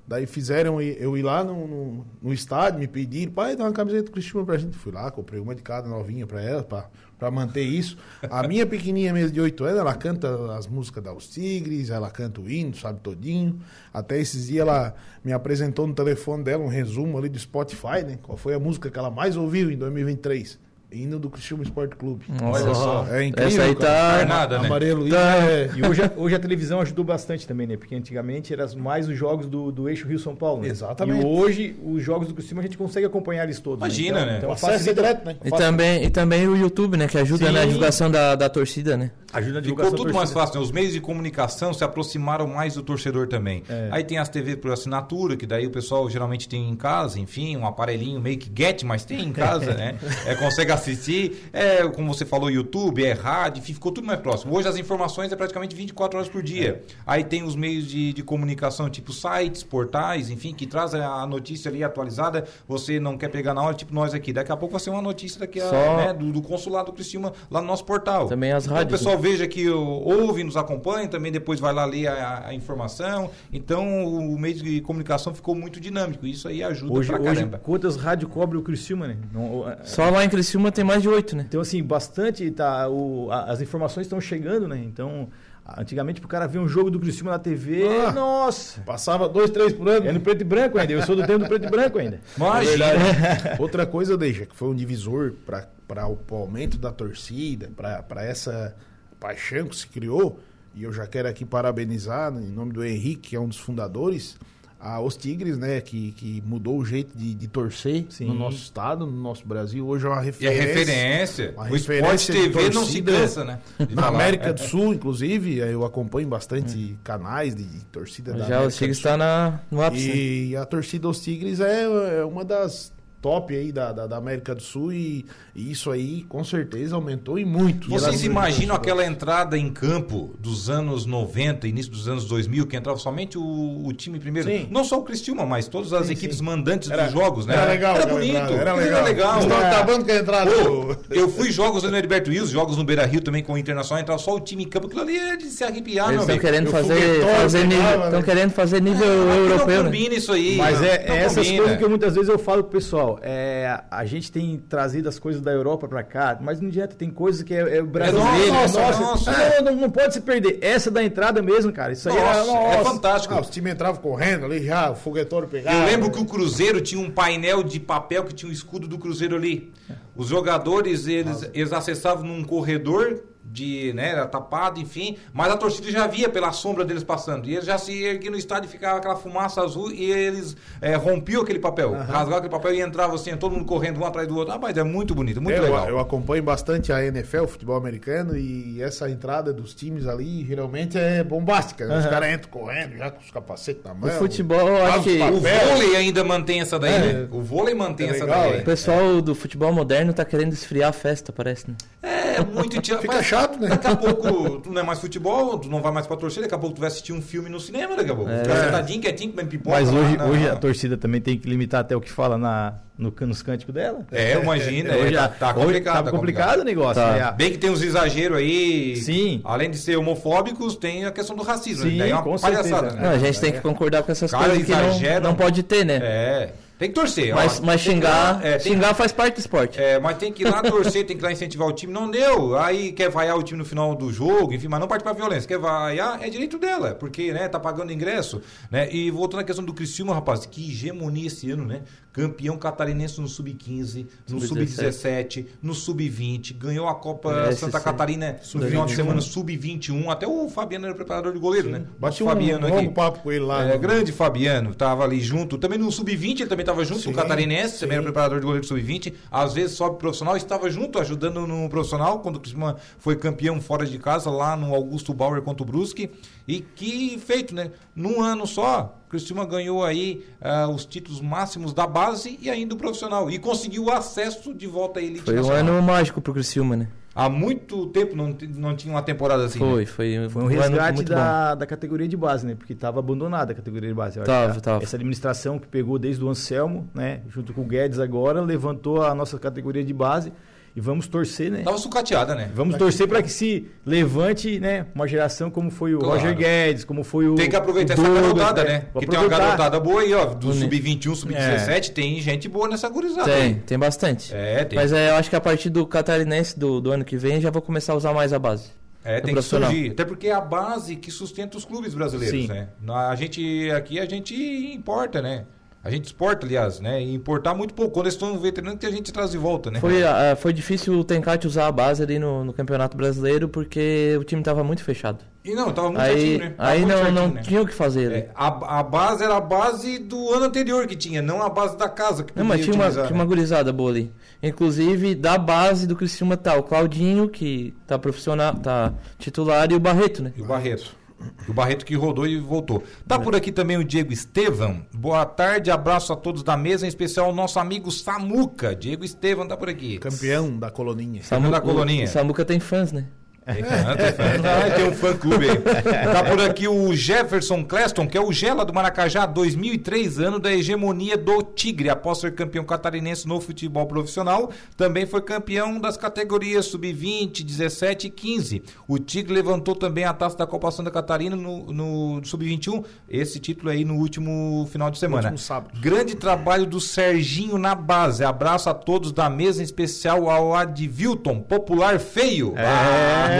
Daí 0.10 0.26
fizeram 0.26 0.82
eu 0.82 1.16
ir 1.16 1.22
lá 1.22 1.44
no, 1.44 1.68
no, 1.68 2.06
no 2.20 2.34
estádio, 2.34 2.80
me 2.80 2.88
pediram, 2.88 3.32
pai, 3.32 3.56
dá 3.56 3.64
uma 3.64 3.72
camiseta 3.72 4.06
do 4.06 4.12
Criciúma 4.12 4.44
pra 4.44 4.58
gente. 4.58 4.76
Fui 4.76 4.92
lá, 4.92 5.12
comprei 5.12 5.40
uma 5.40 5.54
de 5.54 5.62
cada 5.62 5.88
novinha 5.88 6.26
pra 6.26 6.42
ela, 6.42 6.64
pra, 6.64 6.90
pra 7.20 7.30
manter 7.30 7.62
isso. 7.62 7.96
A 8.28 8.48
minha 8.48 8.66
pequenininha 8.66 9.14
mesmo 9.14 9.32
de 9.34 9.40
8 9.40 9.64
anos, 9.66 9.80
ela 9.80 9.94
canta 9.94 10.56
as 10.58 10.66
músicas 10.66 11.04
da 11.04 11.14
Os 11.14 11.28
Tigres, 11.28 11.92
ela 11.92 12.10
canta 12.10 12.42
o 12.42 12.50
hino, 12.50 12.76
sabe 12.76 13.00
todinho. 13.02 13.60
Até 13.94 14.20
esses 14.20 14.48
dias 14.48 14.62
ela 14.62 14.96
me 15.24 15.32
apresentou 15.32 15.86
no 15.86 15.94
telefone 15.94 16.44
dela 16.44 16.64
um 16.64 16.70
resumo 16.70 17.16
ali 17.16 17.30
do 17.30 17.38
Spotify, 17.38 18.04
né? 18.04 18.18
Qual 18.24 18.36
foi 18.36 18.56
a 18.56 18.60
música 18.60 18.90
que 18.90 18.98
ela 18.98 19.12
mais 19.12 19.38
ouviu 19.38 19.70
em 19.70 19.78
2023? 19.78 20.58
Hino 20.92 21.20
do 21.20 21.30
Criciúma 21.30 21.64
Esporte 21.64 21.96
Clube. 21.96 22.26
Olha 22.42 22.74
só. 22.74 23.06
É 23.12 23.24
incrível. 23.24 23.48
Essa 23.52 23.64
aí 23.64 23.76
tá- 23.76 24.20
É 24.22 24.26
nada, 24.26 24.58
né? 24.60 24.66
Amarelo 24.66 25.08
Tá. 25.08 25.36
é... 25.36 25.70
E 25.76 25.86
hoje, 25.86 26.02
a- 26.02 26.12
hoje 26.18 26.34
a 26.36 26.40
televisão 26.40 26.82
ajudou 26.82 27.06
bastante 27.06 27.46
também, 27.48 27.68
né? 27.68 27.78
Porque 27.78 27.94
antigamente 27.94 28.52
eram 28.54 28.68
mais 28.78 29.08
os 29.08 29.16
jogos 29.16 29.46
do, 29.46 29.72
do 29.72 29.88
eixo 29.88 30.08
Rio-São 30.08 30.36
Paulo. 30.36 30.64
Né? 30.64 30.70
Exatamente. 30.70 31.22
E 31.24 31.26
hoje 31.28 31.76
os 31.84 32.02
jogos 32.02 32.28
do 32.28 32.34
Criciúma 32.34 32.62
a 32.62 32.66
gente 32.66 32.78
consegue 32.78 33.06
acompanhar 33.06 33.44
eles 33.44 33.60
todos. 33.60 33.80
Imagina, 33.86 34.26
né? 34.26 34.38
Então 34.38 34.50
O 34.50 34.54
acesso 34.54 34.72
é 34.72 34.78
facilita, 34.80 35.02
direto, 35.04 35.26
né? 35.26 35.36
E 35.46 35.52
também, 35.52 36.04
e 36.06 36.10
também 36.10 36.48
o 36.48 36.56
YouTube, 36.58 36.98
né? 36.98 37.08
Que 37.08 37.20
ajuda 37.20 37.46
Sim. 37.48 37.54
na 37.54 37.66
divulgação 37.66 38.10
da, 38.10 38.36
da 38.36 38.50
torcida, 38.50 38.98
né? 38.98 39.12
ajuda 39.32 39.60
a 39.60 39.62
Ficou 39.62 39.62
divulgação 39.62 39.96
tudo 39.96 40.08
da 40.12 40.18
mais 40.18 40.32
fácil, 40.32 40.56
né? 40.56 40.62
Os 40.62 40.72
meios 40.72 40.92
de 40.92 41.00
comunicação 41.00 41.72
se 41.72 41.84
aproximaram 41.84 42.48
mais 42.48 42.74
do 42.74 42.82
torcedor 42.82 43.28
também. 43.28 43.62
É. 43.70 43.90
Aí 43.92 44.04
tem 44.04 44.18
as 44.18 44.28
TV 44.28 44.56
por 44.56 44.72
assinatura, 44.72 45.38
que 45.38 45.46
daí 45.46 45.68
o 45.68 45.70
pessoal 45.70 46.10
geralmente 46.10 46.50
tem 46.50 46.68
em 46.68 46.76
casa, 46.76 47.20
enfim, 47.20 47.56
um 47.56 47.68
aparelhinho 47.68 48.20
meio 48.20 48.40
que 48.40 48.50
get, 48.52 48.82
mas 48.84 49.06
tem 49.06 49.22
em 49.22 49.32
casa, 49.32 49.72
né? 49.76 50.00
É, 50.26 50.34
consegue 50.34 50.72
assistir. 50.82 51.50
É, 51.54 51.88
como 51.88 52.14
você 52.14 52.26
falou, 52.26 52.50
YouTube, 52.50 53.04
é 53.04 53.14
rádio, 53.14 53.60
enfim, 53.62 53.74
ficou 53.74 53.92
tudo 53.92 54.06
mais 54.08 54.20
próximo. 54.20 54.56
Hoje 54.56 54.68
as 54.68 54.78
informações 54.78 55.32
é 55.32 55.36
praticamente 55.36 55.76
24 55.76 56.18
horas 56.18 56.30
por 56.30 56.42
dia. 56.42 56.82
Aí 57.06 57.24
tem 57.24 57.44
os 57.44 57.56
meios 57.56 57.86
de, 57.88 58.14
de 58.14 58.24
comunicação, 58.24 58.90
tipo 58.90 59.12
sites, 59.14 59.64
portais, 59.64 60.30
enfim, 60.30 60.54
que 60.54 60.66
trazem 60.66 61.02
a 61.02 61.26
notícia 61.26 61.70
ali 61.70 61.84
atualizada. 61.84 62.46
Você 62.68 63.00
não 63.00 63.18
quer 63.18 63.30
pegar 63.30 63.54
na 63.54 63.62
hora, 63.62 63.74
tipo 63.76 63.94
nós 63.94 64.14
aqui. 64.14 64.32
Daqui 64.34 64.52
a 64.52 64.58
pouco 64.58 64.74
vai 64.74 64.80
ser 64.82 64.90
uma 64.90 65.02
notícia 65.02 65.40
daqui 65.40 65.60
a, 65.60 65.70
Só- 65.70 65.98
né, 65.98 66.14
do, 66.14 66.32
do 66.32 66.42
consulado 66.42 66.88
do 66.92 66.94
Criciúma 66.94 67.34
lá 67.52 67.62
no 67.62 67.68
nosso 67.68 67.86
portal. 67.86 68.28
Também 68.28 68.52
as 68.52 68.66
Então, 68.66 68.78
rádios, 68.78 68.94
O 68.94 68.98
pessoal 69.04 69.18
veja 69.20 69.48
que 69.48 69.70
o- 69.70 69.80
ouve, 69.80 70.44
nos 70.44 70.56
acompanha, 70.58 71.08
também 71.08 71.32
depois 71.32 71.60
vai 71.60 71.74
lá 71.74 71.86
ler 71.86 72.08
a, 72.08 72.48
a 72.48 72.54
informação. 72.54 73.30
Então 73.52 74.06
o 74.06 74.38
meio 74.40 74.56
de 74.56 74.82
comunicação 74.82 75.34
ficou 75.34 75.56
muito 75.56 75.80
dinâmico. 75.80 76.26
Isso 76.26 76.48
aí 76.48 76.64
ajuda 76.64 76.94
Hoje, 76.94 77.10
pra 77.10 77.20
hoje 77.20 77.36
caramba. 77.36 77.58
quantas 77.60 77.96
rádios 77.96 78.32
cobre 78.32 78.58
o 78.58 78.62
Criciúma, 78.62 79.08
né? 79.08 79.18
Não, 79.34 79.66
Só 79.84 80.10
lá 80.10 80.24
em 80.24 80.30
Criciúma 80.30 80.69
tem 80.72 80.84
mais 80.84 81.02
de 81.02 81.10
oito, 81.10 81.36
né? 81.36 81.46
Então, 81.48 81.62
assim, 81.62 81.82
bastante, 81.84 82.50
tá, 82.52 82.88
o, 82.90 83.30
a- 83.32 83.46
as 83.52 83.62
informações 83.62 84.06
estão 84.08 84.20
chegando, 84.22 84.68
né? 84.68 84.78
Então, 84.84 85.30
antigamente, 85.78 86.20
pro 86.20 86.28
cara 86.30 86.48
ver 86.48 86.60
um 86.60 86.68
jogo 86.68 86.90
do 86.90 87.00
Criciúma 87.00 87.32
na 87.32 87.40
TV, 87.40 87.84
Ah. 88.08 88.12
nossa! 88.12 88.82
Passava 88.82 89.30
dois, 89.30 89.50
três 89.52 89.72
por 89.74 89.88
ano. 89.88 90.08
É 90.08 90.12
no 90.12 90.20
preto 90.20 90.42
e 90.42 90.44
branco 90.44 90.78
ainda, 90.78 90.94
eu 90.94 91.04
sou 91.04 91.16
do 91.16 91.26
tempo 91.28 91.40
do 91.40 91.48
preto 91.48 91.66
e 91.68 91.70
branco 91.70 92.00
ainda. 92.00 92.20
Imagina. 92.36 92.86
Outra 93.60 93.86
coisa, 93.86 94.18
deixa, 94.18 94.46
que 94.46 94.56
foi 94.56 94.68
um 94.70 94.76
divisor 94.76 95.34
para 95.46 96.08
o 96.08 96.36
aumento 96.36 96.78
da 96.78 96.92
torcida, 96.92 97.70
para 97.76 98.24
essa 98.26 98.76
paixão 99.20 99.68
que 99.68 99.76
se 99.76 99.88
criou, 99.88 100.40
e 100.76 100.84
eu 100.84 100.94
já 100.94 101.06
quero 101.06 101.28
aqui 101.28 101.44
parabenizar, 101.46 102.32
em 102.34 102.50
nome 102.52 102.72
do 102.74 102.84
Henrique, 102.84 103.30
que 103.30 103.36
é 103.36 103.40
um 103.40 103.48
dos 103.48 103.58
fundadores, 103.58 104.38
a 104.80 105.02
Os 105.02 105.18
Tigres, 105.18 105.58
né, 105.58 105.82
que, 105.82 106.12
que 106.14 106.42
mudou 106.46 106.78
o 106.78 106.86
jeito 106.86 107.18
de, 107.18 107.34
de 107.34 107.48
torcer 107.50 108.06
Sim. 108.10 108.26
no 108.28 108.34
nosso 108.34 108.58
estado, 108.58 109.06
no 109.06 109.12
nosso 109.12 109.46
Brasil. 109.46 109.86
Hoje 109.86 110.06
é 110.06 110.10
uma 110.10 110.16
E 110.18 110.20
a 110.20 110.24
referência. 110.24 110.66
referência. 110.66 111.54
Uma 111.58 111.70
o 111.70 111.76
Esporte 111.76 112.02
referência 112.02 112.34
de 112.34 112.42
TV 112.50 112.70
não 112.70 112.86
se 112.86 113.02
cansa, 113.02 113.44
né? 113.44 113.60
de 113.78 113.94
Na 113.96 114.04
falar. 114.04 114.16
América 114.16 114.54
do 114.54 114.62
Sul, 114.62 114.94
inclusive, 114.94 115.58
eu 115.58 115.84
acompanho 115.84 116.28
bastante 116.30 116.98
canais 117.04 117.54
de, 117.56 117.64
de 117.66 117.86
torcida 117.86 118.34
da 118.34 118.46
Já 118.46 118.62
o 118.64 118.70
Tigres 118.72 118.98
está 118.98 119.18
na, 119.18 119.60
no 119.70 119.82
ápice. 119.82 120.08
né? 120.08 120.16
E 120.16 120.56
a 120.56 120.66
torcida 120.66 121.08
dos 121.08 121.20
Tigres 121.22 121.60
é, 121.60 122.20
é 122.20 122.24
uma 122.26 122.46
das 122.46 122.92
top 123.22 123.54
aí 123.56 123.72
da, 123.72 123.92
da, 123.92 124.08
da 124.08 124.18
América 124.18 124.56
do 124.56 124.62
Sul 124.62 124.94
e, 124.94 125.26
e 125.56 125.72
isso 125.72 125.92
aí 125.92 126.24
com 126.30 126.44
certeza 126.44 126.96
aumentou 126.96 127.38
e 127.38 127.44
muito. 127.46 127.90
Vocês 127.90 128.24
E 128.24 128.26
imaginam 128.28 128.76
aquela 128.76 129.06
entrada 129.06 129.58
em 129.58 129.70
campo 129.70 130.34
dos 130.40 130.70
anos 130.70 131.06
90, 131.06 131.68
início 131.68 131.92
dos 131.92 132.08
anos 132.08 132.26
2000, 132.26 132.66
que 132.68 132.78
entrava 132.78 132.98
somente 132.98 133.38
o, 133.38 133.82
o 133.86 133.92
time 133.94 134.20
primeiro? 134.20 134.50
Sim. 134.50 134.68
Não 134.72 134.84
só 134.84 134.98
o 135.00 135.04
Criciúma, 135.04 135.46
mas 135.46 135.68
todas 135.68 135.92
as 135.94 136.08
Sim, 136.08 136.14
equipes 136.14 136.38
sim. 136.38 136.44
mandantes 136.44 136.90
Era- 136.90 137.04
dos 137.06 137.14
jogos, 137.14 137.46
né? 137.46 137.56
Era 137.56 137.66
legal. 137.66 137.96
Era 137.98 138.06
bonito. 138.06 138.30
entrada, 138.38 138.54
Era 138.54 138.74
legal. 138.74 138.98
Era 139.00 139.02
legal. 139.04 139.40
Estava 139.40 139.62
É. 139.64 139.68
acabando 139.72 140.06
com 140.06 140.12
a 140.12 140.16
entrada. 140.16 140.52
Pô, 140.52 140.96
eu 141.10 141.30
fui 141.30 141.52
jogos 141.52 141.84
no 141.84 141.96
Heriberto 141.98 142.30
Wilson, 142.30 142.52
jogos 142.54 142.78
no 142.78 142.84
Beira 142.84 143.06
Rio 143.06 143.22
também 143.22 143.44
com 143.44 143.54
o 143.54 143.58
Internacional, 143.58 144.02
entrava 144.02 144.20
só 144.22 144.36
o 144.36 144.40
time 144.40 144.64
em 144.64 144.68
campo, 144.68 144.88
aquilo 144.88 145.02
ali 145.02 145.18
é 145.18 145.36
de 145.36 145.46
se 145.46 145.64
arrepiar, 145.64 146.10
Eles 146.14 146.26
meu 146.26 146.36
estão 146.36 146.36
amigo. 146.36 146.46
querendo 146.46 146.68
o 146.68 146.72
fazer, 146.72 147.26
fazer 147.42 147.68
nível, 147.68 147.84
pegava, 147.84 148.10
tão 148.12 148.20
né? 148.20 148.26
querendo 148.26 148.52
fazer 148.52 148.82
nível 148.82 149.30
Aqui 149.30 149.38
europeu, 149.40 149.68
não 149.68 149.84
né? 149.84 149.84
combina 149.84 150.16
isso 150.16 150.32
aí. 150.32 150.56
Mas 150.58 150.82
é, 150.82 151.06
é 151.08 151.18
essas 151.18 151.38
combina. 151.46 151.58
coisas 151.64 151.78
que 151.80 151.88
muitas 151.88 152.14
vezes 152.16 152.30
eu 152.30 152.40
falo 152.40 152.64
pro 152.64 152.72
pessoal. 152.80 153.09
É, 153.22 153.82
a 153.90 154.06
gente 154.06 154.32
tem 154.32 154.58
trazido 154.58 155.10
as 155.10 155.18
coisas 155.18 155.42
da 155.42 155.52
Europa 155.52 155.88
pra 155.88 156.04
cá, 156.04 156.38
mas 156.40 156.60
não 156.60 156.68
adianta, 156.68 156.96
tem 156.96 157.10
coisas 157.10 157.42
que 157.42 157.54
é, 157.54 157.78
é 157.78 157.82
brasileiro. 157.82 158.54
nossa, 158.54 158.80
é 158.80 158.86
nossa, 158.86 159.00
nossa. 159.00 159.32
é. 159.32 159.62
Não, 159.62 159.72
não, 159.72 159.82
não 159.82 159.90
pode 159.90 160.14
se 160.14 160.22
perder. 160.22 160.60
Essa 160.62 160.92
da 160.92 161.04
entrada 161.04 161.42
mesmo, 161.42 161.72
cara. 161.72 161.94
Isso 161.94 162.10
aí 162.10 162.16
Nossa, 162.16 162.52
é, 162.52 162.54
é 162.54 162.78
nossa. 162.78 162.92
fantástico. 162.92 163.34
Ah, 163.34 163.42
os 163.42 163.50
times 163.50 163.74
entravam 163.74 164.02
correndo 164.02 164.46
ali 164.46 164.66
já, 164.66 164.92
o 164.92 164.96
foguetório 164.96 165.48
pegava. 165.48 165.78
Eu 165.78 165.86
lembro 165.86 166.12
que 166.12 166.20
o 166.20 166.26
Cruzeiro 166.26 166.82
tinha 166.82 167.02
um 167.02 167.10
painel 167.10 167.64
de 167.64 167.80
papel 167.80 168.24
que 168.26 168.34
tinha 168.34 168.50
o 168.50 168.54
escudo 168.54 168.88
do 168.88 168.98
Cruzeiro 168.98 169.36
ali. 169.36 169.72
Os 170.16 170.28
jogadores, 170.28 171.08
eles, 171.08 171.50
eles 171.54 171.72
acessavam 171.72 172.24
num 172.26 172.44
corredor 172.44 173.24
de, 173.52 173.92
né, 173.94 174.10
era 174.12 174.26
tapado, 174.28 174.80
enfim, 174.80 175.18
mas 175.34 175.52
a 175.52 175.58
torcida 175.58 175.90
já 175.90 176.06
via 176.06 176.30
pela 176.30 176.52
sombra 176.52 176.86
deles 176.86 177.04
passando. 177.04 177.48
E 177.50 177.54
eles 177.54 177.66
já 177.66 177.78
se 177.78 178.04
erguiam 178.04 178.32
no 178.32 178.38
estádio 178.38 178.68
e 178.68 178.72
ficava 178.72 178.98
aquela 179.00 179.16
fumaça 179.16 179.62
azul 179.62 179.92
e 179.92 180.12
eles 180.12 180.56
é, 180.82 180.96
rompiam 180.96 181.42
aquele 181.42 181.60
papel, 181.60 181.94
rasgavam 181.94 182.36
aquele 182.38 182.52
papel 182.52 182.74
e 182.76 182.82
entrava 182.82 183.16
assim, 183.16 183.36
todo 183.38 183.54
mundo 183.54 183.66
correndo 183.66 184.00
um 184.00 184.06
atrás 184.06 184.28
do 184.28 184.38
outro. 184.38 184.54
Ah, 184.54 184.60
mas 184.60 184.78
é 184.78 184.84
muito 184.84 185.16
bonito, 185.16 185.42
muito 185.42 185.56
eu, 185.56 185.64
legal. 185.64 185.90
eu 185.90 186.00
acompanho 186.00 186.44
bastante 186.44 186.94
a 186.94 187.04
NFL, 187.04 187.44
o 187.44 187.48
futebol 187.48 187.76
americano, 187.76 188.38
e 188.38 188.82
essa 188.82 189.10
entrada 189.10 189.52
dos 189.52 189.74
times 189.74 190.06
ali 190.08 190.46
geralmente 190.46 190.98
é 190.98 191.24
bombástica. 191.24 191.86
né? 191.88 191.98
Os 192.00 192.06
caras 192.06 192.32
entram 192.34 192.52
correndo 192.52 192.98
já 192.98 193.10
com 193.10 193.20
os 193.22 193.32
capacetes 193.32 193.84
na 193.84 193.94
O 193.94 193.98
mão. 193.98 194.10
futebol, 194.12 194.68
eu 194.68 194.86
acho 194.86 195.04
que 195.04 195.22
O 195.22 195.40
vôlei 195.40 195.96
ainda 195.96 196.24
mantém 196.24 196.62
essa 196.62 196.78
daí, 196.78 196.94
É. 196.94 197.00
né? 197.14 197.28
O 197.32 197.42
vôlei 197.42 197.74
mantém 197.74 198.08
É 198.08 198.12
essa 198.12 198.26
legal, 198.26 198.50
daí. 198.52 198.62
o 198.62 198.64
pessoal 198.64 199.22
do 199.22 199.34
futebol 199.34 199.74
moderno 199.74 200.14
tá 200.14 200.24
querendo 200.24 200.54
esfriar 200.54 200.90
a 200.90 200.94
festa, 200.94 201.32
parece, 201.32 201.66
né? 201.70 201.76
É 202.04 202.44
muito 202.44 202.76
Fica 203.00 203.00
mas 203.08 203.26
chato, 203.42 203.60
né? 203.60 203.70
Daqui 203.70 203.88
a 203.88 203.96
pouco 203.96 204.60
tu 204.60 204.72
não 204.72 204.82
é 204.82 204.84
mais 204.84 205.00
futebol, 205.00 205.58
tu 205.60 205.70
não 205.70 205.82
vai 205.82 205.92
mais 205.92 206.06
pra 206.08 206.18
torcer, 206.18 206.42
daqui 206.44 206.56
a 206.56 206.58
pouco 206.58 206.76
tu 206.76 206.80
vai 206.82 206.88
assistir 206.88 207.14
um 207.14 207.22
filme 207.22 207.50
no 207.50 207.60
cinema, 207.60 207.96
daqui 207.96 208.12
a 208.12 208.16
pouco. 208.16 208.30
É. 208.32 208.44
Fica 208.44 208.56
sentadinho, 208.66 209.02
quietinho, 209.02 209.32
comendo 209.32 209.50
pipoca. 209.50 209.76
Mas 209.80 209.92
hoje, 209.94 210.18
na- 210.18 210.26
hoje 210.26 210.50
a 210.50 210.56
torcida 210.56 210.98
também 210.98 211.22
tem 211.22 211.38
que 211.38 211.50
limitar 211.50 211.82
até 211.82 211.96
o 211.96 212.02
que 212.02 212.12
fala 212.12 212.38
na, 212.38 212.74
no, 212.98 213.14
nos 213.22 213.42
cânticos 213.42 213.74
dela. 213.74 214.06
É, 214.12 214.40
imagina, 214.42 214.94
hoje 214.98 215.16
é, 215.16 215.18
tá, 215.18 215.26
a- 215.26 215.28
tá 215.30 215.48
hoje 215.56 215.66
complicado. 215.66 215.96
tá 215.96 216.04
tá 216.04 216.12
complicado 216.12 216.60
o 216.60 216.64
negócio. 216.64 217.02
Tá. 217.02 217.12
né? 217.14 217.34
Bem 217.38 217.52
que 217.52 217.58
tem 217.58 217.70
uns 217.70 217.82
exageros 217.82 218.38
aí. 218.38 218.96
Sim. 218.98 219.42
Além 219.44 219.70
de 219.70 219.78
ser 219.78 219.96
homofóbicos, 219.98 220.76
tem 220.76 221.06
a 221.06 221.12
questão 221.12 221.36
do 221.36 221.44
racismo. 221.44 221.84
Sim, 221.84 221.92
né? 221.92 221.98
Daí 222.00 222.12
é 222.12 222.14
uma 222.16 222.24
com 222.24 222.36
palhaçada, 222.38 222.68
certeza. 222.90 222.96
né? 222.96 223.02
Não, 223.04 223.10
a 223.16 223.18
gente 223.20 223.40
tem 223.42 223.52
que 223.52 223.62
concordar 223.62 224.04
com 224.04 224.12
essas 224.12 224.32
Cara, 224.32 224.50
coisas 224.50 224.66
que 224.66 224.72
não, 225.20 225.22
não 225.30 225.36
pode 225.36 225.64
ter, 225.64 225.86
né? 225.86 226.00
É. 226.02 226.50
Tem 226.80 226.88
que 226.90 226.96
torcer. 226.96 227.36
Mas, 227.36 227.60
ó. 227.60 227.66
mas 227.66 227.84
que 227.84 227.90
ir 227.90 227.94
xingar, 227.94 228.36
lá- 228.42 228.48
é, 228.48 228.58
xingar 228.58 228.94
faz 228.96 229.12
parte 229.12 229.36
do 229.36 229.40
esporte. 229.40 229.80
É, 229.80 230.00
mas 230.00 230.18
tem 230.18 230.32
que 230.34 230.44
ir 230.44 230.50
lá 230.50 230.62
torcer, 230.64 231.06
tem 231.06 231.16
que 231.18 231.22
ir 231.22 231.26
lá 231.26 231.32
incentivar 231.32 231.68
o 231.68 231.74
time. 231.74 231.92
Não 231.94 232.10
deu. 232.10 232.58
Aí 232.58 232.94
quer 232.94 233.10
vaiar 233.10 233.38
o 233.38 233.44
time 233.44 233.60
no 233.60 233.66
final 233.66 233.94
do 233.94 234.12
jogo, 234.12 234.54
enfim, 234.54 234.68
mas 234.70 234.80
não 234.80 234.88
parte 234.88 235.04
pra 235.04 235.12
violência. 235.14 235.46
Quer 235.48 235.60
vaiar, 235.60 236.24
é 236.24 236.30
direito 236.30 236.58
dela, 236.58 236.96
porque, 236.96 237.34
né, 237.34 237.48
tá 237.50 237.60
pagando 237.60 237.92
ingresso. 237.92 238.42
Né? 238.72 238.90
E 238.94 239.12
voltando 239.12 239.42
à 239.42 239.44
questão 239.44 239.64
do 239.64 239.74
Criciúma, 239.74 240.14
rapaz, 240.16 240.46
que 240.46 240.72
hegemonia 240.72 241.28
esse 241.28 241.52
ano, 241.52 241.66
né? 241.66 241.82
Campeão 242.14 242.58
catarinense 242.58 243.22
no 243.22 243.28
Sub-15, 243.28 244.08
no 244.30 244.40
Sub-17, 244.42 245.46
no 245.62 245.74
Sub-20, 245.76 246.56
ganhou 246.58 246.88
a 246.88 246.96
Copa 246.96 247.32
É, 247.50 247.52
Santa 247.52 247.80
Catarina 247.80 248.38
no 248.56 248.62
final 248.66 248.86
de 248.86 248.96
semana 248.96 249.22
Sub-21. 249.22 250.10
Até 250.10 250.28
o 250.28 250.50
Fabiano 250.50 250.86
era 250.88 250.96
preparador 250.96 251.34
de 251.34 251.40
goleiro, 251.40 251.70
né? 251.70 251.84
Bati 252.00 252.24
O 252.24 252.26
um 252.26 252.30
Fabiano 252.30 252.66
aqui. 252.68 252.76
longo 252.78 252.92
papo 252.94 253.20
com 253.20 253.32
ele 253.32 253.44
lá. 253.46 253.64
É, 253.64 253.74
no- 253.74 253.80
grande 253.80 254.12
Fabiano, 254.12 254.74
tava 254.74 255.04
ali 255.04 255.20
junto. 255.22 255.58
Também 255.58 255.78
no 255.78 255.92
Sub-20 255.92 256.42
ele 256.42 256.48
também 256.50 256.66
estava 256.70 256.86
junto, 256.86 257.02
Sim, 257.02 257.12
o 257.12 257.14
catarinense, 257.14 257.74
sim. 257.74 257.80
também 257.82 257.96
era 257.96 258.04
preparador 258.04 258.40
de 258.40 258.46
goleiro 258.46 258.66
do 258.66 258.68
Sub-20. 258.68 259.14
Às 259.32 259.54
vezes 259.54 259.76
sobe 259.76 259.98
profissional, 259.98 260.38
estava 260.38 260.70
junto, 260.70 261.00
ajudando 261.00 261.46
no 261.46 261.70
profissional, 261.70 262.20
quando 262.20 262.38
o 262.38 262.40
Criciúma 262.40 262.78
foi 262.98 263.16
campeão 263.16 263.60
fora 263.60 263.86
de 263.86 263.98
casa, 263.98 264.30
lá 264.30 264.56
no 264.56 264.74
Augusto 264.74 265.14
Bauer 265.14 265.42
contra 265.42 265.64
o 265.64 265.66
Brusque. 265.66 266.10
E 266.48 266.62
que 266.62 267.18
feito, 267.20 267.54
né? 267.54 267.72
Num 267.96 268.22
ano 268.22 268.48
só, 268.48 268.96
o 269.08 269.10
Criciúma 269.10 269.46
ganhou 269.46 269.84
aí 269.84 270.26
ah, 270.42 270.68
os 270.68 270.86
títulos 270.86 271.22
máximos 271.22 271.74
da 271.74 271.86
base 271.86 272.38
e 272.42 272.50
ainda 272.50 272.76
o 272.76 272.78
profissional. 272.78 273.30
E 273.30 273.38
conseguiu 273.40 273.86
o 273.86 273.92
acesso 273.92 274.54
de 274.54 274.68
volta 274.68 275.00
à 275.00 275.04
elite 275.04 275.26
Foi 275.26 275.34
um 275.34 275.38
nacional. 275.38 275.60
ano 275.76 275.82
mágico 275.82 276.22
pro 276.22 276.34
Criciúma, 276.34 276.76
né? 276.76 276.88
Há 277.16 277.28
muito 277.28 277.88
tempo 277.88 278.16
não, 278.16 278.36
não 278.56 278.76
tinha 278.76 278.94
uma 278.94 279.02
temporada 279.02 279.44
assim. 279.46 279.60
Foi, 279.60 279.82
né? 279.82 279.86
foi, 279.86 280.30
Foi 280.30 280.44
um 280.44 280.48
resgate 280.48 281.04
bom. 281.04 281.10
da, 281.10 281.56
da 281.56 281.66
categoria 281.66 282.08
de 282.08 282.16
base, 282.16 282.46
né? 282.46 282.56
Porque 282.56 282.74
estava 282.74 283.00
abandonada 283.00 283.52
a 283.52 283.56
categoria 283.56 283.90
de 283.90 283.96
base. 283.96 284.20
Tava, 284.22 284.52
que 284.54 284.58
a- 284.58 284.62
tava. 284.62 284.84
Essa 284.84 284.96
administração 284.96 285.58
que 285.60 285.68
pegou 285.68 285.98
desde 286.00 286.24
o 286.24 286.30
Anselmo, 286.30 286.88
né? 286.94 287.22
Junto 287.28 287.52
com 287.54 287.62
o 287.62 287.66
Guedes 287.66 288.00
agora, 288.00 288.42
levantou 288.42 289.04
a 289.04 289.14
nossa 289.16 289.38
categoria 289.40 289.84
de 289.84 289.94
base. 289.94 290.32
E 290.76 290.82
vamos 290.82 291.08
torcer, 291.08 291.52
né? 291.52 291.64
Tava 291.64 291.78
sucateada, 291.78 292.36
né? 292.36 292.50
Vamos 292.54 292.78
torcer 292.78 293.08
para 293.08 293.22
que 293.22 293.30
se 293.30 293.68
levante, 293.86 294.60
né, 294.60 294.86
uma 294.94 295.08
geração 295.08 295.50
como 295.50 295.70
foi 295.72 295.96
o 295.96 296.00
Claro. 296.00 296.20
Roger 296.20 296.36
Guedes, 296.36 296.84
como 296.84 297.04
foi 297.04 297.28
o 297.28 297.36
Tem 297.36 297.50
que 297.50 297.56
aproveitar 297.56 297.94
essa 297.94 298.10
garotada, 298.10 298.62
é, 298.62 298.66
né? 298.66 298.80
pra 298.92 299.02
Que 299.02 299.08
tem 299.08 299.20
uma 299.20 299.28
garotada 299.28 299.80
boa 299.80 300.02
aí, 300.02 300.14
ó. 300.14 300.26
Do 300.26 300.48
Bonito. 300.48 300.62
sub-21, 300.62 301.16
sub-17, 301.16 301.90
tem 301.94 302.22
gente 302.22 302.48
boa 302.48 302.68
nessa 302.68 302.88
gurizada. 302.90 303.32
Tem, 303.32 303.42
aí. 303.42 303.56
tem 303.56 303.78
bastante. 303.80 304.34
É, 304.34 304.64
tem. 304.66 304.78
Mas 304.78 304.94
é, 304.94 305.10
eu 305.10 305.16
acho 305.16 305.30
que 305.30 305.36
a 305.36 305.42
partir 305.42 305.70
do 305.70 305.86
catarinense 305.86 306.58
do, 306.58 306.80
do 306.80 306.92
ano 306.92 307.04
que 307.04 307.18
vem 307.18 307.42
já 307.42 307.50
vou 307.50 307.62
começar 307.62 307.94
a 307.94 307.96
usar 307.96 308.14
mais 308.14 308.32
a 308.34 308.40
base. 308.40 308.70
É, 309.04 309.22
tem 309.22 309.34
que 309.34 309.42
surgir. 309.42 309.92
Até 309.92 310.04
porque 310.06 310.28
é 310.28 310.34
a 310.34 310.42
base 310.42 310.96
que 310.98 311.10
sustenta 311.10 311.58
os 311.58 311.66
clubes 311.66 311.94
brasileiros, 311.94 312.42
Sim. 312.42 312.48
né? 312.48 312.68
A 313.10 313.16
gente, 313.16 313.72
aqui 313.72 314.00
a 314.00 314.06
gente 314.06 314.36
importa, 314.74 315.22
né? 315.22 315.46
A 315.82 315.90
gente 315.90 316.06
exporta, 316.06 316.46
aliás, 316.46 316.80
né? 316.82 317.02
E 317.02 317.14
importar 317.14 317.54
muito 317.54 317.74
pouco. 317.74 317.94
Quando 317.94 318.08
eles 318.08 318.16
estão 318.16 318.38
veterano, 318.38 318.78
que 318.78 318.86
a 318.86 318.92
gente 318.92 319.14
traz 319.14 319.32
de 319.32 319.38
volta, 319.38 319.72
né? 319.72 319.80
Foi, 319.80 320.04
ah, 320.04 320.36
foi 320.36 320.52
difícil 320.52 320.94
o 321.00 321.04
Tencate 321.06 321.48
usar 321.48 321.68
a 321.68 321.72
base 321.72 322.04
ali 322.04 322.20
no, 322.20 322.44
no 322.44 322.52
Campeonato 322.52 322.98
Brasileiro 322.98 323.48
porque 323.48 324.18
o 324.20 324.24
time 324.26 324.44
tava 324.44 324.62
muito 324.62 324.84
fechado. 324.84 325.24
E 325.44 325.56
não, 325.56 325.72
tava 325.72 325.88
muito 325.88 326.02
Aí, 326.02 326.12
certinho, 326.12 326.40
né? 326.40 326.50
Tava 326.58 326.70
aí 326.70 326.82
não, 326.82 326.98
certinho, 326.98 327.12
não 327.14 327.28
né? 327.30 327.42
tinha 327.42 327.62
o 327.62 327.66
que 327.66 327.74
fazer. 327.74 328.12
É, 328.12 328.32
a, 328.36 328.80
a 328.80 328.84
base 328.84 329.24
era 329.24 329.38
a 329.38 329.42
base 329.42 330.00
do 330.00 330.34
ano 330.34 330.46
anterior 330.46 330.86
que 330.86 330.98
tinha, 330.98 331.22
não 331.22 331.42
a 331.42 331.50
base 331.50 331.78
da 331.78 331.88
casa 331.88 332.26
que 332.26 332.38
Não, 332.38 332.44
mas 332.44 332.60
tinha 332.62 332.76
uma, 332.76 332.84
utilizar, 332.84 333.08
tinha 333.08 333.16
uma 333.16 333.24
né? 333.24 333.30
gurizada 333.30 333.72
boa 333.72 333.90
ali. 333.90 334.12
Inclusive, 334.44 335.16
da 335.16 335.38
base 335.38 335.88
do 335.88 335.96
Criciúma 335.96 336.36
tá 336.36 336.56
o 336.56 336.64
Claudinho, 336.64 337.30
que 337.30 337.74
tá 337.88 337.98
profissional, 337.98 338.54
tá 338.56 338.94
titular, 339.18 339.72
e 339.72 339.76
o 339.76 339.80
Barreto, 339.80 340.22
né? 340.22 340.34
E 340.36 340.42
o 340.42 340.46
Barreto. 340.46 340.99
O 341.48 341.54
Barreto 341.54 341.86
que 341.86 341.96
rodou 341.96 342.26
e 342.28 342.38
voltou. 342.40 342.84
Tá 343.08 343.18
por 343.20 343.36
aqui 343.36 343.52
também 343.52 343.78
o 343.78 343.84
Diego 343.84 344.14
Estevam. 344.14 344.86
Boa 344.94 345.26
tarde, 345.26 345.72
abraço 345.72 346.14
a 346.14 346.16
todos 346.16 346.44
da 346.44 346.56
mesa, 346.56 346.86
em 346.86 346.90
especial 346.90 347.30
o 347.30 347.34
nosso 347.36 347.60
amigo 347.60 347.92
Samuca. 347.92 348.76
Diego 348.76 349.04
Estevam 349.04 349.48
tá 349.48 349.58
por 349.58 349.70
aqui. 349.70 349.98
Campeão 349.98 350.58
da 350.58 350.70
coloninha. 350.70 351.22
Samu- 351.24 351.52
da 351.52 351.60
coloninha. 351.62 352.06
O 352.06 352.08
Samuca 352.08 352.46
tem 352.46 352.60
fãs, 352.60 352.92
né? 352.92 353.06
Tem 353.54 353.64
fã, 353.64 353.96
tem 353.96 354.14
fã. 354.14 354.24
Ah, 354.44 354.72
tem 354.76 354.86
um 354.88 354.94
fã 354.94 355.18
clube 355.18 355.50
aí. 355.50 355.58
Tá 355.58 356.24
por 356.24 356.42
aqui 356.42 356.68
o 356.68 356.96
Jefferson 356.96 357.64
Cleston, 357.64 358.08
que 358.08 358.18
é 358.18 358.22
o 358.22 358.32
Gela 358.32 358.64
do 358.64 358.74
Maracajá, 358.74 359.26
2003, 359.26 360.20
ano 360.20 360.40
da 360.40 360.52
hegemonia 360.52 361.18
do 361.18 361.42
Tigre. 361.42 361.90
Após 361.90 362.20
ser 362.20 362.34
campeão 362.34 362.64
catarinense 362.64 363.28
no 363.28 363.42
futebol 363.42 363.86
profissional, 363.88 364.52
também 364.78 365.06
foi 365.06 365.22
campeão 365.22 365.80
das 365.80 365.98
categorias 365.98 366.66
sub-20, 366.66 367.44
17 367.44 368.08
e 368.08 368.10
15. 368.10 368.64
O 368.88 369.00
Tigre 369.00 369.34
levantou 369.34 369.76
também 369.76 370.04
a 370.04 370.14
taça 370.14 370.38
da 370.38 370.48
Copa 370.48 370.72
Santa 370.72 370.92
Catarina 370.92 371.36
no, 371.36 371.72
no 371.72 372.22
sub-21, 372.24 372.84
esse 373.10 373.40
título 373.40 373.70
aí 373.72 373.84
no 373.84 373.96
último 373.96 374.68
final 374.72 374.92
de 374.92 375.00
semana. 375.00 375.24
último 375.24 375.38
sábado. 375.38 375.80
Grande 375.80 376.16
trabalho 376.16 376.66
do 376.66 376.80
Serginho 376.80 377.58
na 377.58 377.74
base. 377.74 378.24
Abraço 378.24 378.70
a 378.70 378.74
todos 378.74 379.12
da 379.12 379.30
mesa, 379.30 379.62
em 379.62 379.66
especial 379.66 380.30
ao 380.30 380.56
Advilton, 380.56 381.40
popular 381.40 382.00
feio. 382.00 382.54
Ah, 382.58 383.39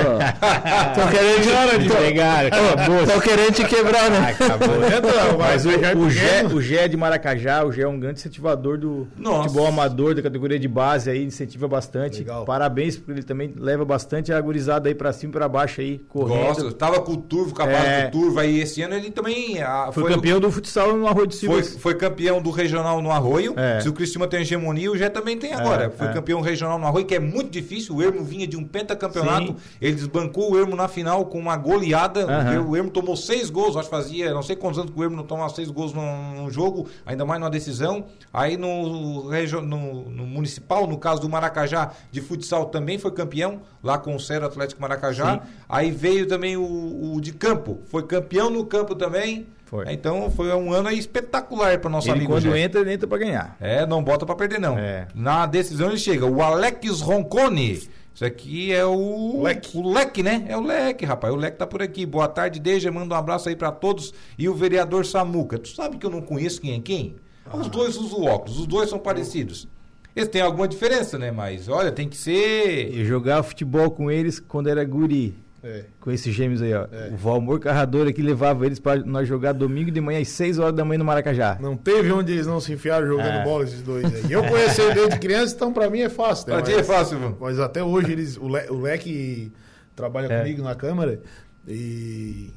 Tô 0.96 1.12
querendo 1.12 1.84
te, 1.84 1.98
Pegaram, 1.98 2.48
acabou. 2.48 3.08
tô 3.08 3.22
querendo 3.22 3.54
te 3.54 3.66
quebrar, 3.66 4.10
né? 4.10 4.30
Acabou. 4.32 4.76
Entra, 4.84 5.38
Mas 5.38 5.66
o, 5.66 5.70
o, 5.70 6.10
Gé, 6.10 6.46
o 6.46 6.62
Gé 6.62 6.88
de 6.88 6.98
Maracajá, 6.98 7.64
o 7.64 7.72
Gé 7.72 7.84
é 7.84 7.88
um 7.88 8.00
grande 8.00 8.20
incentivador 8.20 8.78
do 8.78 9.08
Nossa. 9.18 9.44
futebol 9.44 9.68
amador, 9.68 10.16
da 10.16 10.22
categoria 10.22 10.60
de 10.60 10.68
base 10.68 11.10
aí, 11.10 11.24
incentiva 11.24 11.68
bastante. 11.68 12.20
Legal. 12.20 12.46
Parabéns, 12.46 12.98
porque 12.98 13.12
ele 13.12 13.24
também 13.24 13.54
leva 13.58 13.86
bastante 13.86 14.32
a 14.32 14.40
gurizada 14.42 14.90
aí 14.90 14.96
pra 14.96 15.12
cima 15.14 15.32
e 15.32 15.34
pra 15.34 15.48
baixo 15.48 15.82
aí, 15.82 16.00
correndo. 16.10 16.48
Gosto, 16.48 16.74
tava 16.74 17.00
com 17.02 17.14
o 17.14 17.18
Turvo, 17.18 17.54
com 17.54 17.62
a 17.62 17.66
base 17.66 17.88
É. 17.88 18.06
do 18.08 18.12
Turvo, 18.12 18.40
aí 18.40 18.60
esse 18.60 18.82
ano 18.82 18.96
ele 18.96 19.12
também 19.12 19.62
ah, 19.62 19.90
Foi, 19.92 20.04
foi, 20.04 20.14
campeão 20.14 20.40
do 20.40 20.52
futsal 20.52 20.96
no 20.96 21.08
Arroio 21.08 21.28
de 21.28 21.38
foi, 21.46 21.64
Silva. 21.64 21.80
foi 21.80 21.96
campeão 21.96 22.42
do 22.42 22.50
regional 22.52 23.02
no 23.02 23.12
Arroio. 23.12 23.54
É. 23.58 23.80
Se 23.82 23.90
o 23.90 23.94
Cristiúma 23.94 24.28
tem 24.28 24.42
hegemonia, 24.42 24.92
o 24.92 24.98
Gé 24.98 25.10
também 25.10 25.38
tem 25.38 25.54
agora. 25.54 25.86
É, 25.86 25.90
foi 25.90 26.08
é. 26.08 26.14
campeão 26.14 26.42
regional 26.42 26.78
no 26.78 26.86
Arroio, 26.86 27.06
que 27.06 27.16
é 27.16 27.20
muito 27.20 27.50
difícil. 27.50 27.96
O 27.96 28.04
Ermo 28.04 28.24
vinha 28.24 28.48
de 28.48 28.58
um 28.58 28.64
pentacampeonato. 28.64 29.48
Sim. 29.48 29.56
Ele 29.82 29.96
desbancou 29.96 30.52
o 30.52 30.60
Ermo 30.60 30.76
na 30.76 30.88
final 30.88 31.26
com 31.26 31.40
uma 31.40 31.56
goleada. 31.56 32.26
Aham. 32.26 32.62
O 32.68 32.76
Ermo 32.76 32.90
tomou 32.90 33.16
seis 33.16 33.50
gols, 33.50 33.78
acho 33.78 33.90
que 33.90 33.96
fazia, 33.96 34.34
não 34.34 34.44
sei 34.44 34.56
quantos 34.56 34.80
anos 34.80 34.92
que 34.92 35.00
o 35.00 35.04
Ermo 35.04 35.16
não 35.16 35.24
tomava 35.24 35.50
seis 35.54 35.70
gols 35.72 35.94
num, 35.94 36.34
num 36.36 36.50
jogo, 36.52 36.88
ainda 37.06 37.26
mais 37.26 37.40
numa 37.40 37.50
decisão. 37.50 38.06
Aí 38.34 38.58
no, 38.58 39.22
no, 39.62 40.10
no 40.10 40.26
municipal, 40.26 40.86
no 40.86 40.98
caso 40.98 41.22
do 41.22 41.30
Maracajá, 41.30 41.92
de 42.12 42.22
futsal 42.22 42.66
também 42.66 42.98
foi 42.98 43.12
campeão, 43.12 43.62
lá 43.84 43.98
com 43.98 44.16
o 44.16 44.20
Cero 44.20 44.46
Atlético 44.46 44.82
Maracajá. 44.82 45.36
Sim. 45.36 45.40
Aí 45.68 45.92
veio 45.92 46.28
também 46.28 46.58
o, 46.58 47.14
o 47.16 47.22
de 47.22 47.32
campo, 47.32 47.80
foi 47.86 48.04
campeão 48.04 48.50
no 48.50 48.66
campo 48.66 48.96
também. 48.96 49.48
Foi. 49.66 49.86
Então 49.94 50.32
foi 50.32 50.52
um 50.56 50.74
ano 50.74 50.90
espetacular 50.90 51.78
para 51.78 51.92
nosso 51.92 52.08
Ele 52.08 52.18
amigo 52.18 52.34
quando 52.34 52.42
Jé. 52.42 52.60
entra, 52.60 52.82
ele 52.82 52.92
entra 52.92 53.08
pra 53.08 53.20
ganhar. 53.20 53.56
É, 53.60 53.86
não 53.86 54.04
bota 54.04 54.26
pra 54.26 54.34
perder 54.34 54.60
não. 54.60 54.76
É. 54.80 55.08
Na 55.14 55.46
decisão 55.46 55.90
ele 55.90 55.98
chega. 56.00 56.26
O 56.26 56.42
Alex 56.42 57.02
Roncone. 57.02 57.88
Isso 58.20 58.26
aqui 58.26 58.74
é 58.74 58.84
o 58.84 59.42
Leque. 59.44 59.78
o 59.78 59.94
Leque, 59.94 60.22
né? 60.22 60.44
É 60.50 60.58
o 60.58 60.62
Leque, 60.62 61.06
rapaz. 61.06 61.34
O 61.34 61.38
Leque 61.38 61.58
tá 61.58 61.66
por 61.66 61.82
aqui. 61.82 62.06
Boa 62.06 62.28
tarde, 62.28 62.60
Deja. 62.60 62.92
Manda 62.92 63.16
um 63.16 63.18
abraço 63.18 63.48
aí 63.48 63.56
pra 63.56 63.72
todos. 63.72 64.14
E 64.38 64.50
o 64.50 64.54
vereador 64.54 65.06
Samuca. 65.06 65.58
Tu 65.58 65.70
sabe 65.70 65.98
que 65.98 66.06
eu 66.06 66.10
não 66.10 66.22
conheço 66.22 66.60
quem 66.60 66.74
é 66.74 66.80
quem? 66.82 67.16
Os 67.54 67.70
dois 67.70 67.96
usam 67.96 68.26
óculos. 68.26 68.60
Os 68.60 68.68
dois 68.68 68.90
são 68.90 69.00
parecidos. 69.00 69.70
Eles 70.14 70.28
têm 70.28 70.42
alguma 70.42 70.68
diferença, 70.68 71.18
né? 71.18 71.32
Mas 71.32 71.70
olha, 71.70 71.94
tem 71.94 72.10
que 72.10 72.18
ser. 72.18 72.94
Eu 72.94 73.06
jogava 73.06 73.42
futebol 73.42 73.90
com 73.90 74.12
eles 74.12 74.38
quando 74.38 74.68
era 74.68 74.84
guri. 74.84 75.34
É. 75.64 75.86
Com 76.00 76.10
esses 76.12 76.34
gêmeos 76.34 76.62
aí, 76.62 76.74
ó. 76.74 76.86
O 77.12 77.18
Valmor 77.18 77.60
Carrador 77.60 78.08
aqui 78.08 78.22
levava 78.22 78.66
eles 78.66 78.80
pra 78.80 78.96
nós 78.98 79.28
jogar 79.28 79.52
domingo 79.54 79.92
de 79.92 80.00
manhã 80.00 80.22
às 80.22 80.30
6 80.30 80.58
horas 80.60 80.74
da 80.74 80.86
manhã 80.86 81.00
no 81.00 81.06
Maracajá. 81.06 81.58
Não 81.60 81.76
teve 81.76 82.12
onde 82.12 82.32
eles 82.32 82.48
não 82.48 82.60
se 82.62 82.72
enfiaram 82.74 83.06
jogando 83.08 83.28
É. 83.28 83.44
bola, 83.44 83.64
esses 83.66 83.82
dois 83.82 84.06
aí. 84.06 84.32
Eu 84.32 84.44
conheci 84.44 84.80
eles 84.82 84.96
desde 84.96 85.20
criança, 85.20 85.56
então 85.56 85.74
pra 85.74 85.90
mim 85.90 86.00
é 86.00 86.10
fácil. 86.10 86.48
né? 86.48 86.54
Pra 86.56 86.62
ti 86.62 86.74
é 86.74 86.84
fácil, 86.84 87.20
viu? 87.20 87.38
Mas 87.40 87.60
até 87.60 87.84
hoje 87.84 88.12
eles, 88.12 88.38
o, 88.38 88.48
Le, 88.48 88.70
o 88.70 88.80
Leque 88.80 89.52
trabalha 89.96 90.32
É. 90.32 90.40
comigo 90.40 90.62
na 90.64 90.76
Câmara. 90.76 91.20
E. 91.68 92.52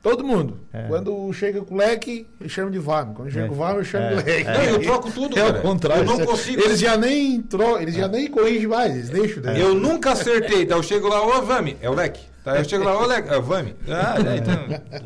Todo 0.00 0.22
mundo. 0.24 0.60
É. 0.72 0.84
Quando 0.86 1.30
chega 1.32 1.60
com 1.60 1.74
o 1.74 1.76
leque, 1.76 2.24
eu 2.40 2.48
chamo 2.48 2.70
de 2.70 2.78
Vame. 2.78 3.14
Quando 3.14 3.30
chega 3.32 3.46
É. 3.46 3.48
com 3.48 3.54
o 3.54 3.58
Vame, 3.58 3.78
eu 3.78 3.84
chamo 3.84 4.04
É. 4.06 4.08
de 4.10 4.14
leque. 4.14 4.44
Não, 4.44 4.62
eu 4.62 4.80
troco 4.80 5.10
tudo, 5.10 5.34
É 5.36 5.42
cara. 5.42 5.58
o 5.58 5.62
contrário. 5.62 6.02
Eu 6.04 6.06
não 6.18 6.24
consigo. 6.24 6.62
Eles 6.62 6.78
já 6.78 6.96
nem 6.96 7.42
tro... 7.42 7.78
eles 7.78 7.96
já 7.96 8.06
nem 8.06 8.28
corrigem 8.30 8.68
mais, 8.68 8.92
eles 8.94 9.10
deixam. 9.10 9.42
né? 9.42 9.60
Eu 9.60 9.74
nunca 9.74 10.12
acertei. 10.12 10.62
Então 10.62 10.76
eu 10.76 10.82
chego 10.84 11.08
lá, 11.08 11.20
ô 11.26 11.42
Vami, 11.42 11.76
é 11.82 11.90
o 11.90 11.94
leque. 11.94 12.20
Tá, 12.44 12.56
eu 12.56 12.64
chego 12.64 12.84
lá, 12.84 12.98
ô 12.98 13.10
é 13.12 13.40
Vami. 13.40 13.74
Ah, 13.88 14.14
então. 14.36 15.02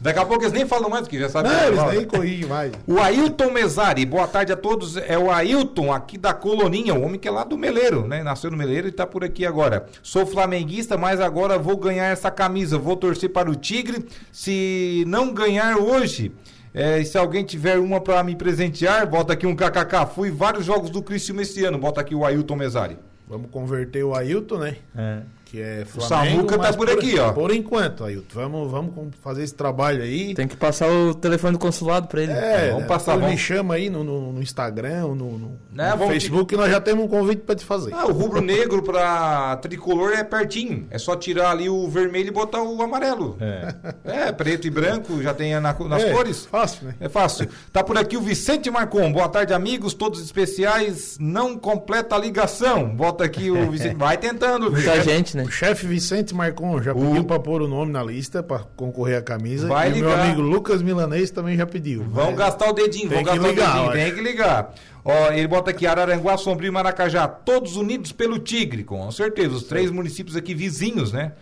Daqui 0.00 0.18
a 0.18 0.24
pouco 0.24 0.44
eles 0.44 0.52
nem 0.52 0.66
falam 0.66 0.90
mais, 0.90 1.08
que 1.08 1.18
já 1.18 1.28
sabem. 1.28 1.50
Não, 1.50 1.58
é 1.58 1.66
eles 1.68 1.84
nem 1.84 2.04
corrigem 2.04 2.46
mais. 2.46 2.72
O 2.86 3.00
Ailton 3.00 3.50
Mesari, 3.50 4.04
boa 4.04 4.28
tarde 4.28 4.52
a 4.52 4.56
todos. 4.56 4.96
É 4.96 5.18
o 5.18 5.30
Ailton 5.30 5.92
aqui 5.92 6.18
da 6.18 6.34
Coloninha, 6.34 6.94
o 6.94 7.02
homem 7.02 7.18
que 7.18 7.26
é 7.26 7.30
lá 7.30 7.44
do 7.44 7.56
Meleiro, 7.56 8.06
né? 8.06 8.22
Nasceu 8.22 8.50
no 8.50 8.56
Meleiro 8.56 8.86
e 8.86 8.92
tá 8.92 9.06
por 9.06 9.24
aqui 9.24 9.46
agora. 9.46 9.86
Sou 10.02 10.26
flamenguista, 10.26 10.96
mas 10.96 11.20
agora 11.20 11.58
vou 11.58 11.76
ganhar 11.76 12.06
essa 12.06 12.30
camisa. 12.30 12.78
Vou 12.78 12.96
torcer 12.96 13.30
para 13.30 13.50
o 13.50 13.54
Tigre. 13.54 14.06
Se 14.30 15.02
não 15.06 15.32
ganhar 15.32 15.78
hoje, 15.78 16.32
é, 16.74 17.00
e 17.00 17.04
se 17.06 17.16
alguém 17.16 17.42
tiver 17.42 17.78
uma 17.78 18.00
para 18.00 18.22
me 18.22 18.36
presentear, 18.36 19.06
bota 19.06 19.32
aqui 19.32 19.46
um 19.46 19.56
kkk. 19.56 20.14
Fui 20.14 20.30
vários 20.30 20.66
jogos 20.66 20.90
do 20.90 21.02
Criciúma 21.02 21.40
esse 21.40 21.64
ano. 21.64 21.78
Bota 21.78 22.02
aqui 22.02 22.14
o 22.14 22.24
Ailton 22.24 22.54
Mesari. 22.54 22.98
Vamos 23.26 23.50
converter 23.50 24.04
o 24.04 24.14
Ailton, 24.14 24.58
né? 24.58 24.76
É. 24.94 25.22
Que 25.48 25.62
é 25.62 25.84
Samuca 26.00 26.56
tá 26.58 26.64
mas 26.64 26.74
por 26.76 26.90
aqui, 26.90 27.16
ó. 27.20 27.32
Por 27.32 27.52
enquanto, 27.52 28.02
Ailton. 28.02 28.26
Vamos, 28.34 28.68
vamos 28.68 28.92
fazer 29.22 29.44
esse 29.44 29.54
trabalho 29.54 30.02
aí. 30.02 30.34
Tem 30.34 30.48
que 30.48 30.56
passar 30.56 30.90
o 30.90 31.14
telefone 31.14 31.52
do 31.52 31.58
consulado 31.60 32.08
pra 32.08 32.20
ele. 32.20 32.32
É, 32.32 32.66
Vamos 32.70 32.82
né? 32.82 32.88
passar, 32.88 33.14
vamos. 33.14 33.30
Me 33.30 33.38
chama 33.38 33.74
aí 33.74 33.88
no, 33.88 34.02
no- 34.02 34.32
no 34.32 34.42
Instagram, 34.42 35.02
no, 35.02 35.14
no- 35.38 35.52
Né, 35.72 35.90
no 35.92 35.98
vamos 35.98 36.12
Facebook, 36.14 36.46
que 36.46 36.56
nós 36.60 36.68
já 36.68 36.80
temos 36.80 37.04
um 37.04 37.08
convite 37.08 37.42
para 37.42 37.54
te 37.54 37.64
fazer. 37.64 37.94
Ah, 37.94 38.06
o 38.06 38.12
rubro 38.12 38.40
negro 38.40 38.82
para 38.82 39.56
tricolor 39.58 40.14
é 40.14 40.24
pertinho. 40.24 40.88
É 40.90 40.98
só 40.98 41.14
tirar 41.14 41.52
ali 41.52 41.68
o 41.70 41.88
vermelho 41.88 42.26
e 42.26 42.32
botar 42.32 42.60
o 42.62 42.82
amarelo. 42.82 43.36
É. 43.40 43.74
É, 44.04 44.32
preto 44.32 44.66
e 44.66 44.70
branco, 44.70 45.22
já 45.22 45.32
tem 45.32 45.54
na- 45.60 45.72
nas 45.78 46.02
É, 46.02 46.12
cores. 46.12 46.44
Fácil, 46.44 46.88
né? 46.88 46.94
É 46.98 47.08
fácil. 47.08 47.48
Tá 47.72 47.84
por 47.84 47.96
aqui 47.96 48.16
o 48.16 48.20
Vicente 48.20 48.68
Marcon. 48.68 49.12
Boa 49.12 49.28
tarde, 49.28 49.54
amigos. 49.54 49.94
Todos 49.94 50.20
especiais. 50.20 51.16
Não 51.20 51.56
completa 51.56 52.16
a 52.16 52.18
ligação. 52.18 52.88
Bota 52.88 53.22
aqui 53.24 53.48
o 53.48 53.70
Vicente. 53.70 53.94
Vai 53.94 54.16
tentando. 54.18 54.72
Muita 54.72 55.00
gente, 55.02 55.35
né? 55.36 55.44
O 55.44 55.50
chefe 55.50 55.86
Vicente 55.86 56.34
Marcon 56.34 56.82
já 56.82 56.94
pediu 56.94 57.24
para 57.24 57.38
pôr 57.38 57.62
o 57.62 57.68
nome 57.68 57.92
na 57.92 58.02
lista 58.02 58.42
para 58.42 58.60
concorrer 58.74 59.18
à 59.18 59.22
camisa. 59.22 59.68
Vai 59.68 59.90
e 59.90 59.92
o 59.92 59.96
meu 59.96 60.08
ligar. 60.08 60.24
amigo 60.24 60.40
Lucas 60.40 60.82
Milanês 60.82 61.30
também 61.30 61.56
já 61.56 61.66
pediu. 61.66 62.02
Vão 62.04 62.34
gastar 62.34 62.70
o 62.70 62.72
dedinho, 62.72 63.08
Tem 63.08 63.22
vão 63.22 63.34
que 63.34 63.38
gastar 63.38 63.48
ligar, 63.48 63.70
o 63.70 63.90
dedinho, 63.90 64.04
tem 64.04 64.14
que 64.14 64.20
ligar. 64.20 64.74
Ó, 65.04 65.30
ele 65.30 65.46
bota 65.46 65.70
aqui 65.70 65.86
Araranguá, 65.86 66.36
Sombrio 66.36 66.68
e 66.68 66.72
Maracajá, 66.72 67.28
todos 67.28 67.76
unidos 67.76 68.10
pelo 68.10 68.40
Tigre, 68.40 68.82
com 68.82 69.08
certeza, 69.12 69.54
os 69.54 69.62
três 69.62 69.90
municípios 69.90 70.34
aqui 70.34 70.52
vizinhos, 70.52 71.12
né? 71.12 71.32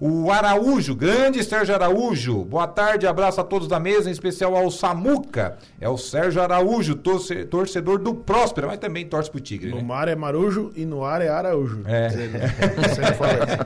O 0.00 0.30
Araújo, 0.30 0.94
grande 0.94 1.42
Sérgio 1.44 1.74
Araújo. 1.74 2.44
Boa 2.44 2.66
tarde, 2.66 3.06
abraço 3.06 3.40
a 3.40 3.44
todos 3.44 3.66
da 3.68 3.78
mesa, 3.80 4.08
em 4.10 4.12
especial 4.12 4.54
ao 4.56 4.70
Samuca. 4.70 5.56
É 5.80 5.88
o 5.88 5.96
Sérgio 5.96 6.42
Araújo, 6.42 6.94
torce- 6.96 7.44
torcedor 7.44 7.98
do 8.00 8.12
Próspera, 8.14 8.66
mas 8.66 8.78
também 8.78 9.06
torce 9.06 9.30
pro 9.30 9.40
Tigre, 9.40 9.70
No 9.70 9.76
né? 9.76 9.82
mar 9.82 10.08
é 10.08 10.14
Marujo 10.16 10.72
e 10.76 10.84
no 10.84 11.04
ar 11.04 11.22
é 11.22 11.28
Araújo. 11.28 11.82
É. 11.86 12.10
Sempre 12.10 12.40
fala 13.14 13.34
isso. 13.44 13.56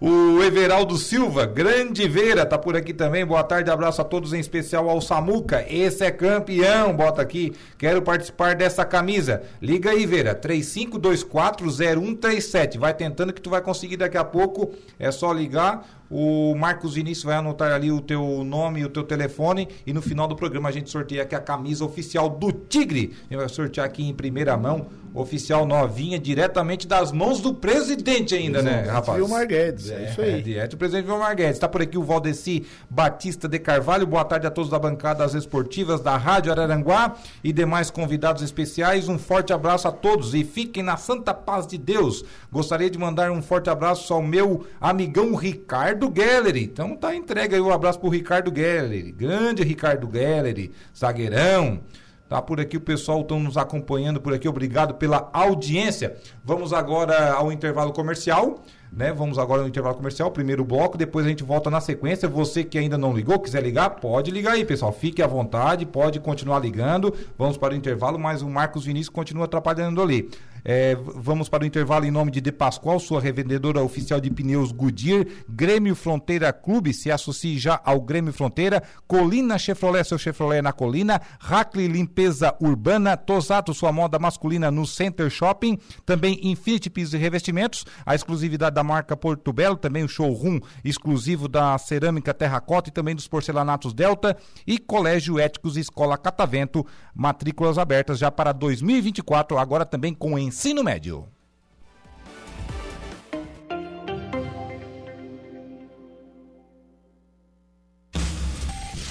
O 0.00 0.42
Everaldo 0.42 0.96
Silva, 0.96 1.44
grande 1.46 2.08
Veira, 2.08 2.44
tá 2.46 2.56
por 2.58 2.74
aqui 2.76 2.92
também. 2.94 3.24
Boa 3.26 3.44
tarde, 3.44 3.70
abraço 3.70 4.00
a 4.00 4.04
todos, 4.04 4.32
em 4.32 4.40
especial 4.40 4.88
ao 4.88 5.00
Samuca. 5.02 5.64
Esse 5.68 6.02
é 6.04 6.10
campeão, 6.10 6.94
bota 6.96 7.20
aqui. 7.22 7.52
Quero 7.78 8.00
participar 8.02 8.54
dessa 8.56 8.84
camisa. 8.86 9.42
Liga 9.60 9.90
aí, 9.90 10.06
Veira, 10.06 10.34
35240137. 10.34 12.78
Vai 12.78 12.94
tentando 12.94 13.32
que 13.32 13.40
tu 13.40 13.50
vai 13.50 13.60
conseguir 13.60 13.96
daqui 13.98 14.13
a 14.16 14.24
pouco. 14.24 14.72
É 14.98 15.10
só 15.10 15.32
ligar. 15.32 16.03
O 16.16 16.54
Marcos 16.54 16.94
Vinícius 16.94 17.24
vai 17.24 17.34
anotar 17.34 17.72
ali 17.72 17.90
o 17.90 18.00
teu 18.00 18.44
nome 18.44 18.78
e 18.78 18.84
o 18.84 18.88
teu 18.88 19.02
telefone. 19.02 19.66
E 19.84 19.92
no 19.92 20.00
final 20.00 20.28
do 20.28 20.36
programa 20.36 20.68
a 20.68 20.72
gente 20.72 20.88
sorteia 20.88 21.24
aqui 21.24 21.34
a 21.34 21.40
camisa 21.40 21.84
oficial 21.84 22.30
do 22.30 22.52
Tigre. 22.52 23.12
A 23.12 23.32
gente 23.32 23.36
vai 23.36 23.48
sortear 23.48 23.84
aqui 23.84 24.08
em 24.08 24.14
primeira 24.14 24.56
mão, 24.56 24.86
oficial 25.12 25.66
novinha, 25.66 26.16
diretamente 26.16 26.86
das 26.86 27.10
mãos 27.10 27.40
do 27.40 27.52
presidente 27.52 28.32
ainda, 28.32 28.62
né, 28.62 28.82
rapaz? 28.82 29.18
Vilmar 29.18 29.44
Guedes, 29.44 29.90
é, 29.90 30.08
isso 30.08 30.20
aí. 30.20 30.40
direto 30.40 30.74
o 30.74 30.76
presidente 30.76 31.06
Vilmar 31.06 31.34
Guedes. 31.34 31.54
Está 31.54 31.68
por 31.68 31.82
aqui 31.82 31.98
o 31.98 32.04
Valdeci 32.04 32.64
Batista 32.88 33.48
de 33.48 33.58
Carvalho. 33.58 34.06
Boa 34.06 34.24
tarde 34.24 34.46
a 34.46 34.52
todos 34.52 34.70
da 34.70 34.78
bancada 34.78 35.18
das 35.18 35.34
esportivas 35.34 36.00
da 36.00 36.16
Rádio 36.16 36.52
Araranguá 36.52 37.16
e 37.42 37.52
demais 37.52 37.90
convidados 37.90 38.40
especiais. 38.40 39.08
Um 39.08 39.18
forte 39.18 39.52
abraço 39.52 39.88
a 39.88 39.92
todos 39.92 40.32
e 40.32 40.44
fiquem 40.44 40.84
na 40.84 40.96
santa 40.96 41.34
paz 41.34 41.66
de 41.66 41.76
Deus. 41.76 42.24
Gostaria 42.52 42.88
de 42.88 42.98
mandar 42.98 43.32
um 43.32 43.42
forte 43.42 43.68
abraço 43.68 44.14
ao 44.14 44.22
meu 44.22 44.64
amigão 44.80 45.34
Ricardo 45.34 46.03
Gallery. 46.08 46.64
Então 46.64 46.96
tá 46.96 47.14
entregue 47.14 47.54
aí 47.54 47.60
o 47.60 47.72
abraço 47.72 47.98
pro 47.98 48.08
Ricardo 48.08 48.50
Gallery. 48.50 49.12
Grande 49.12 49.62
Ricardo 49.62 50.06
Gallery, 50.06 50.72
zagueirão. 50.96 51.80
Tá 52.28 52.40
por 52.40 52.58
aqui 52.58 52.76
o 52.76 52.80
pessoal 52.80 53.20
estão 53.20 53.38
nos 53.38 53.56
acompanhando 53.56 54.20
por 54.20 54.32
aqui. 54.32 54.48
Obrigado 54.48 54.94
pela 54.94 55.28
audiência. 55.32 56.16
Vamos 56.44 56.72
agora 56.72 57.32
ao 57.32 57.52
intervalo 57.52 57.92
comercial. 57.92 58.62
Né? 58.90 59.12
Vamos 59.12 59.38
agora 59.38 59.62
ao 59.62 59.68
intervalo 59.68 59.96
comercial, 59.96 60.30
primeiro 60.30 60.64
bloco, 60.64 60.96
depois 60.96 61.26
a 61.26 61.28
gente 61.28 61.42
volta 61.42 61.68
na 61.68 61.80
sequência. 61.80 62.28
Você 62.28 62.62
que 62.62 62.78
ainda 62.78 62.96
não 62.96 63.12
ligou, 63.12 63.40
quiser 63.40 63.60
ligar, 63.60 63.90
pode 63.90 64.30
ligar 64.30 64.52
aí, 64.52 64.64
pessoal. 64.64 64.92
Fique 64.92 65.20
à 65.20 65.26
vontade, 65.26 65.84
pode 65.84 66.20
continuar 66.20 66.60
ligando. 66.60 67.12
Vamos 67.36 67.56
para 67.56 67.74
o 67.74 67.76
intervalo, 67.76 68.18
mas 68.20 68.40
o 68.40 68.48
Marcos 68.48 68.84
Vinícius 68.84 69.08
continua 69.08 69.46
atrapalhando 69.46 70.00
ali. 70.00 70.30
É, 70.64 70.96
vamos 70.96 71.48
para 71.48 71.62
o 71.62 71.66
intervalo 71.66 72.06
em 72.06 72.10
nome 72.10 72.30
de 72.30 72.40
De 72.40 72.50
Pascoal, 72.50 72.98
sua 72.98 73.20
revendedora 73.20 73.82
oficial 73.82 74.18
de 74.18 74.30
pneus 74.30 74.72
Goodyear, 74.72 75.26
Grêmio 75.46 75.94
Fronteira 75.94 76.52
Clube, 76.52 76.94
se 76.94 77.10
associe 77.10 77.58
já 77.58 77.78
ao 77.84 78.00
Grêmio 78.00 78.32
Fronteira, 78.32 78.82
Colina 79.06 79.58
Chevrolet, 79.58 80.04
seu 80.04 80.16
Chevrolet 80.16 80.62
na 80.62 80.72
Colina, 80.72 81.20
Hackley 81.38 81.86
Limpeza 81.86 82.54
Urbana, 82.60 83.14
Tosato, 83.14 83.74
sua 83.74 83.92
moda 83.92 84.18
masculina 84.18 84.70
no 84.70 84.86
Center 84.86 85.28
Shopping, 85.28 85.78
também 86.06 86.40
Infinity 86.42 86.88
Pisos 86.88 87.12
e 87.12 87.18
Revestimentos, 87.18 87.84
a 88.06 88.14
exclusividade 88.14 88.74
da 88.74 88.82
marca 88.82 89.14
Porto 89.14 89.52
Belo, 89.52 89.76
também 89.76 90.02
o 90.02 90.08
showroom 90.08 90.60
exclusivo 90.82 91.46
da 91.46 91.76
Cerâmica 91.76 92.32
Terracota 92.32 92.88
e 92.88 92.92
também 92.92 93.14
dos 93.14 93.28
porcelanatos 93.28 93.92
Delta. 93.92 94.36
E 94.66 94.78
Colégio 94.78 95.38
Éticos 95.38 95.76
Escola 95.76 96.16
Catavento, 96.16 96.86
matrículas 97.14 97.76
abertas 97.76 98.18
já 98.18 98.30
para 98.30 98.52
2024, 98.52 99.58
agora 99.58 99.84
também 99.84 100.14
com 100.14 100.38
ensino 100.54 100.84
médio. 100.84 101.28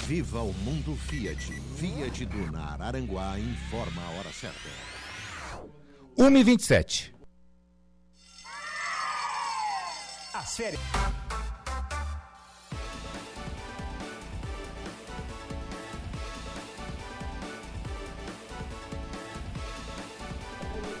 Viva 0.06 0.40
o 0.40 0.54
mundo 0.54 0.96
Fiat. 0.96 1.52
Fiat 1.76 2.24
do 2.24 2.56
Araranguá 2.56 3.38
informa 3.38 4.02
a 4.02 4.10
hora 4.12 4.32
certa. 4.32 4.70
1h27. 6.16 7.12
As 10.32 10.56
férias. 10.56 10.80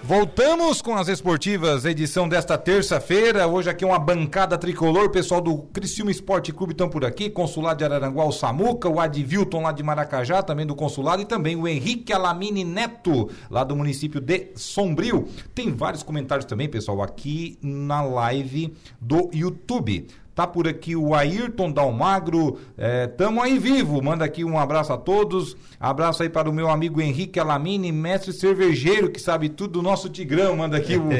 Voltamos 0.06 0.82
com 0.82 0.94
as 0.94 1.08
esportivas, 1.08 1.86
edição 1.86 2.28
desta 2.28 2.58
terça-feira. 2.58 3.48
Hoje 3.48 3.70
aqui 3.70 3.86
uma 3.86 3.98
bancada 3.98 4.58
tricolor, 4.58 5.08
pessoal 5.08 5.40
do 5.40 5.56
Criciúma 5.72 6.10
Esporte 6.10 6.52
Clube 6.52 6.74
estão 6.74 6.90
por 6.90 7.06
aqui, 7.06 7.30
consulado 7.30 7.78
de 7.78 7.84
Araranguá, 7.86 8.26
o 8.26 8.30
Samuca, 8.30 8.86
o 8.86 9.00
Advilton 9.00 9.62
lá 9.62 9.72
de 9.72 9.82
Maracajá, 9.82 10.42
também 10.42 10.66
do 10.66 10.74
consulado, 10.74 11.22
e 11.22 11.24
também 11.24 11.56
o 11.56 11.66
Henrique 11.66 12.12
Alamine 12.12 12.64
Neto, 12.64 13.30
lá 13.48 13.64
do 13.64 13.74
município 13.74 14.20
de 14.20 14.50
Sombrio. 14.56 15.26
Tem 15.54 15.72
vários 15.72 16.02
comentários 16.02 16.44
também, 16.44 16.68
pessoal, 16.68 17.00
aqui 17.00 17.58
na 17.62 18.02
live 18.02 18.76
do 19.00 19.30
YouTube. 19.32 20.06
Tá 20.34 20.46
por 20.46 20.66
aqui 20.66 20.96
o 20.96 21.14
Ayrton 21.14 21.70
Dalmagro, 21.70 22.58
é, 22.76 23.06
tamo 23.06 23.40
aí 23.40 23.56
vivo, 23.56 24.02
manda 24.02 24.24
aqui 24.24 24.44
um 24.44 24.58
abraço 24.58 24.92
a 24.92 24.96
todos, 24.96 25.56
abraço 25.78 26.24
aí 26.24 26.28
para 26.28 26.50
o 26.50 26.52
meu 26.52 26.68
amigo 26.68 27.00
Henrique 27.00 27.38
Alamine, 27.38 27.92
mestre 27.92 28.32
cervejeiro, 28.32 29.10
que 29.10 29.20
sabe 29.20 29.48
tudo 29.48 29.74
do 29.74 29.82
nosso 29.82 30.08
Tigrão, 30.08 30.56
manda 30.56 30.76
aqui 30.76 30.96
o, 30.96 31.08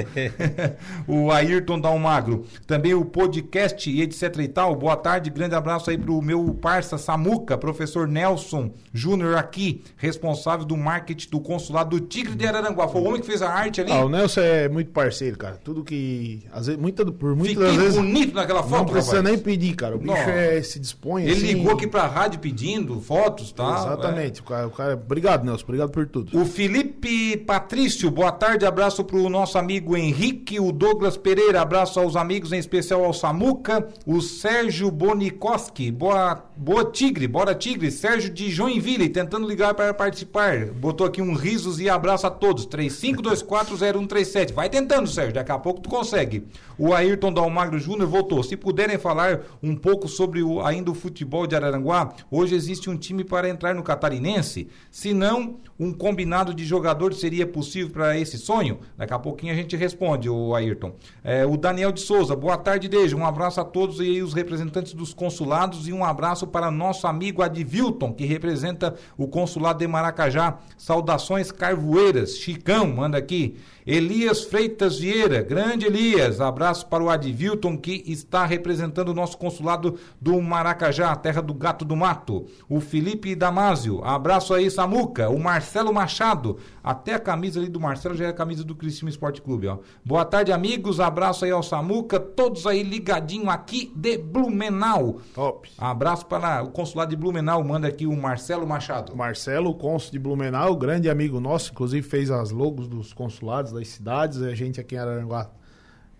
o 1.06 1.30
Ayrton 1.30 1.78
Dalmagro. 1.78 2.44
Também 2.66 2.94
o 2.94 3.04
podcast 3.04 3.88
e 3.88 4.02
etc 4.02 4.36
e 4.38 4.48
tal, 4.48 4.74
boa 4.74 4.96
tarde, 4.96 5.30
grande 5.30 5.54
abraço 5.54 5.90
aí 5.90 5.98
pro 5.98 6.20
meu 6.20 6.52
parça 6.54 6.98
Samuca, 6.98 7.56
professor 7.56 8.08
Nelson 8.08 8.72
Júnior 8.92 9.36
aqui, 9.36 9.82
responsável 9.96 10.64
do 10.64 10.76
marketing 10.76 11.30
do 11.30 11.40
consulado 11.40 11.98
do 11.98 12.04
Tigre 12.06 12.34
de 12.34 12.46
Araranguá, 12.46 12.88
foi 12.88 13.00
o 13.00 13.04
homem 13.04 13.20
que 13.20 13.26
fez 13.26 13.42
a 13.42 13.50
arte 13.50 13.80
ali, 13.80 13.92
Ah, 13.92 14.04
o 14.04 14.08
Nelson 14.08 14.40
é 14.40 14.68
muito 14.68 14.90
parceiro, 14.90 15.38
cara. 15.38 15.56
Tudo 15.62 15.84
que. 15.84 16.42
Às 16.52 16.66
vezes, 16.66 16.80
muita, 16.80 17.04
por 17.12 17.36
muitas 17.36 17.64
fiquei 17.64 17.78
vezes. 17.78 17.96
bonito 17.96 18.34
naquela 18.34 18.62
Não 18.62 18.68
foto, 18.68 18.92
precisa 19.06 19.16
rapaz. 19.16 19.34
nem 19.34 19.38
pedir, 19.38 19.74
cara. 19.74 19.96
O 19.96 19.98
bicho 19.98 20.12
é, 20.14 20.62
se 20.62 20.78
dispõe 20.80 21.22
Ele 21.24 21.32
assim, 21.32 21.46
ligou 21.46 21.72
aqui 21.72 21.86
pra 21.86 22.06
rádio 22.06 22.40
pedindo 22.40 23.00
fotos, 23.00 23.52
tá? 23.52 23.76
Exatamente. 23.86 24.40
O, 24.40 24.44
cara, 24.44 24.66
o 24.66 24.70
cara- 24.70 24.94
Obrigado, 24.94 25.44
Nelson. 25.44 25.64
Obrigado 25.64 25.90
por 25.90 26.06
tudo. 26.06 26.38
O 26.40 26.44
Felipe 26.44 27.36
Patrício, 27.38 28.10
boa 28.10 28.32
tarde, 28.32 28.64
abraço 28.66 29.04
pro 29.04 29.28
nosso 29.28 29.58
amigo 29.58 29.96
Henrique, 29.96 30.58
o 30.60 30.72
Douglas 30.72 31.16
Pereira, 31.16 31.60
abraço 31.60 31.98
aos 32.00 32.16
amigos, 32.16 32.52
em 32.52 32.58
especial 32.58 33.04
ao 33.04 33.12
Samuca, 33.12 33.86
o 34.06 34.20
Sérgio 34.20 34.90
Bonikoski, 34.90 35.90
boa, 35.90 36.42
boa 36.56 36.84
Tigre, 36.90 37.26
bora 37.28 37.54
Tigre, 37.54 37.90
Sérgio 37.90 38.30
de 38.30 38.50
Joinville, 38.50 39.08
tentando 39.08 39.46
ligar 39.48 39.74
para 39.74 39.92
participar, 39.94 40.66
botou 40.66 41.06
aqui 41.06 41.20
um 41.22 41.34
risos 41.34 41.80
e 41.80 41.88
abraço 41.88 42.26
a 42.26 42.30
todos, 42.30 42.66
35240137, 42.66 44.52
vai 44.52 44.68
tentando 44.68 45.06
Sérgio, 45.08 45.34
daqui 45.34 45.52
a 45.52 45.58
pouco 45.58 45.80
tu 45.80 45.88
consegue. 45.88 46.44
O 46.78 46.92
Ayrton 46.92 47.32
Dalmagro 47.32 47.78
Júnior 47.78 48.08
voltou, 48.08 48.42
se 48.42 48.56
puderem 48.56 48.93
falar 48.98 49.42
um 49.62 49.74
pouco 49.74 50.08
sobre 50.08 50.42
o, 50.42 50.60
ainda 50.60 50.90
o 50.90 50.94
futebol 50.94 51.46
de 51.46 51.54
Araranguá, 51.54 52.14
hoje 52.30 52.54
existe 52.54 52.88
um 52.88 52.96
time 52.96 53.24
para 53.24 53.48
entrar 53.48 53.74
no 53.74 53.82
Catarinense, 53.82 54.68
se 54.90 55.12
não, 55.12 55.56
um 55.78 55.92
combinado 55.92 56.54
de 56.54 56.64
jogadores 56.64 57.18
seria 57.18 57.46
possível 57.46 57.90
para 57.90 58.18
esse 58.18 58.38
sonho? 58.38 58.78
Daqui 58.96 59.12
a 59.12 59.18
pouquinho 59.18 59.52
a 59.52 59.56
gente 59.56 59.76
responde, 59.76 60.28
o 60.28 60.54
Ayrton. 60.54 60.94
É, 61.22 61.44
o 61.44 61.56
Daniel 61.56 61.92
de 61.92 62.00
Souza, 62.00 62.36
boa 62.36 62.56
tarde, 62.56 62.88
Deja. 62.88 63.16
Um 63.16 63.26
abraço 63.26 63.60
a 63.60 63.64
todos 63.64 64.00
e 64.00 64.22
os 64.22 64.32
representantes 64.32 64.94
dos 64.94 65.12
consulados 65.12 65.88
e 65.88 65.92
um 65.92 66.04
abraço 66.04 66.46
para 66.46 66.70
nosso 66.70 67.06
amigo 67.06 67.42
Advilton, 67.42 68.12
que 68.12 68.24
representa 68.24 68.94
o 69.16 69.26
consulado 69.26 69.78
de 69.78 69.86
Maracajá. 69.86 70.58
Saudações 70.76 71.50
carvoeiras. 71.50 72.36
Chicão, 72.36 72.86
manda 72.86 73.18
aqui. 73.18 73.56
Elias 73.86 74.44
Freitas 74.44 74.98
Vieira, 74.98 75.42
grande 75.42 75.84
Elias, 75.84 76.40
abraço 76.40 76.86
para 76.86 77.04
o 77.04 77.10
Advilton 77.10 77.76
que 77.76 78.02
está 78.06 78.46
representando 78.46 79.10
o 79.10 79.14
nosso 79.14 79.36
consulado 79.36 79.98
do 80.18 80.40
Maracajá, 80.40 81.14
terra 81.16 81.42
do 81.42 81.52
gato 81.52 81.84
do 81.84 81.94
mato. 81.94 82.46
O 82.66 82.80
Felipe 82.80 83.34
Damásio, 83.34 84.02
abraço 84.02 84.54
aí 84.54 84.70
Samuca. 84.70 85.28
O 85.28 85.38
Marcelo 85.38 85.63
Machado, 85.92 86.58
até 86.82 87.14
a 87.14 87.18
camisa 87.18 87.58
ali 87.58 87.68
do 87.68 87.80
Marcelo 87.80 88.14
já 88.14 88.26
é 88.26 88.28
a 88.28 88.32
camisa 88.32 88.62
do 88.62 88.74
Criciúma 88.74 89.10
Esporte 89.10 89.40
Clube, 89.40 89.66
ó. 89.66 89.78
Boa 90.04 90.24
tarde, 90.24 90.52
amigos, 90.52 91.00
abraço 91.00 91.44
aí 91.44 91.50
ao 91.50 91.62
Samuca, 91.62 92.20
todos 92.20 92.66
aí 92.66 92.82
ligadinho 92.82 93.50
aqui 93.50 93.92
de 93.96 94.18
Blumenau. 94.18 95.20
Top. 95.34 95.70
Abraço 95.78 96.26
para 96.26 96.62
o 96.62 96.70
consulado 96.70 97.10
de 97.10 97.16
Blumenau, 97.16 97.62
manda 97.64 97.88
aqui 97.88 98.06
o 98.06 98.16
Marcelo 98.16 98.66
Machado. 98.66 99.16
Marcelo, 99.16 99.70
o 99.70 99.74
cônsul 99.74 100.12
de 100.12 100.18
Blumenau, 100.18 100.76
grande 100.76 101.08
amigo 101.08 101.40
nosso, 101.40 101.72
inclusive 101.72 102.06
fez 102.06 102.30
as 102.30 102.50
logos 102.50 102.86
dos 102.86 103.12
consulados 103.12 103.72
das 103.72 103.88
cidades. 103.88 104.42
A 104.42 104.54
gente 104.54 104.80
aqui 104.80 104.94
em 104.94 104.98
Araranguá 104.98 105.50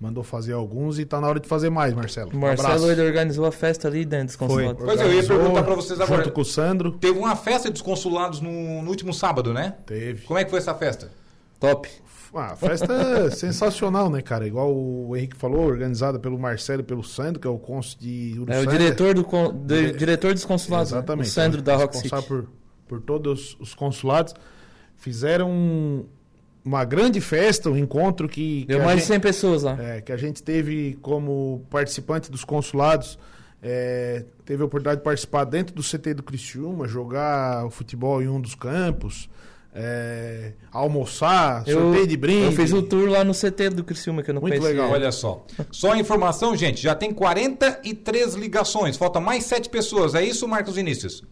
mandou 0.01 0.23
fazer 0.25 0.53
alguns 0.53 0.99
e 0.99 1.05
tá 1.05 1.21
na 1.21 1.29
hora 1.29 1.41
de 1.41 1.49
fazer 1.49 1.71
mais, 1.71 1.95
Marcelo. 1.95 2.31
O 2.33 2.37
Um 2.37 2.41
Marcelo 2.41 2.69
abraço. 2.69 2.91
ele 2.91 3.03
organizou 3.03 3.47
a 3.47 3.53
festa 3.53 3.89
ali 3.89 4.05
dentro 4.05 4.27
dos 4.27 4.37
consulados. 4.37 4.83
Pois 4.85 5.01
é, 5.01 5.05
eu 5.05 5.13
ia 5.13 5.25
perguntar 5.27 5.63
pra 5.63 5.75
vocês 5.75 6.01
agora. 6.01 6.23
Junto 6.25 6.33
com 6.35 6.41
o 6.41 6.45
Sandro. 6.45 6.93
Teve 6.93 7.19
uma 7.19 7.37
festa 7.37 7.71
dos 7.71 7.81
consulados 7.83 8.41
no, 8.41 8.83
no 8.83 8.89
último 8.91 9.13
sábado, 9.15 9.53
né? 9.55 9.75
Teve. 9.87 10.23
Como 10.27 10.39
é 10.39 10.45
que 10.45 10.51
foi 10.51 10.59
essa 10.59 10.75
festa? 10.75 11.11
Top. 11.61 11.89
Ah, 12.37 12.53
a 12.53 12.57
festa 12.57 12.93
é 12.93 13.31
sensacional, 13.35 14.11
né, 14.11 14.21
cara? 14.21 14.45
Igual 14.45 14.75
o 14.75 15.17
Henrique 15.17 15.37
falou, 15.37 15.65
organizada 15.67 16.19
pelo 16.19 16.37
Marcelo 16.37 16.81
e 16.81 16.85
pelo 16.85 17.05
Sandro, 17.05 17.41
que 17.41 17.47
é 17.47 17.51
o 17.51 17.57
cônsul 17.59 17.97
de 18.01 18.33
É 18.35 18.39
o 18.39 18.43
Uruçanga. 18.43 18.71
diretor, 18.73 19.15
do, 19.15 19.23
con- 19.25 19.53
do- 19.55 19.93
diretor 19.93 20.35
dos 20.35 20.45
consulados, 20.45 20.91
né? 20.91 20.99
Exatamente. 20.99 21.29
o 21.29 21.31
Sandro 21.33 21.63
da 21.63 21.77
Rock 21.77 21.97
City. 21.97 22.11
por, 22.27 22.47
por 22.89 23.01
todos 23.01 23.57
os 23.61 23.73
consulados. 23.73 24.35
Fizeram 24.97 25.49
um- 25.49 26.05
uma 26.65 26.85
grande 26.85 27.21
festa, 27.21 27.69
um 27.71 27.77
encontro 27.77 28.29
que, 28.29 28.65
Deu 28.67 28.79
que, 28.79 28.85
mais 28.85 28.97
de 28.97 29.03
gente, 29.03 29.09
100 29.15 29.21
pessoas 29.21 29.63
lá. 29.63 29.77
é, 29.81 30.01
que 30.01 30.11
a 30.13 30.17
gente 30.17 30.43
teve 30.43 30.99
como 31.03 31.65
participante 31.71 32.31
dos 32.31 32.43
consulados. 32.45 33.19
é, 33.63 34.25
teve 34.45 34.63
a 34.63 34.67
oportunidade 34.67 34.99
de 35.01 35.05
participar 35.05 35.45
dentro 35.45 35.75
do 35.75 35.83
CT 35.83 36.15
do 36.15 36.23
Criciúma, 36.23 36.87
jogar 36.89 37.65
o 37.67 37.71
futebol 37.71 38.23
em 38.23 38.29
um 38.29 38.41
dos 38.41 38.55
campos, 38.55 39.29
é, 39.75 40.53
almoçar, 40.71 41.65
sorteio 41.67 42.07
de 42.07 42.17
brinde. 42.17 42.45
eu 42.45 42.53
fiz 42.53 42.73
o 42.73 42.81
tour 42.83 43.09
lá 43.09 43.25
no 43.25 43.33
CT 43.35 43.71
do 43.71 43.83
Criciúma, 43.83 44.23
que 44.23 44.31
eu 44.31 44.35
não 44.35 44.41
Muito 44.41 44.53
conhecia. 44.59 44.71
legal. 44.71 44.91
Olha 44.91 45.11
só. 45.11 45.45
Só 45.71 45.93
a 45.93 45.99
informação, 45.99 46.55
gente, 46.57 46.81
já 46.81 46.95
tem 46.95 47.13
43 47.13 48.35
ligações. 48.35 48.97
Falta 48.97 49.19
mais 49.21 49.45
7 49.45 49.69
pessoas. 49.69 50.15
É 50.15 50.23
isso, 50.23 50.47
Marcos 50.47 50.77
Vinícius? 50.77 51.23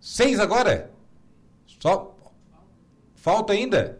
Seis 0.00 0.40
agora? 0.40 0.90
Só. 1.82 2.16
Falta 3.14 3.52
ainda? 3.52 3.99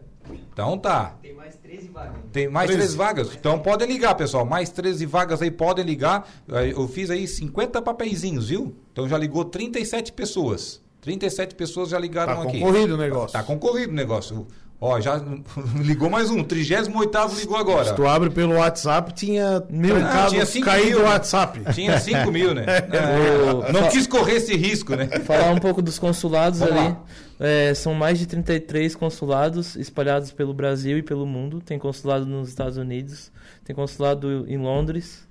Então 0.53 0.77
tá. 0.77 1.15
Tem 1.21 1.33
mais 1.33 1.55
13 1.55 1.87
vagas. 1.87 2.17
Tem 2.31 2.47
mais 2.49 2.69
13 2.71 2.97
vagas. 2.97 3.29
Então 3.33 3.59
podem 3.59 3.87
ligar, 3.87 4.15
pessoal. 4.15 4.45
Mais 4.45 4.69
13 4.69 5.05
vagas 5.05 5.41
aí, 5.41 5.49
podem 5.49 5.85
ligar. 5.85 6.27
Eu 6.75 6.87
fiz 6.87 7.09
aí 7.09 7.27
50 7.27 7.81
papeizinhos, 7.81 8.49
viu? 8.49 8.75
Então 8.91 9.07
já 9.07 9.17
ligou 9.17 9.45
37 9.45 10.11
pessoas. 10.11 10.81
37 11.01 11.55
pessoas 11.55 11.89
já 11.89 11.97
ligaram 11.97 12.35
Tá 12.35 12.41
aqui. 12.43 12.59
concorrido 12.59 12.93
o 12.93 12.97
negócio. 12.97 13.31
Tá 13.33 13.41
concorrido 13.43 13.91
o 13.91 13.95
negócio. 13.95 14.45
Ó, 14.79 14.99
já 14.99 15.21
ligou 15.81 16.09
mais 16.09 16.29
um. 16.29 16.43
38 16.43 17.35
ligou 17.39 17.55
agora. 17.57 17.85
Se 17.85 17.95
tu 17.95 18.07
abre 18.07 18.29
pelo 18.29 18.55
WhatsApp, 18.55 19.13
tinha 19.13 19.63
mil 19.69 19.95
Ah, 19.95 20.25
tinha 20.27 20.45
cinco 20.45 20.65
caído 20.65 20.97
mil, 20.97 21.01
o? 21.01 21.09
WhatsApp. 21.09 21.61
Tinha 21.73 21.99
5 21.99 22.31
mil, 22.31 22.53
né? 22.53 22.65
É, 22.91 23.71
não 23.71 23.83
fa- 23.83 23.87
quis 23.89 24.05
correr 24.07 24.35
esse 24.37 24.55
risco, 24.57 24.95
né? 24.95 25.07
Falar 25.23 25.51
um 25.51 25.59
pouco 25.59 25.81
dos 25.81 25.97
consulados 25.99 26.59
Vamos 26.59 26.75
ali. 26.75 26.89
lá. 26.89 26.97
É, 27.43 27.73
são 27.73 27.95
mais 27.95 28.19
de 28.19 28.27
33 28.27 28.95
consulados 28.95 29.75
espalhados 29.75 30.31
pelo 30.31 30.53
Brasil 30.53 30.99
e 30.99 31.01
pelo 31.01 31.25
mundo. 31.25 31.59
Tem 31.59 31.79
consulado 31.79 32.23
nos 32.23 32.49
Estados 32.49 32.77
Unidos, 32.77 33.31
tem 33.65 33.75
consulado 33.75 34.45
em 34.47 34.59
Londres. 34.59 35.27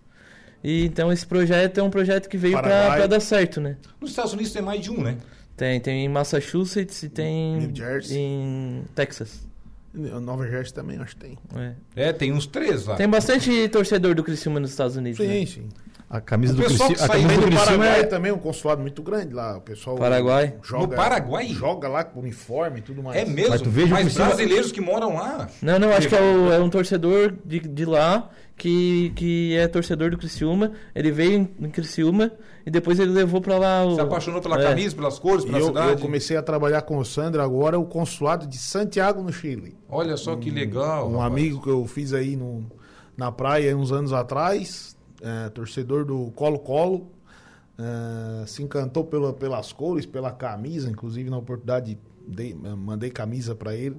E 0.63 0.85
então 0.85 1.13
esse 1.13 1.25
projeto 1.25 1.79
é 1.79 1.83
um 1.83 1.89
projeto 1.89 2.29
que 2.29 2.37
veio 2.37 2.61
para 2.61 3.07
dar 3.07 3.21
certo, 3.21 3.61
né? 3.61 3.77
Nos 4.01 4.11
Estados 4.11 4.33
Unidos 4.33 4.53
tem 4.53 4.61
mais 4.61 4.81
de 4.81 4.91
um, 4.91 5.01
né? 5.01 5.19
Tem, 5.57 5.79
tem 5.79 6.05
em 6.05 6.09
Massachusetts 6.09 7.01
e 7.05 7.09
tem 7.09 7.59
New 7.59 7.77
Jersey. 7.77 8.19
em 8.19 8.85
Texas. 8.93 9.49
Nova 9.95 10.49
Jersey 10.49 10.75
também, 10.75 10.99
acho 10.99 11.15
que 11.17 11.23
tem. 11.23 11.39
É. 11.55 12.09
É, 12.09 12.13
tem 12.13 12.33
uns 12.33 12.47
três 12.47 12.87
lá. 12.87 12.97
Tem 12.97 13.09
bastante 13.09 13.69
torcedor 13.69 14.17
do 14.17 14.25
Criciúma 14.25 14.59
nos 14.59 14.71
Estados 14.71 14.97
Unidos. 14.97 15.19
Sim, 15.19 15.29
né? 15.29 15.47
sim. 15.47 15.69
A 16.11 16.21
camisa 16.21 16.55
O 16.55 16.57
do 16.57 16.65
Criciúma, 16.65 16.93
que 16.95 17.01
a 17.05 17.09
camisa 17.09 17.29
do 17.29 17.43
Criciúma 17.43 17.65
Paraguai 17.65 18.01
é... 18.01 18.03
também 18.03 18.33
um 18.33 18.39
consulado 18.39 18.81
muito 18.83 19.01
grande 19.01 19.33
lá. 19.33 19.57
O 19.59 19.61
pessoal 19.61 19.95
Paraguai? 19.97 20.57
joga, 20.61 20.87
No 20.89 20.93
Paraguai? 20.97 21.47
Joga 21.51 21.89
lá 21.89 22.03
com 22.03 22.19
uniforme 22.19 22.81
e 22.81 22.83
tudo 22.83 23.01
mais. 23.01 23.17
É 23.17 23.25
mesmo? 23.25 23.51
Mas 23.51 23.63
tu 23.63 23.71
veja 23.71 23.95
Mas 23.95 24.05
por 24.07 24.11
cima- 24.15 24.27
brasileiros 24.27 24.73
que 24.73 24.81
moram 24.81 25.15
lá. 25.15 25.49
Não, 25.63 25.79
não, 25.79 25.91
acho 25.93 26.09
que 26.09 26.17
é, 26.17 26.21
o- 26.21 26.53
é 26.53 26.59
um 26.59 26.69
torcedor 26.69 27.33
de, 27.45 27.61
de 27.61 27.85
lá 27.85 28.29
que, 28.57 29.13
que 29.15 29.55
é 29.57 29.69
torcedor 29.69 30.11
do 30.11 30.19
Criciúma. 30.19 30.73
Ele 30.97 31.13
veio 31.13 31.49
em, 31.61 31.71
Criciúma 31.71 32.33
e 32.67 32.71
depois 32.73 32.99
ele 32.99 33.13
levou 33.13 33.41
pra 33.41 33.57
lá 33.57 33.85
o. 33.87 33.95
Se 33.95 34.01
apaixonou 34.01 34.41
pela 34.41 34.61
É. 34.61 34.65
camisa, 34.65 34.97
pelas 34.97 35.17
cores, 35.17 35.45
E 35.45 35.47
pela 35.47 35.61
eu, 35.61 35.67
cidade. 35.67 35.91
eu 35.93 35.99
comecei 35.99 36.37
a 36.37 36.43
trabalhar 36.43 36.83
com 36.83 36.99
o 36.99 37.05
Sandro 37.05 37.41
agora, 37.41 37.79
o 37.79 37.85
consulado 37.85 38.49
de 38.49 38.59
Santiago, 38.59 39.23
no 39.23 39.33
Chile. 39.33 39.77
Olha 39.89 40.17
só 40.17 40.35
que 40.35 40.51
legal. 40.51 41.09
um 41.09 41.13
rapaz. 41.19 41.33
amigo 41.33 41.63
que 41.63 41.69
eu 41.71 41.87
fiz 41.87 42.13
aí 42.13 42.35
no, 42.35 42.67
na 43.17 43.31
praia 43.31 43.77
uns 43.77 43.93
anos 43.93 44.13
atrás, 44.13 44.97
é, 45.21 45.49
torcedor 45.51 46.05
do 46.05 46.31
Colo-Colo, 46.33 47.11
é, 47.79 48.47
se 48.47 48.63
encantou 48.63 49.05
pela, 49.05 49.33
pelas 49.33 49.73
cores, 49.73 50.05
pela 50.07 50.31
camisa, 50.33 50.91
inclusive 50.91 51.31
na 51.31 51.39
oportunidade 51.39 51.99
dei- 52.27 52.55
mandei 52.55 53.11
camisa 53.11 53.55
para 53.55 53.75
ele. 53.75 53.97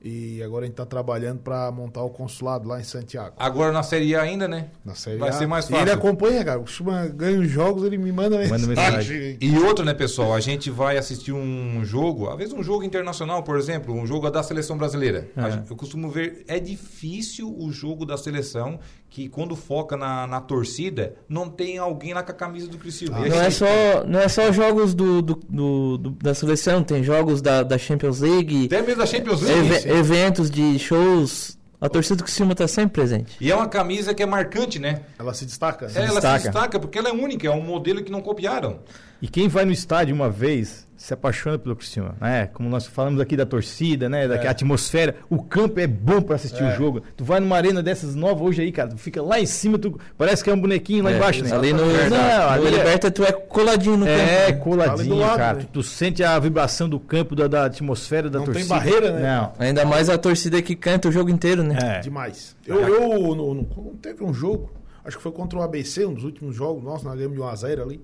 E 0.00 0.40
agora 0.44 0.62
a 0.62 0.66
gente 0.66 0.74
está 0.74 0.86
trabalhando 0.86 1.40
para 1.40 1.72
montar 1.72 2.04
o 2.04 2.10
consulado 2.10 2.68
lá 2.68 2.80
em 2.80 2.84
Santiago. 2.84 3.34
Agora 3.36 3.72
na 3.72 3.82
Série 3.82 4.14
A 4.14 4.22
ainda, 4.22 4.46
né? 4.46 4.68
Na 4.84 4.94
série 4.94 5.16
Vai 5.18 5.30
A. 5.30 5.32
ser 5.32 5.48
mais 5.48 5.68
E 5.68 5.72
ele 5.74 5.80
fácil. 5.80 5.94
acompanha, 5.98 6.44
cara. 6.44 6.60
Costuma 6.60 7.06
ganha 7.08 7.40
os 7.40 7.50
jogos, 7.50 7.82
ele 7.82 7.98
me 7.98 8.12
manda 8.12 8.36
Manda 8.48 8.64
mensagem. 8.64 9.36
E 9.40 9.58
outro, 9.58 9.84
né, 9.84 9.92
pessoal? 9.92 10.32
A 10.34 10.38
gente 10.38 10.70
vai 10.70 10.96
assistir 10.96 11.32
um 11.32 11.84
jogo, 11.84 12.28
às 12.30 12.36
vezes 12.38 12.54
um 12.54 12.62
jogo 12.62 12.84
internacional, 12.84 13.42
por 13.42 13.58
exemplo, 13.58 13.92
um 13.92 14.06
jogo 14.06 14.30
da 14.30 14.40
seleção 14.40 14.78
brasileira. 14.78 15.28
Gente- 15.36 15.68
Eu 15.68 15.74
costumo 15.76 16.08
ver, 16.08 16.44
é 16.46 16.60
difícil 16.60 17.52
o 17.58 17.72
jogo 17.72 18.06
da 18.06 18.16
seleção 18.16 18.78
que 19.10 19.28
quando 19.28 19.56
foca 19.56 19.96
na, 19.96 20.26
na 20.26 20.40
torcida, 20.40 21.14
não 21.28 21.48
tem 21.48 21.78
alguém 21.78 22.12
lá 22.14 22.22
com 22.22 22.30
a 22.30 22.34
camisa 22.34 22.68
do 22.68 22.76
Criciúma. 22.78 23.20
E 23.20 23.26
a 23.26 23.28
Não 23.34 23.40
é, 23.42 23.50
só, 23.50 23.66
não 24.06 24.20
é 24.20 24.28
só 24.28 24.52
jogos 24.52 24.94
do, 24.94 25.22
do, 25.22 25.34
do- 25.48 25.98
do- 25.98 26.10
da 26.10 26.34
seleção, 26.34 26.82
tem 26.82 27.02
jogos 27.02 27.40
da, 27.40 27.62
da 27.62 27.78
Champions 27.78 28.20
League, 28.20 28.66
Até 28.66 28.82
mesmo 28.82 28.96
da 29.00 29.06
Champions 29.06 29.40
League. 29.42 29.80
sim. 29.80 29.88
eventos 29.90 30.50
de 30.50 30.78
shows. 30.78 31.56
A 31.80 31.88
torcida 31.88 32.16
do 32.16 32.24
Criciúma 32.24 32.56
tá 32.56 32.66
sempre 32.66 32.90
presente. 32.90 33.36
E 33.40 33.52
é 33.52 33.54
uma 33.54 33.68
camisa 33.68 34.12
que 34.12 34.20
é 34.20 34.26
marcante, 34.26 34.80
né? 34.80 35.02
Ela 35.16 35.32
se 35.32 35.46
destaca. 35.46 35.86
É, 35.94 35.98
ela 35.98 36.06
destaca. 36.14 36.38
se 36.40 36.44
destaca 36.46 36.80
porque 36.80 36.98
ela 36.98 37.08
é 37.08 37.12
única, 37.12 37.46
é 37.46 37.50
um 37.52 37.62
modelo 37.62 38.02
que 38.02 38.10
não 38.10 38.20
copiaram. 38.20 38.80
E 39.22 39.28
quem 39.28 39.46
vai 39.46 39.64
no 39.64 39.70
estádio 39.70 40.12
uma 40.12 40.28
vez 40.28 40.87
se 40.98 41.14
apaixona 41.14 41.56
pelo 41.56 41.76
Criciúma, 41.76 42.16
né? 42.20 42.48
Como 42.52 42.68
nós 42.68 42.84
falamos 42.84 43.20
aqui 43.20 43.36
da 43.36 43.46
torcida, 43.46 44.08
né? 44.08 44.26
Da 44.26 44.34
atmosfera. 44.50 45.14
O 45.30 45.40
campo 45.42 45.78
é 45.78 45.86
bom 45.86 46.20
pra 46.20 46.34
assistir 46.34 46.62
o 46.64 46.72
jogo. 46.72 47.00
Tu 47.16 47.24
vai 47.24 47.38
numa 47.38 47.56
arena 47.56 47.80
dessas 47.80 48.16
novas 48.16 48.42
hoje 48.48 48.62
aí, 48.62 48.72
cara, 48.72 48.88
tu 48.90 48.98
fica 48.98 49.22
lá 49.22 49.38
em 49.38 49.46
cima, 49.46 49.78
tu 49.78 49.96
parece 50.18 50.42
que 50.42 50.50
é 50.50 50.52
um 50.52 50.60
bonequinho 50.60 51.04
lá 51.04 51.12
É, 51.12 51.16
embaixo, 51.16 51.44
né? 51.44 51.52
ali 51.54 51.72
no, 51.72 51.86
Não, 51.86 51.86
no 51.86 52.48
ali 52.50 52.66
é- 52.66 52.70
Liberta 52.70 53.10
tu 53.12 53.22
é 53.24 53.30
coladinho 53.30 53.96
no 53.96 54.08
É, 54.08 54.16
campo. 54.16 54.28
né? 54.32 54.52
coladinho, 54.64 55.16
lado, 55.18 55.36
cara. 55.38 55.58
né? 55.58 55.66
Tu 55.72 55.82
sente 55.84 56.24
a 56.24 56.36
vibração 56.38 56.88
do 56.88 56.98
campo, 56.98 57.36
da, 57.36 57.46
da 57.46 57.64
atmosfera 57.66 58.28
da 58.28 58.40
Não 58.40 58.46
tem 58.46 58.54
torcida. 58.54 58.74
barreira, 58.74 59.12
né? 59.12 59.22
Não. 59.36 59.52
Ainda 59.58 59.84
mais 59.84 60.10
a 60.10 60.18
torcida 60.18 60.60
que 60.60 60.74
canta 60.74 61.08
o 61.08 61.12
jogo 61.12 61.30
inteiro, 61.30 61.62
né? 61.62 61.78
É. 61.80 62.00
Demais. 62.00 62.56
Eu, 62.66 62.80
eu 62.80 63.34
no- 63.36 63.54
no- 63.54 63.64
teve 64.02 64.24
um 64.24 64.34
jogo, 64.34 64.68
acho 65.04 65.16
que 65.16 65.22
foi 65.22 65.30
contra 65.30 65.56
o 65.60 65.62
ABC, 65.62 66.04
um 66.04 66.12
dos 66.12 66.24
últimos 66.24 66.56
jogos 66.56 66.82
nossos, 66.82 67.04
nós 67.04 67.14
ganhamos 67.14 67.36
de 67.36 67.42
1x0 67.42 67.82
ali. 67.82 68.00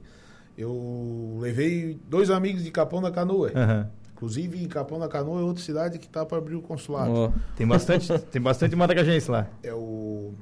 Eu 0.57 1.39
levei 1.41 1.99
dois 2.09 2.31
amigos 2.31 2.63
de 2.63 2.71
Capão 2.71 3.03
da 3.03 3.11
Canoa. 3.11 3.51
Aham. 3.55 3.91
Inclusive, 4.15 4.67
Capão 4.69 4.99
da 4.99 5.09
Canoa 5.09 5.41
é 5.41 5.45
outra 5.45 5.63
cidade 5.63 5.99
que 5.99 6.09
tá 6.09 6.25
para 6.25 6.39
abrir 6.39 6.55
o 6.55 6.63
consulado. 6.63 7.11
Ó, 7.13 7.33
Tem 7.57 7.67
bastante, 7.67 8.17
tem 8.31 8.41
bastante 8.41 8.77
maracajense 8.77 9.31
lá. 9.31 9.49
É 9.63 9.75
o 9.75 10.33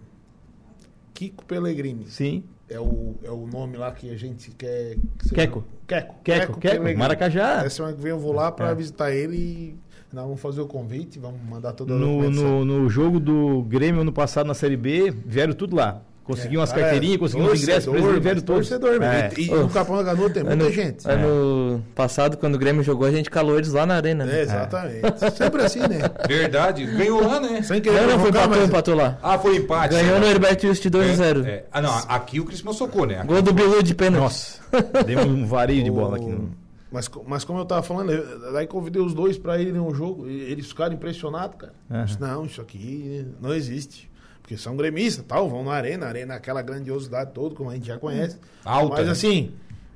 Kiko 1.14 1.44
Pellegrini. 1.44 2.06
Sim. 2.06 2.44
É 2.68 2.78
o, 2.78 3.14
é 3.22 3.30
o 3.30 3.46
nome 3.46 3.76
lá 3.76 3.90
que 3.92 4.10
a 4.10 4.16
gente 4.16 4.50
quer. 4.52 4.96
que 5.18 5.34
Queco. 5.34 5.64
Queco. 5.86 6.14
Queco, 6.22 6.46
Queco. 6.52 6.60
Pellegrini. 6.60 6.94
Maracajá. 6.98 7.60
Essa 7.64 7.70
semana 7.70 7.94
que 7.96 8.02
vem 8.02 8.10
eu 8.10 8.18
vou 8.18 8.32
lá 8.32 8.52
para 8.52 8.70
É. 8.70 8.74
visitar 8.74 9.10
ele 9.12 9.36
e 9.36 9.76
nós 10.12 10.24
vamos 10.24 10.40
fazer 10.40 10.60
o 10.60 10.66
convite, 10.66 11.18
vamos 11.18 11.40
mandar 11.42 11.72
toda 11.72 11.94
a 11.94 11.96
No, 11.96 12.30
no, 12.30 12.64
no 12.64 12.88
jogo 12.88 13.18
do 13.18 13.62
Grêmio 13.62 14.02
ano 14.02 14.12
passado 14.12 14.46
na 14.46 14.54
Série 14.54 14.76
B, 14.76 15.10
vieram 15.10 15.54
tudo 15.54 15.74
lá. 15.76 16.02
Conseguiam 16.24 16.60
É, 16.60 16.62
umas 16.62 16.72
carteirinhas, 16.72 17.16
é, 17.16 17.18
conseguiam 17.18 17.52
os 17.52 17.62
ingressos, 17.62 17.92
mas 17.92 18.02
todos. 18.02 18.42
Torcedor, 18.44 18.90
mesmo. 19.00 19.04
É. 19.04 19.30
E, 19.36 19.46
e 19.46 19.50
Oh. 19.54 19.62
no 19.62 19.68
Capão 19.70 19.96
da 19.96 20.04
Canoa 20.04 20.30
tem 20.30 20.44
muita 20.44 20.64
ano, 20.64 20.72
gente. 20.72 21.08
ano 21.10 21.84
passado, 21.96 22.36
quando 22.36 22.54
o 22.54 22.58
Grêmio 22.58 22.82
jogou, 22.84 23.06
a 23.06 23.10
gente 23.10 23.28
calou 23.28 23.56
eles 23.58 23.72
lá 23.72 23.84
na 23.84 23.96
arena. 23.96 24.24
né? 24.24 24.38
É, 24.38 24.42
exatamente. 24.42 25.02
Sempre 25.36 25.62
assim, 25.62 25.80
né? 25.80 25.98
Verdade. 26.28 26.86
Ganhou 26.86 27.26
lá, 27.26 27.40
né? 27.40 27.60
Sem 27.62 27.80
querer 27.80 28.02
Não, 28.02 28.08
não, 28.10 28.18
foi 28.20 28.30
empatou, 28.30 28.48
mas- 28.50 28.68
empatou 28.68 28.94
lá. 28.94 29.18
Ah, 29.22 29.38
foi 29.38 29.56
empate. 29.56 29.94
Ganhou 29.94 30.20
no 30.20 30.26
Heriberto 30.26 30.66
Just 30.66 30.84
2x0. 30.88 31.44
É, 31.44 31.50
é. 31.50 31.64
Ah, 31.72 31.80
não. 31.82 31.92
Aqui 32.08 32.38
o 32.38 32.44
Cristiano 32.44 32.72
socou, 32.72 33.04
né? 33.04 33.22
Gol 33.26 33.42
do 33.42 33.52
Bilu 33.52 33.82
de 33.82 33.94
pênalti. 33.94 34.22
Nossa, 34.22 34.60
demos 35.04 35.26
um 35.26 35.44
vareio 35.46 35.82
de 35.82 35.90
bola 35.90 36.16
aqui. 36.18 36.26
O- 36.26 36.30
No... 36.30 36.62
Mas, 36.92 37.08
co- 37.08 37.24
mas 37.26 37.42
como 37.42 37.58
eu 37.58 37.64
tava 37.64 37.82
falando, 37.82 38.12
eu- 38.12 38.52
daí 38.52 38.66
convidei 38.66 39.00
os 39.00 39.14
dois 39.14 39.38
pra 39.38 39.58
irem 39.58 39.72
no 39.72 39.94
jogo 39.94 40.28
e 40.28 40.42
eles 40.42 40.66
ficaram 40.68 40.92
impressionados, 40.94 41.56
cara. 41.58 41.72
Eu 41.90 42.04
disse, 42.04 42.20
não, 42.20 42.44
isso 42.44 42.60
aqui 42.60 43.26
não 43.40 43.54
existe. 43.54 44.10
Porque 44.42 44.56
são 44.56 44.76
gremistas 44.76 45.24
tal, 45.26 45.48
vão 45.48 45.64
na 45.64 45.72
arena, 45.72 46.06
a 46.06 46.08
arena 46.08 46.34
é 46.34 46.36
aquela 46.36 46.60
grandiosidade 46.62 47.30
toda, 47.32 47.54
como 47.54 47.70
a 47.70 47.74
gente 47.74 47.86
já 47.86 47.96
conhece. 47.98 48.38
Alta, 48.64 48.96
Mas 48.96 49.06
né? 49.06 49.12
assim, 49.12 49.52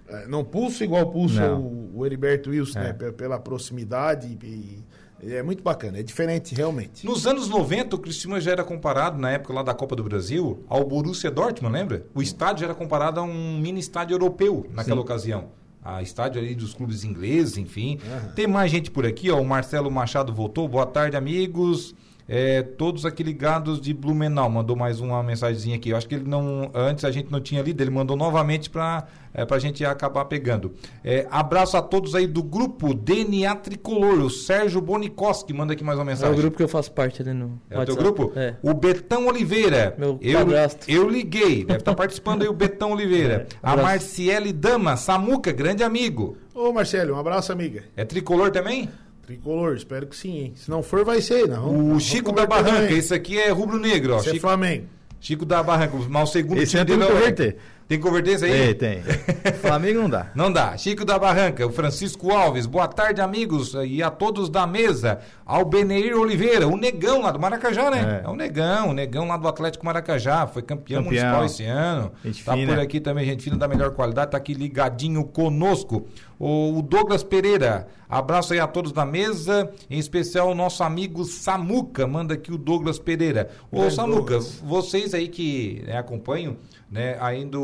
é, 0.08 0.26
não 0.28 0.44
pulso 0.44 0.84
igual 0.84 1.10
pulsa 1.10 1.52
o, 1.52 1.90
o 1.98 2.06
Heriberto 2.06 2.50
Wilson, 2.50 2.78
É. 2.78 2.82
né? 2.84 2.92
Pe- 2.92 3.12
Pela 3.12 3.38
proximidade 3.40 4.38
e, 4.42 4.82
é 5.22 5.42
muito 5.42 5.62
bacana, 5.62 5.98
é 5.98 6.02
diferente 6.02 6.54
realmente. 6.54 7.04
Nos 7.04 7.26
anos 7.26 7.48
90, 7.48 7.96
o 7.96 7.98
Criciúma 7.98 8.40
já 8.40 8.52
era 8.52 8.62
comparado, 8.62 9.18
na 9.18 9.30
época 9.30 9.52
lá 9.52 9.62
da 9.62 9.74
Copa 9.74 9.96
do 9.96 10.04
Brasil, 10.04 10.62
ao 10.68 10.84
Borussia 10.84 11.30
Dortmund, 11.30 11.74
lembra? 11.74 12.06
O 12.14 12.22
estádio 12.22 12.64
era 12.64 12.74
comparado 12.74 13.18
a 13.18 13.22
um 13.24 13.58
mini 13.58 13.80
estádio 13.80 14.14
europeu 14.14 14.66
naquela 14.72 15.00
ocasião. 15.00 15.48
A 15.82 16.02
estádio 16.02 16.40
ali 16.40 16.54
dos 16.54 16.74
clubes 16.74 17.02
ingleses, 17.04 17.56
enfim. 17.56 17.98
Tem 18.34 18.46
mais 18.46 18.70
gente 18.70 18.90
por 18.90 19.06
aqui, 19.06 19.30
ó. 19.30 19.40
O 19.40 19.44
Marcelo 19.44 19.90
Machado 19.90 20.34
voltou. 20.34 20.68
Boa 20.68 20.84
tarde, 20.84 21.16
amigos. 21.16 21.94
É, 22.28 22.62
todos 22.62 23.06
aqui 23.06 23.22
ligados 23.22 23.80
de 23.80 23.94
Blumenau. 23.94 24.50
Mandou 24.50 24.74
mais 24.74 25.00
uma 25.00 25.22
mensagenzinha 25.22 25.76
aqui. 25.76 25.90
Eu 25.90 25.96
acho 25.96 26.08
que 26.08 26.16
ele 26.16 26.28
não. 26.28 26.70
Antes 26.74 27.04
a 27.04 27.10
gente 27.10 27.30
não 27.30 27.40
tinha 27.40 27.62
lido, 27.62 27.80
ele 27.80 27.90
mandou 27.90 28.16
novamente 28.16 28.68
para 28.68 29.06
é, 29.32 29.46
a 29.48 29.58
gente 29.58 29.84
acabar 29.84 30.24
pegando. 30.24 30.72
É, 31.04 31.26
abraço 31.30 31.76
a 31.76 31.82
todos 31.82 32.14
aí 32.16 32.26
do 32.26 32.42
grupo 32.42 32.92
DNA 32.92 33.54
Tricolor. 33.56 34.18
O 34.18 34.30
Sérgio 34.30 34.80
Bonicoski 34.80 35.52
manda 35.52 35.72
aqui 35.72 35.84
mais 35.84 35.98
uma 35.98 36.04
É 36.04 36.08
mensagem. 36.08 36.34
o 36.34 36.36
grupo 36.36 36.56
que 36.56 36.62
eu 36.62 36.68
faço 36.68 36.90
parte 36.90 37.22
ali 37.22 37.32
no 37.32 37.60
É 37.70 37.78
o 37.78 37.84
teu 37.84 37.94
grupo? 37.94 38.32
É. 38.34 38.56
O 38.60 38.74
Betão 38.74 39.26
Oliveira. 39.28 39.94
Meu 39.96 40.18
eu, 40.20 40.38
padrasto. 40.40 40.90
eu 40.90 41.08
liguei. 41.08 41.64
Deve 41.64 41.78
estar 41.78 41.94
participando 41.94 42.42
aí 42.42 42.48
o 42.48 42.52
Betão 42.52 42.90
Oliveira. 42.92 43.46
A 43.62 43.72
Abraço. 43.72 43.88
Marciele 43.88 44.52
Dama, 44.52 44.96
Samuca, 44.96 45.52
grande 45.52 45.84
amigo. 45.84 46.36
Ô 46.54 46.72
Marcelo, 46.72 47.14
um 47.14 47.18
abraço, 47.18 47.52
amiga. 47.52 47.84
É 47.96 48.04
tricolor 48.04 48.50
também? 48.50 48.88
Tricolor, 49.26 49.74
espero 49.74 50.06
que 50.06 50.16
sim, 50.16 50.38
hein? 50.38 50.52
Se 50.56 50.70
não 50.70 50.82
for, 50.82 51.04
vai 51.04 51.20
ser, 51.20 51.48
não. 51.48 51.92
O 51.94 52.00
Chico 52.00 52.30
da 52.32 52.46
Barranca, 52.46 52.82
também. 52.82 52.96
esse 52.98 53.12
aqui 53.12 53.38
é 53.38 53.50
rubro-negro, 53.50 54.14
ó. 54.14 54.18
Esse 54.18 54.28
é 54.28 54.32
Chico, 54.32 54.42
Flamengo. 54.46 54.84
Chico 55.20 55.44
da 55.44 55.62
Barranca, 55.62 55.96
mas 56.08 56.28
o 56.28 56.32
segundo 56.32 56.62
Esse 56.62 56.72
time 56.72 56.84
tem 56.84 56.96
dele 56.96 57.06
que 57.06 57.12
é 57.12 57.14
o- 57.14 57.18
converter. 57.18 57.56
Tem 57.88 57.98
que 57.98 58.04
converter 58.04 58.34
isso 58.34 58.44
aí? 58.44 58.50
Ei, 58.50 58.74
tem. 58.74 59.00
Flamengo 59.62 60.00
não 60.00 60.10
dá. 60.10 60.26
Não 60.34 60.52
dá. 60.52 60.76
Chico 60.76 61.04
da 61.04 61.16
Barranca, 61.20 61.64
o 61.64 61.70
Francisco 61.70 62.32
Alves, 62.32 62.66
boa 62.66 62.88
tarde, 62.88 63.20
amigos, 63.20 63.74
e 63.86 64.02
a 64.02 64.10
todos 64.10 64.50
da 64.50 64.66
mesa. 64.66 65.20
Ao 65.44 65.64
Beneir 65.64 66.16
Oliveira, 66.18 66.66
o 66.66 66.76
Negão 66.76 67.22
lá 67.22 67.30
do 67.30 67.38
Maracajá, 67.38 67.88
né? 67.88 68.22
É, 68.24 68.26
É. 68.26 68.28
o 68.28 68.34
Negão, 68.34 68.90
o 68.90 68.92
Negão 68.92 69.28
lá 69.28 69.36
do 69.36 69.46
Atlético 69.46 69.86
Maracajá, 69.86 70.48
foi 70.48 70.62
campeão, 70.62 71.04
Campeão. 71.04 71.22
municipal 71.22 71.44
esse 71.44 71.62
ano. 71.64 72.10
Gente 72.24 72.44
tá 72.44 72.54
fina. 72.54 72.72
por 72.74 72.80
aqui 72.82 72.98
também, 73.00 73.24
gente 73.24 73.44
fina 73.44 73.56
da 73.56 73.68
melhor 73.68 73.90
qualidade, 73.92 74.32
tá 74.32 74.36
aqui 74.36 74.52
ligadinho 74.52 75.22
conosco. 75.24 76.08
O, 76.38 76.82
Douglas 76.82 77.22
Pereira, 77.22 77.88
abraço 78.08 78.52
aí 78.52 78.60
a 78.60 78.66
todos 78.66 78.92
da 78.92 79.06
mesa, 79.06 79.70
em 79.88 79.98
especial 79.98 80.50
o 80.50 80.54
nosso 80.54 80.82
amigo 80.82 81.24
Samuca, 81.24 82.06
manda 82.06 82.34
aqui 82.34 82.52
o 82.52 82.58
Douglas 82.58 82.98
Pereira. 82.98 83.50
Ô 83.72 83.90
Samuca, 83.90 84.34
Douglas. 84.34 84.62
vocês 84.62 85.14
aí 85.14 85.28
que 85.28 85.82
né, 85.86 85.96
acompanham, 85.96 86.56
né, 86.90 87.16
ainda 87.20 87.58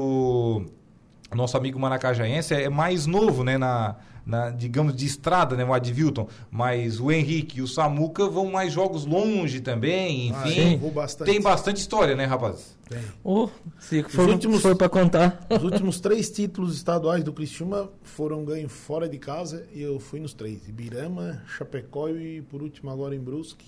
nosso 1.35 1.57
amigo 1.57 1.79
maracajaense 1.79 2.55
é 2.55 2.69
mais 2.69 3.07
novo, 3.07 3.43
né, 3.45 3.57
na, 3.59 3.97
na, 4.25 4.51
digamos, 4.51 4.95
de 4.95 5.07
estrada, 5.07 5.57
né, 5.57 5.65
o 5.65 5.73
Advilton, 5.73 6.29
mas 6.51 7.01
o 7.01 7.11
Henrique 7.11 7.59
e 7.59 7.63
o 7.63 7.67
Samuca 7.69 8.29
vão 8.29 8.51
mais 8.51 8.73
jogos 8.73 9.05
longe 9.07 9.61
também, 9.61 10.33
Ah, 10.35 10.49
enfim. 10.49 10.77
vou 10.79 10.91
bastante. 10.91 11.31
tem 11.31 11.41
bastante 11.41 11.79
história, 11.79 12.15
né, 12.15 12.25
rapaz? 12.25 12.77
Tem. 12.89 13.01
Se 13.81 14.03
for, 14.03 14.29
últimos- 14.29 14.57
se 14.59 14.63
for 14.63 14.77
pra 14.77 14.89
contar. 14.89 15.47
Os 15.51 15.63
últimos 15.63 15.99
três 16.01 16.31
títulos 16.31 16.77
estaduais 16.77 17.25
do 17.25 17.33
Criciúma 17.33 17.91
foram 18.03 18.45
ganhos 18.45 18.71
fora 18.71 19.09
de 19.09 19.19
casa 19.19 19.67
e 19.75 19.81
eu 19.81 19.99
fui 19.99 20.21
nos 20.21 20.35
três. 20.35 20.69
Ibirama, 20.69 21.43
Chapecó 21.57 22.09
e 22.11 22.43
por 22.43 22.63
último 22.63 22.91
agora 22.91 23.15
em 23.15 23.21
Brusque. 23.21 23.65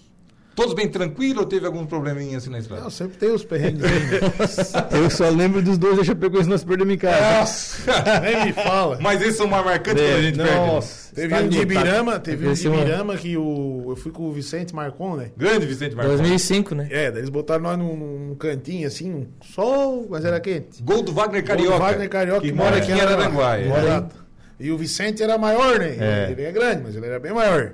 Todos 0.55 0.73
bem 0.75 0.89
tranquilos 0.89 1.39
ou 1.39 1.47
teve 1.47 1.67
algum 1.67 1.85
probleminha 1.85 2.39
assim 2.39 2.49
na 2.49 2.59
estrada? 2.59 2.83
Não, 2.85 2.91
sempre 2.91 3.17
tem 3.17 3.31
os 3.33 3.45
perrengues 3.45 3.83
aí. 3.85 4.93
Eu 5.03 5.11
só 5.11 5.29
lembro 5.29 5.61
dos 5.61 5.77
dois, 5.77 5.97
deixa 5.97 6.13
eu 6.13 6.17
pegar 6.17 6.41
isso 6.41 6.49
nós 6.49 6.63
perdemos 6.63 6.95
em 6.95 6.99
casa. 6.99 7.39
Nossa, 7.41 8.21
nem 8.23 8.47
me 8.47 8.53
fala. 8.53 8.99
Mas 9.01 9.21
esses 9.21 9.37
são 9.37 9.47
mais 9.49 9.65
marcantes 9.65 10.03
quando 10.03 10.17
a 10.17 10.23
gente 10.23 10.37
perde. 10.37 10.51
né? 10.53 10.67
Nossa. 10.67 11.15
Teve 11.15 11.35
um 11.35 11.49
de. 11.49 11.59
Ibirama, 11.61 12.19
teve 12.19 12.49
um 12.49 12.53
de 12.53 12.69
é 12.69 12.71
Ibirama 12.71 13.17
que 13.17 13.37
o, 13.37 13.85
eu 13.89 13.97
fui 13.97 14.13
com 14.13 14.25
o 14.25 14.33
Vicente 14.33 14.75
Marcon, 14.75 15.17
né? 15.17 15.31
Grande 15.37 15.67
Vicente 15.67 15.95
Marcos. 15.95 16.13
2005, 16.19 16.75
né? 16.75 16.89
É, 16.91 17.11
daí 17.11 17.21
eles 17.21 17.31
botaram 17.31 17.63
nós 17.63 17.79
num, 17.79 17.97
num 17.97 18.35
cantinho 18.35 18.87
assim, 18.87 19.13
um 19.13 19.27
sol, 19.43 20.07
mas 20.09 20.25
era 20.25 20.41
quente. 20.41 20.83
Gol 20.83 21.03
do 21.03 21.13
Wagner 21.13 21.45
Gol 21.45 21.57
do 21.57 21.63
Carioca. 21.63 21.79
Wagner 21.79 22.09
Carioca, 22.09 22.41
que 22.41 22.53
mora 22.53 22.77
aqui 22.77 22.93
em 22.93 23.01
Araranguá. 23.01 23.59
é. 23.59 23.67
Exato. 23.69 24.25
E 24.59 24.71
o 24.71 24.79
Vicente 24.79 25.23
era 25.23 25.37
maior, 25.37 25.79
né? 25.79 25.97
É. 25.99 26.29
Ele 26.31 26.43
é 26.43 26.53
grande, 26.53 26.83
mas 26.85 26.95
ele 26.95 27.07
era 27.07 27.19
bem 27.19 27.33
maior. 27.33 27.73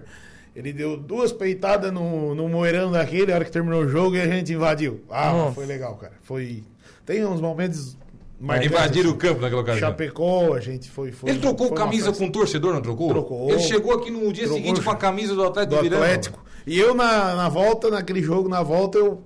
Ele 0.54 0.72
deu 0.72 0.96
duas 0.96 1.32
peitadas 1.32 1.92
no, 1.92 2.34
no 2.34 2.48
moerão 2.48 2.90
daquele, 2.90 3.32
a 3.32 3.36
hora 3.36 3.44
que 3.44 3.52
terminou 3.52 3.82
o 3.82 3.88
jogo, 3.88 4.16
e 4.16 4.20
a 4.20 4.26
gente 4.26 4.52
invadiu. 4.52 5.00
Ah, 5.08 5.32
Nossa. 5.32 5.54
foi 5.54 5.66
legal, 5.66 5.94
cara. 5.96 6.14
Foi. 6.22 6.64
Tem 7.06 7.24
uns 7.24 7.40
momentos. 7.40 7.96
marcantes, 8.38 8.70
Invadiram 8.72 9.10
o 9.10 9.12
assim. 9.12 9.18
campo 9.20 9.40
naquela 9.40 9.62
ocasião. 9.62 9.88
Chapecó, 9.88 10.54
a 10.54 10.60
gente 10.60 10.90
foi. 10.90 11.12
foi 11.12 11.30
Ele 11.30 11.38
trocou 11.38 11.68
foi 11.68 11.76
camisa 11.76 12.12
com 12.12 12.26
o 12.26 12.32
torcedor, 12.32 12.74
não 12.74 12.82
trocou? 12.82 13.08
Trocou. 13.10 13.50
Ele 13.50 13.60
chegou 13.60 13.92
aqui 13.94 14.10
no 14.10 14.32
dia 14.32 14.44
Trocou, 14.44 14.62
seguinte 14.62 14.82
com 14.82 14.90
a 14.90 14.96
camisa 14.96 15.34
do 15.34 15.44
Atlético 15.44 15.82
do. 15.88 15.94
Atlético. 15.96 16.44
E 16.66 16.78
eu 16.78 16.94
na, 16.94 17.34
na 17.36 17.48
volta, 17.48 17.88
naquele 17.90 18.20
jogo, 18.22 18.48
na 18.48 18.62
volta, 18.62 18.98
eu, 18.98 19.22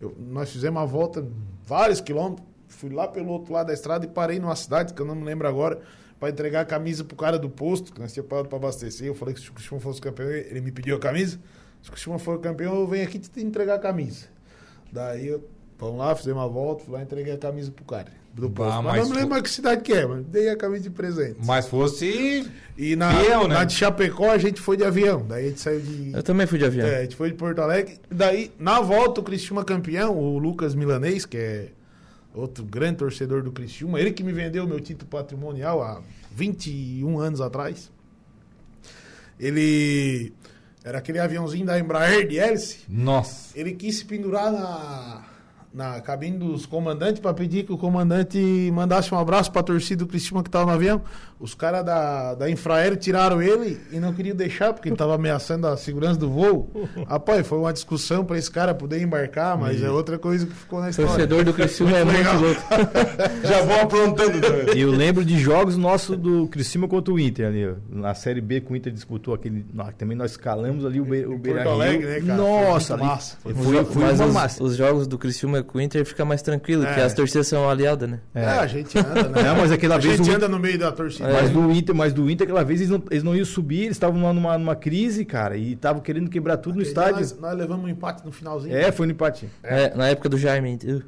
eu- 0.00 0.14
nós 0.18 0.50
fizemos 0.50 0.78
uma 0.80 0.86
volta 0.86 1.24
vários 1.64 2.00
quilômetros. 2.00 2.44
Fui 2.68 2.90
lá 2.90 3.06
pelo 3.06 3.28
outro 3.30 3.52
lado 3.54 3.68
da 3.68 3.72
estrada 3.72 4.04
e 4.04 4.08
parei 4.08 4.40
numa 4.40 4.56
cidade, 4.56 4.92
que 4.92 5.00
eu 5.00 5.06
não 5.06 5.14
me 5.14 5.24
lembro 5.24 5.46
agora, 5.46 5.80
para 6.24 6.30
entregar 6.30 6.60
a 6.62 6.64
camisa 6.64 7.04
pro 7.04 7.16
cara 7.16 7.38
do 7.38 7.50
posto, 7.50 7.92
que 7.92 8.00
nós 8.00 8.12
tínhamos 8.12 8.30
parado 8.30 8.48
para 8.48 8.56
abastecer. 8.56 9.06
Eu 9.06 9.14
falei 9.14 9.34
que 9.34 9.40
se 9.40 9.50
o 9.50 9.52
Cristiano 9.52 9.80
fosse 9.80 10.00
campeão, 10.00 10.30
ele 10.30 10.60
me 10.62 10.72
pediu 10.72 10.96
a 10.96 10.98
camisa. 10.98 11.38
Se 11.82 11.90
o 11.90 11.92
Cristiano 11.92 12.18
for 12.18 12.40
campeão, 12.40 12.74
eu 12.74 12.86
venho 12.86 13.04
aqui 13.04 13.18
te 13.18 13.40
entregar 13.40 13.74
a 13.74 13.78
camisa. 13.78 14.26
Daí 14.90 15.28
eu, 15.28 15.46
vamos 15.78 15.98
lá, 15.98 16.14
fizemos 16.14 16.42
uma 16.42 16.48
volta, 16.48 16.84
fui 16.84 16.94
lá 16.94 17.00
e 17.00 17.02
entreguei 17.02 17.34
a 17.34 17.38
camisa 17.38 17.70
pro 17.70 17.84
cara. 17.84 18.08
Do 18.32 18.50
posto. 18.50 18.72
Ah, 18.72 18.82
mas, 18.82 18.96
mas 18.96 19.02
não 19.02 19.10
me 19.10 19.16
lembro 19.16 19.30
mais 19.30 19.42
que 19.42 19.50
cidade 19.50 19.82
que 19.82 19.92
é, 19.92 20.04
mas 20.06 20.24
dei 20.24 20.48
a 20.48 20.56
camisa 20.56 20.82
de 20.82 20.90
presente. 20.90 21.36
Mas 21.44 21.68
fosse. 21.68 22.50
E 22.76 22.96
na, 22.96 23.12
né? 23.12 23.46
na 23.46 23.62
de 23.62 23.74
Chapecó 23.74 24.30
a 24.30 24.38
gente 24.38 24.60
foi 24.60 24.76
de 24.76 24.82
avião. 24.82 25.24
Daí 25.28 25.44
a 25.44 25.48
gente 25.50 25.60
saiu 25.60 25.80
de. 25.80 26.12
Eu 26.12 26.22
também 26.22 26.46
fui 26.46 26.58
de 26.58 26.64
avião. 26.64 26.88
É, 26.88 26.98
a 26.98 27.02
gente 27.02 27.14
foi 27.14 27.30
de 27.30 27.36
Porto 27.36 27.60
Alegre. 27.60 28.00
Daí, 28.10 28.50
na 28.58 28.80
volta, 28.80 29.20
o 29.20 29.24
Criciúma 29.24 29.62
campeão, 29.62 30.18
o 30.18 30.36
Lucas 30.38 30.74
Milanês, 30.74 31.24
que 31.24 31.36
é 31.36 31.68
outro 32.34 32.64
grande 32.64 32.98
torcedor 32.98 33.42
do 33.42 33.52
Criciúma, 33.52 34.00
ele 34.00 34.12
que 34.12 34.22
me 34.22 34.32
vendeu 34.32 34.66
meu 34.66 34.80
título 34.80 35.08
patrimonial 35.08 35.82
há 35.82 36.02
21 36.32 37.18
anos 37.18 37.40
atrás. 37.40 37.90
Ele 39.38 40.32
era 40.84 40.98
aquele 40.98 41.18
aviãozinho 41.18 41.64
da 41.64 41.78
Embraer 41.78 42.26
de 42.26 42.38
hélice. 42.38 42.80
Nossa. 42.88 43.58
Ele 43.58 43.72
quis 43.72 43.98
se 43.98 44.04
pendurar 44.04 44.52
na, 44.52 45.24
na 45.74 46.00
cabine 46.00 46.38
dos 46.38 46.66
comandantes 46.66 47.20
para 47.20 47.34
pedir 47.34 47.64
que 47.64 47.72
o 47.72 47.76
comandante 47.76 48.70
mandasse 48.72 49.12
um 49.12 49.18
abraço 49.18 49.50
para 49.50 49.60
a 49.60 49.64
torcida 49.64 50.04
do 50.04 50.08
Criciúma 50.08 50.42
que 50.42 50.48
estava 50.48 50.66
no 50.66 50.72
avião. 50.72 51.02
Os 51.40 51.52
caras 51.52 51.84
da, 51.84 52.34
da 52.34 52.48
Infraero 52.48 52.96
tiraram 52.96 53.42
ele 53.42 53.78
e 53.90 53.98
não 53.98 54.12
queriam 54.14 54.36
deixar 54.36 54.72
porque 54.72 54.88
ele 54.88 54.94
estava 54.94 55.16
ameaçando 55.16 55.66
a 55.66 55.76
segurança 55.76 56.18
do 56.18 56.30
voo. 56.30 56.70
Rapaz, 57.08 57.44
foi 57.46 57.58
uma 57.58 57.72
discussão 57.72 58.24
para 58.24 58.38
esse 58.38 58.50
cara 58.50 58.72
poder 58.72 59.02
embarcar, 59.02 59.58
mas 59.58 59.82
é 59.82 59.90
outra 59.90 60.16
coisa 60.16 60.46
que 60.46 60.54
ficou 60.54 60.80
na 60.80 60.90
história. 60.90 61.10
Torcedor 61.10 61.44
do 61.44 61.52
Criciúma 61.52 61.98
é 61.98 62.04
muito 62.04 62.30
louco. 62.40 62.62
Já 63.44 63.62
vão 63.62 63.80
aprontando. 63.80 64.38
né? 64.38 64.74
E 64.76 64.80
eu 64.80 64.90
lembro 64.92 65.24
de 65.24 65.36
jogos 65.38 65.76
nossos 65.76 66.16
do 66.16 66.46
Criciúma 66.46 66.86
contra 66.86 67.12
o 67.12 67.18
Inter 67.18 67.48
ali. 67.48 67.74
Na 67.90 68.14
Série 68.14 68.40
B 68.40 68.60
que 68.60 68.72
o 68.72 68.76
Inter 68.76 68.92
disputou 68.92 69.34
aquele. 69.34 69.66
nó- 69.74 69.90
Também 69.90 70.16
nós 70.16 70.30
escalamos 70.30 70.84
ali 70.86 71.00
o, 71.00 71.04
Be, 71.04 71.26
o 71.26 71.36
Beira 71.36 71.68
Alegre, 71.68 72.06
né, 72.06 72.20
cara? 72.20 72.36
Nossa, 72.36 72.96
Foi 72.96 73.04
ali 73.06 73.14
massa. 73.14 73.36
Foi, 73.42 73.52
Os 73.52 73.58
foi, 73.64 73.84
foi 73.84 74.02
uma 74.04 74.12
os, 74.26 74.32
massa. 74.32 74.62
os 74.64 74.76
jogos 74.76 75.06
do 75.08 75.18
Criciúma 75.18 75.63
com 75.64 75.78
o 75.78 75.80
Inter 75.80 76.04
fica 76.04 76.24
mais 76.24 76.40
tranquilo, 76.42 76.82
É. 76.84 76.86
porque 76.86 77.00
as 77.00 77.12
torcidas 77.14 77.46
são 77.48 77.68
aliadas, 77.68 78.08
né? 78.08 78.20
É, 78.34 78.44
a 78.46 78.66
gente 78.66 78.96
anda, 78.98 79.28
né? 79.28 79.42
Não, 79.42 79.56
mas 79.56 79.72
aquela 79.72 79.96
a 79.96 79.98
vez 79.98 80.16
gente 80.18 80.30
o- 80.30 80.34
anda 80.34 80.48
no 80.48 80.58
meio 80.58 80.78
da 80.78 80.92
torcida. 80.92 81.28
Mas 81.32 81.50
do 81.50 81.70
Inter, 81.72 81.94
mas 81.94 82.12
do 82.12 82.30
Inter, 82.30 82.44
aquela 82.44 82.64
vez 82.64 82.80
eles 82.80 82.90
não, 82.90 83.02
eles 83.10 83.22
não 83.22 83.34
iam 83.34 83.44
subir, 83.44 83.82
eles 83.84 83.92
estavam 83.96 84.18
numa, 84.32 84.56
numa, 84.58 84.76
crise, 84.76 85.24
cara, 85.24 85.56
e 85.56 85.72
estavam 85.72 86.00
querendo 86.02 86.28
quebrar 86.30 86.56
tudo 86.58 86.76
no 86.76 86.82
Aquele 86.82 86.94
dia 86.94 87.02
estádio. 87.02 87.20
Nós, 87.20 87.38
nós 87.40 87.56
levamos 87.58 87.84
um 87.84 87.88
empate 87.88 88.24
no 88.24 88.32
finalzinho. 88.32 88.76
É, 88.76 88.92
foi 88.92 89.06
no 89.06 89.12
empate. 89.12 89.48
É, 89.62 89.94
na 89.94 90.08
época 90.08 90.28
do 90.28 90.36
Jaime. 90.38 90.78
uh, 90.84 91.02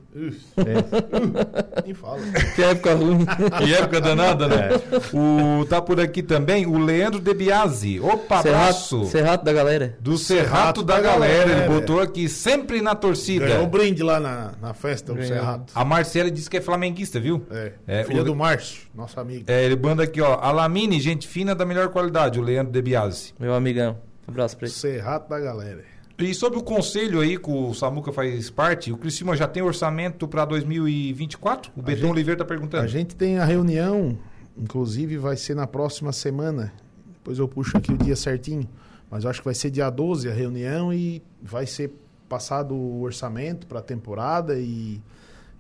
É. 0.56 1.82
nem 1.84 1.94
fala. 1.94 2.18
que 2.54 2.62
época 2.62 2.94
ruim. 2.94 3.26
Que 3.58 3.74
época 3.74 4.00
danada, 4.00 4.48
né? 4.48 4.68
O, 5.12 5.64
tá 5.66 5.80
por 5.80 6.00
aqui 6.00 6.22
também 6.22 6.66
o 6.66 6.78
Leandro 6.78 7.20
De 7.20 7.34
Biasi. 7.34 8.00
Opa, 8.00 8.40
abraço. 8.40 9.04
Serrato, 9.06 9.10
Serrato 9.10 9.44
da 9.44 9.52
galera. 9.52 9.96
Do 10.00 10.16
Cerrato 10.18 10.82
da, 10.82 10.96
da 10.96 11.00
galera. 11.00 11.44
galera. 11.48 11.64
Ele 11.66 11.74
botou 11.74 12.00
aqui 12.00 12.28
sempre 12.28 12.80
na 12.80 12.94
torcida. 12.94 13.46
Ganhou 13.46 13.64
o 13.64 13.66
brinde 13.66 14.02
lá 14.02 14.18
na, 14.20 14.45
na 14.60 14.72
festa 14.74 15.12
do. 15.14 15.22
Cerrato. 15.24 15.72
A 15.74 15.84
Marcela 15.84 16.30
disse 16.30 16.48
que 16.50 16.56
é 16.56 16.60
flamenguista, 16.60 17.18
viu? 17.20 17.42
É, 17.50 17.72
É, 17.86 18.04
filha 18.04 18.22
o- 18.22 18.24
do 18.24 18.34
Márcio, 18.34 18.88
nosso 18.94 19.18
amigo. 19.20 19.44
É, 19.46 19.64
ele 19.64 19.76
manda 19.76 20.02
aqui, 20.02 20.20
ó. 20.20 20.34
Alamine, 20.40 21.00
gente 21.00 21.26
fina 21.28 21.54
da 21.54 21.64
melhor 21.66 21.88
qualidade, 21.90 22.38
o 22.38 22.42
Leandro 22.42 22.72
De 22.72 22.82
Biasi. 22.82 23.32
Meu 23.38 23.54
amigão. 23.54 23.98
Um 24.26 24.30
abraço 24.30 24.56
pra 24.56 24.66
ele. 24.66 24.74
Cerrato 24.74 25.28
da 25.28 25.38
galera. 25.38 25.84
E 26.18 26.32
sobre 26.34 26.58
o 26.58 26.62
conselho 26.62 27.20
aí 27.20 27.36
que 27.38 27.50
o 27.50 27.74
Samuca 27.74 28.10
faz 28.10 28.48
parte, 28.48 28.90
o 28.90 28.96
Criciúma 28.96 29.36
já 29.36 29.46
tem 29.46 29.62
orçamento 29.62 30.26
para 30.26 30.46
2024? 30.46 31.70
O 31.76 31.82
Betão 31.82 32.00
gente- 32.02 32.10
Oliveira 32.10 32.38
tá 32.38 32.44
A 32.44 32.46
perguntando. 32.46 32.88
gente 32.88 33.14
tem 33.14 33.38
a 33.38 33.44
reunião, 33.44 34.18
inclusive 34.56 35.18
vai 35.18 35.36
ser 35.36 35.54
na 35.54 35.66
próxima 35.66 36.12
semana. 36.12 36.72
Depois 37.18 37.38
eu 37.38 37.46
puxo 37.46 37.76
aqui 37.76 37.92
o 37.92 37.98
dia 37.98 38.16
certinho. 38.16 38.66
Mas 39.10 39.24
eu 39.24 39.30
acho 39.30 39.40
que 39.40 39.44
vai 39.44 39.54
ser 39.54 39.70
dia 39.70 39.88
12 39.90 40.28
a 40.28 40.32
reunião 40.32 40.92
e 40.92 41.22
vai 41.42 41.66
ser 41.66 41.92
passado 42.28 42.74
o 42.74 43.02
orçamento 43.02 43.66
para 43.66 43.78
a 43.78 43.82
temporada 43.82 44.58
e, 44.58 45.00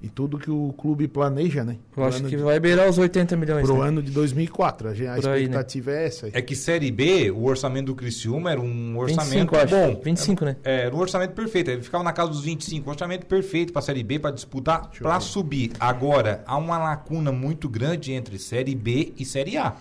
e 0.02 0.08
tudo 0.08 0.38
que 0.38 0.50
o 0.50 0.74
clube 0.76 1.08
planeja, 1.08 1.64
né? 1.64 1.76
Eu 1.96 2.04
acho 2.04 2.22
que 2.24 2.30
de, 2.30 2.36
vai 2.36 2.60
beirar 2.60 2.88
os 2.88 2.98
80 2.98 3.36
milhões. 3.36 3.64
pro 3.66 3.78
né? 3.82 3.88
ano 3.88 4.02
de 4.02 4.10
2004. 4.10 4.88
A, 4.88 4.94
gente- 4.94 5.08
a 5.08 5.14
Por 5.14 5.28
aí, 5.30 5.34
né? 5.34 5.40
expectativa 5.42 5.90
é 5.92 6.06
essa. 6.06 6.28
É 6.32 6.42
que 6.42 6.54
Série 6.54 6.90
B, 6.90 7.30
o 7.30 7.44
orçamento 7.44 7.86
do 7.86 7.94
Criciúma 7.94 8.50
era 8.50 8.60
um 8.60 8.98
orçamento 8.98 9.50
25, 9.52 9.56
acho. 9.56 9.74
bom. 9.74 10.00
25, 10.04 10.44
né? 10.44 10.56
É, 10.64 10.80
era 10.82 10.94
um 10.94 10.98
orçamento 10.98 11.32
perfeito. 11.32 11.70
Ele 11.70 11.82
ficava 11.82 12.04
na 12.04 12.12
casa 12.12 12.30
dos 12.30 12.42
25. 12.42 12.90
Orçamento 12.90 13.26
perfeito 13.26 13.72
para 13.72 13.82
Série 13.82 14.02
B, 14.02 14.18
para 14.18 14.30
disputar, 14.32 14.90
para 15.00 15.18
subir. 15.20 15.72
Agora, 15.80 16.42
há 16.46 16.56
uma 16.56 16.78
lacuna 16.78 17.32
muito 17.32 17.68
grande 17.68 18.12
entre 18.12 18.38
Série 18.38 18.74
B 18.74 19.14
e 19.18 19.24
Série 19.24 19.56
A. 19.56 19.74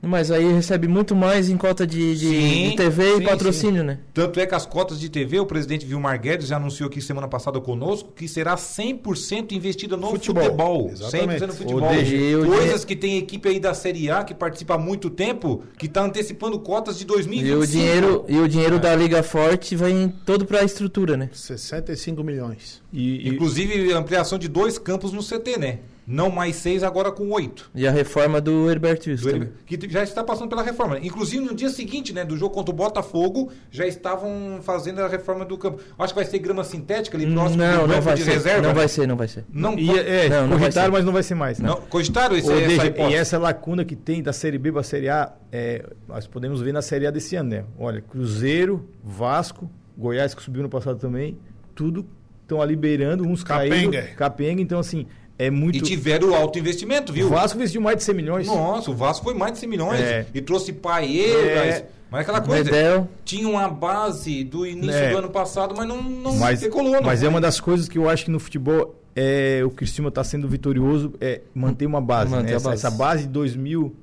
Mas 0.00 0.30
aí 0.30 0.52
recebe 0.52 0.86
muito 0.86 1.14
mais 1.16 1.48
em 1.50 1.56
cota 1.56 1.84
de, 1.86 2.14
de, 2.16 2.26
Sim, 2.28 2.70
de 2.70 2.76
TV 2.76 3.14
sim, 3.16 3.20
e 3.20 3.24
patrocínio, 3.24 3.82
né? 3.82 3.98
Tanto 4.14 4.38
é 4.38 4.46
que 4.46 4.54
as 4.54 4.64
cotas 4.64 5.00
de 5.00 5.08
TV, 5.08 5.40
o 5.40 5.46
presidente 5.46 5.84
Vilmar 5.84 6.20
Guedes 6.20 6.46
já 6.46 6.56
anunciou 6.56 6.88
aqui 6.88 7.00
semana 7.02 7.26
passada 7.26 7.60
conosco 7.60 8.12
que 8.14 8.28
será 8.28 8.54
100% 8.56 9.52
investida 9.52 9.96
no 9.96 10.10
futebol. 10.10 10.44
Futebol. 10.44 10.90
100% 10.90 10.92
Exatamente. 10.92 11.46
no 11.46 11.52
futebol. 11.52 11.90
O 11.90 11.92
DG, 11.96 12.36
o 12.36 12.46
Coisas 12.46 12.84
que 12.84 12.94
tem 12.94 13.18
equipe 13.18 13.48
aí 13.48 13.58
da 13.58 13.74
Série 13.74 14.08
A 14.10 14.22
que 14.22 14.34
participa 14.34 14.74
há 14.74 14.78
muito 14.78 15.10
tempo, 15.10 15.64
que 15.76 15.86
está 15.86 16.04
antecipando 16.04 16.58
cotas 16.60 16.96
de 16.98 17.04
2025. 17.04 17.48
E 17.48 17.62
o 17.62 17.66
dinheiro, 17.66 18.24
e 18.28 18.38
o 18.38 18.48
dinheiro 18.48 18.76
É. 18.76 18.78
da 18.78 18.94
Liga 18.94 19.22
Forte 19.22 19.74
vai 19.74 20.12
todo 20.24 20.46
pra 20.46 20.62
estrutura, 20.62 21.16
né? 21.16 21.28
65 21.32 22.22
milhões. 22.22 22.80
E, 22.92 23.26
e- 23.26 23.28
Inclusive, 23.28 23.92
ampliação 23.92 24.38
de 24.38 24.48
dois 24.48 24.78
campos 24.78 25.12
no 25.12 25.22
CT, 25.22 25.58
né? 25.58 25.78
Não 26.10 26.30
mais 26.30 26.56
seis, 26.56 26.82
agora 26.82 27.12
com 27.12 27.28
oito. 27.32 27.70
E 27.74 27.86
a 27.86 27.90
reforma 27.90 28.40
do 28.40 28.70
Herberto 28.70 29.10
Wilson. 29.10 29.30
Também. 29.30 29.48
que 29.66 29.78
já 29.90 30.02
está 30.02 30.24
passando 30.24 30.48
pela 30.48 30.62
reforma. 30.62 30.98
Inclusive, 31.00 31.44
no 31.44 31.54
dia 31.54 31.68
seguinte, 31.68 32.14
né, 32.14 32.24
do 32.24 32.34
jogo 32.34 32.54
contra 32.54 32.72
o 32.72 32.74
Botafogo, 32.74 33.52
já 33.70 33.86
estavam 33.86 34.58
fazendo 34.62 35.00
a 35.02 35.06
reforma 35.06 35.44
do 35.44 35.58
campo. 35.58 35.82
Acho 35.98 36.14
que 36.14 36.18
vai 36.18 36.24
ser 36.24 36.38
grama 36.38 36.64
sintética 36.64 37.14
ali 37.18 37.26
próximo 37.30 37.58
Não, 37.62 37.82
do 37.86 37.92
não 37.92 38.00
vai 38.00 38.14
de 38.14 38.24
ser. 38.24 38.30
reserva. 38.30 38.66
Não 38.68 38.74
vai 38.74 38.88
ser, 38.88 39.06
não 39.06 39.16
vai 39.16 39.28
ser. 39.28 39.44
Não, 39.52 39.78
e- 39.78 39.86
pode- 39.86 39.98
é, 39.98 40.28
Não, 40.30 40.40
não 40.46 40.48
vai 40.56 40.58
cogitaram, 40.60 40.86
ser. 40.86 40.92
mas 40.92 41.04
não 41.04 41.12
vai 41.12 41.22
ser 41.22 41.34
mais. 41.34 41.58
não, 41.58 41.76
cogitaram 41.76 42.36
esse, 42.38 42.48
Ô, 42.50 42.58
essa 42.58 42.86
e 43.10 43.14
essa 43.14 43.38
lacuna 43.38 43.84
que 43.84 43.94
tem 43.94 44.22
da 44.22 44.32
Série 44.32 44.56
B 44.56 44.72
para 44.72 44.80
a 44.80 44.84
Série 44.84 45.10
A, 45.10 45.30
é, 45.52 45.84
nós 46.08 46.26
podemos 46.26 46.62
ver 46.62 46.72
na 46.72 46.80
Série 46.80 47.06
A 47.06 47.10
desse 47.10 47.36
ano, 47.36 47.50
né? 47.50 47.64
Olha, 47.78 48.00
Cruzeiro, 48.00 48.88
Vasco, 49.04 49.70
Goiás 49.94 50.32
que 50.32 50.42
subiu 50.42 50.62
no 50.62 50.70
passado 50.70 50.98
também, 50.98 51.36
tudo 51.74 52.06
estão 52.48 52.62
ali 52.62 52.74
beirando, 52.74 53.24
uns 53.24 53.44
Capenga. 53.44 53.98
caíram, 54.00 54.14
capenga, 54.16 54.62
então 54.62 54.78
assim, 54.80 55.06
é 55.38 55.50
muito... 55.50 55.76
E 55.76 55.80
tiveram 55.82 56.34
alto 56.34 56.58
investimento, 56.58 57.12
viu? 57.12 57.26
O 57.26 57.30
Vasco 57.30 57.58
investiu 57.58 57.80
mais 57.80 57.98
de 57.98 58.04
100 58.04 58.14
milhões. 58.14 58.46
Nossa, 58.46 58.90
o 58.90 58.94
Vasco 58.94 59.24
foi 59.24 59.34
mais 59.34 59.52
de 59.52 59.58
100 59.58 59.68
milhões. 59.68 60.00
É. 60.00 60.26
E 60.34 60.40
trouxe 60.40 60.72
Paeiras. 60.72 61.76
É. 61.76 61.86
Mas 62.10 62.22
aquela 62.22 62.40
coisa, 62.40 62.64
Medel. 62.64 63.06
tinha 63.22 63.46
uma 63.46 63.68
base 63.68 64.42
do 64.42 64.66
início 64.66 64.94
É. 64.96 65.10
do 65.10 65.18
ano 65.18 65.28
passado, 65.30 65.74
mas 65.76 65.86
não, 65.86 66.02
não 66.02 66.36
mas, 66.38 66.60
decolou. 66.60 66.92
Não 66.94 67.02
mas 67.02 67.18
é 67.20 67.26
foi. 67.26 67.28
uma 67.28 67.40
das 67.40 67.60
coisas 67.60 67.86
que 67.86 67.98
eu 67.98 68.08
acho 68.08 68.24
que 68.24 68.30
no 68.30 68.40
futebol 68.40 68.98
é, 69.14 69.60
o 69.62 69.68
Criciúma 69.70 70.08
está 70.08 70.24
sendo 70.24 70.48
vitorioso 70.48 71.12
é 71.20 71.42
manter 71.54 71.84
uma 71.84 72.00
base, 72.00 72.30
Manter 72.30 72.46
né? 72.46 72.52
a 72.52 72.56
Essa, 72.56 72.68
base. 72.70 72.86
essa 72.86 72.96
base 72.96 73.22
de 73.24 73.28
2000 73.28 73.94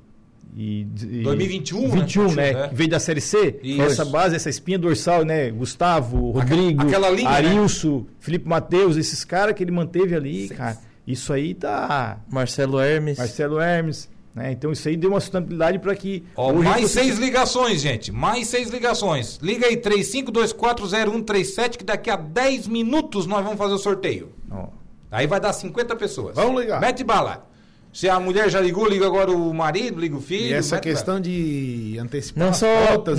e, 0.56 0.80
e 0.80 1.22
2021, 1.22 1.82
né? 1.82 1.88
21, 2.00 2.32
né? 2.32 2.50
É. 2.50 2.68
Que 2.68 2.74
veio 2.74 2.88
da 2.88 2.98
Série 2.98 3.20
C. 3.20 3.60
Isso. 3.62 3.82
Essa 3.82 4.04
base, 4.06 4.34
essa 4.34 4.48
espinha 4.48 4.78
dorsal, 4.78 5.22
né? 5.24 5.50
Gustavo, 5.50 6.30
Rodrigo, 6.30 6.82
aquela 6.82 7.10
linha, 7.10 7.28
né? 7.30 7.36
Arilson, 7.36 8.06
Felipe 8.18 8.48
Matheus, 8.48 8.96
esses 8.96 9.22
caras 9.22 9.54
que 9.54 9.62
ele 9.62 9.70
manteve 9.72 10.16
ali, 10.16 10.48
cara. 10.48 10.78
Isso 11.06 11.30
aí 11.32 11.52
tá 11.54 12.18
Marcelo 12.30 12.80
Hermes. 12.80 13.18
Marcelo 13.18 13.60
Hermes, 13.60 14.08
né? 14.34 14.50
Então 14.52 14.72
isso 14.72 14.88
aí 14.88 14.96
deu 14.96 15.10
uma 15.10 15.20
sustentabilidade 15.20 15.78
para 15.78 15.94
que 15.94 16.24
Ó, 16.34 16.52
mais 16.54 16.90
você- 16.90 17.00
seis 17.00 17.18
ligações, 17.18 17.82
gente. 17.82 18.10
Mais 18.10 18.46
seis 18.48 18.70
ligações. 18.70 19.38
Liga 19.42 19.66
aí, 19.66 19.76
35240137, 19.76 21.76
que 21.78 21.84
daqui 21.84 22.08
a 22.10 22.16
10 22.16 22.66
minutos 22.66 23.26
nós 23.26 23.42
vamos 23.44 23.58
fazer 23.58 23.74
o 23.74 23.78
sorteio. 23.78 24.30
Ó, 24.50 24.68
Aí 25.10 25.26
vai 25.26 25.38
dar 25.38 25.52
50 25.52 25.94
pessoas. 25.96 26.34
Vamos 26.34 26.60
ligar. 26.60 26.80
Mete 26.80 27.04
bala. 27.04 27.46
Se 27.96 28.10
a 28.10 28.20
mulher 28.20 28.50
já 28.50 28.60
ligou, 28.60 28.86
liga 28.86 29.06
agora 29.06 29.30
o 29.30 29.54
marido, 29.54 29.98
liga 29.98 30.14
o 30.14 30.20
filho. 30.20 30.48
E 30.48 30.52
essa 30.52 30.78
questão 30.78 31.18
de 31.18 31.96
antecipar 31.98 32.44
Não 32.44 32.50
as 32.50 32.58
só, 32.58 32.66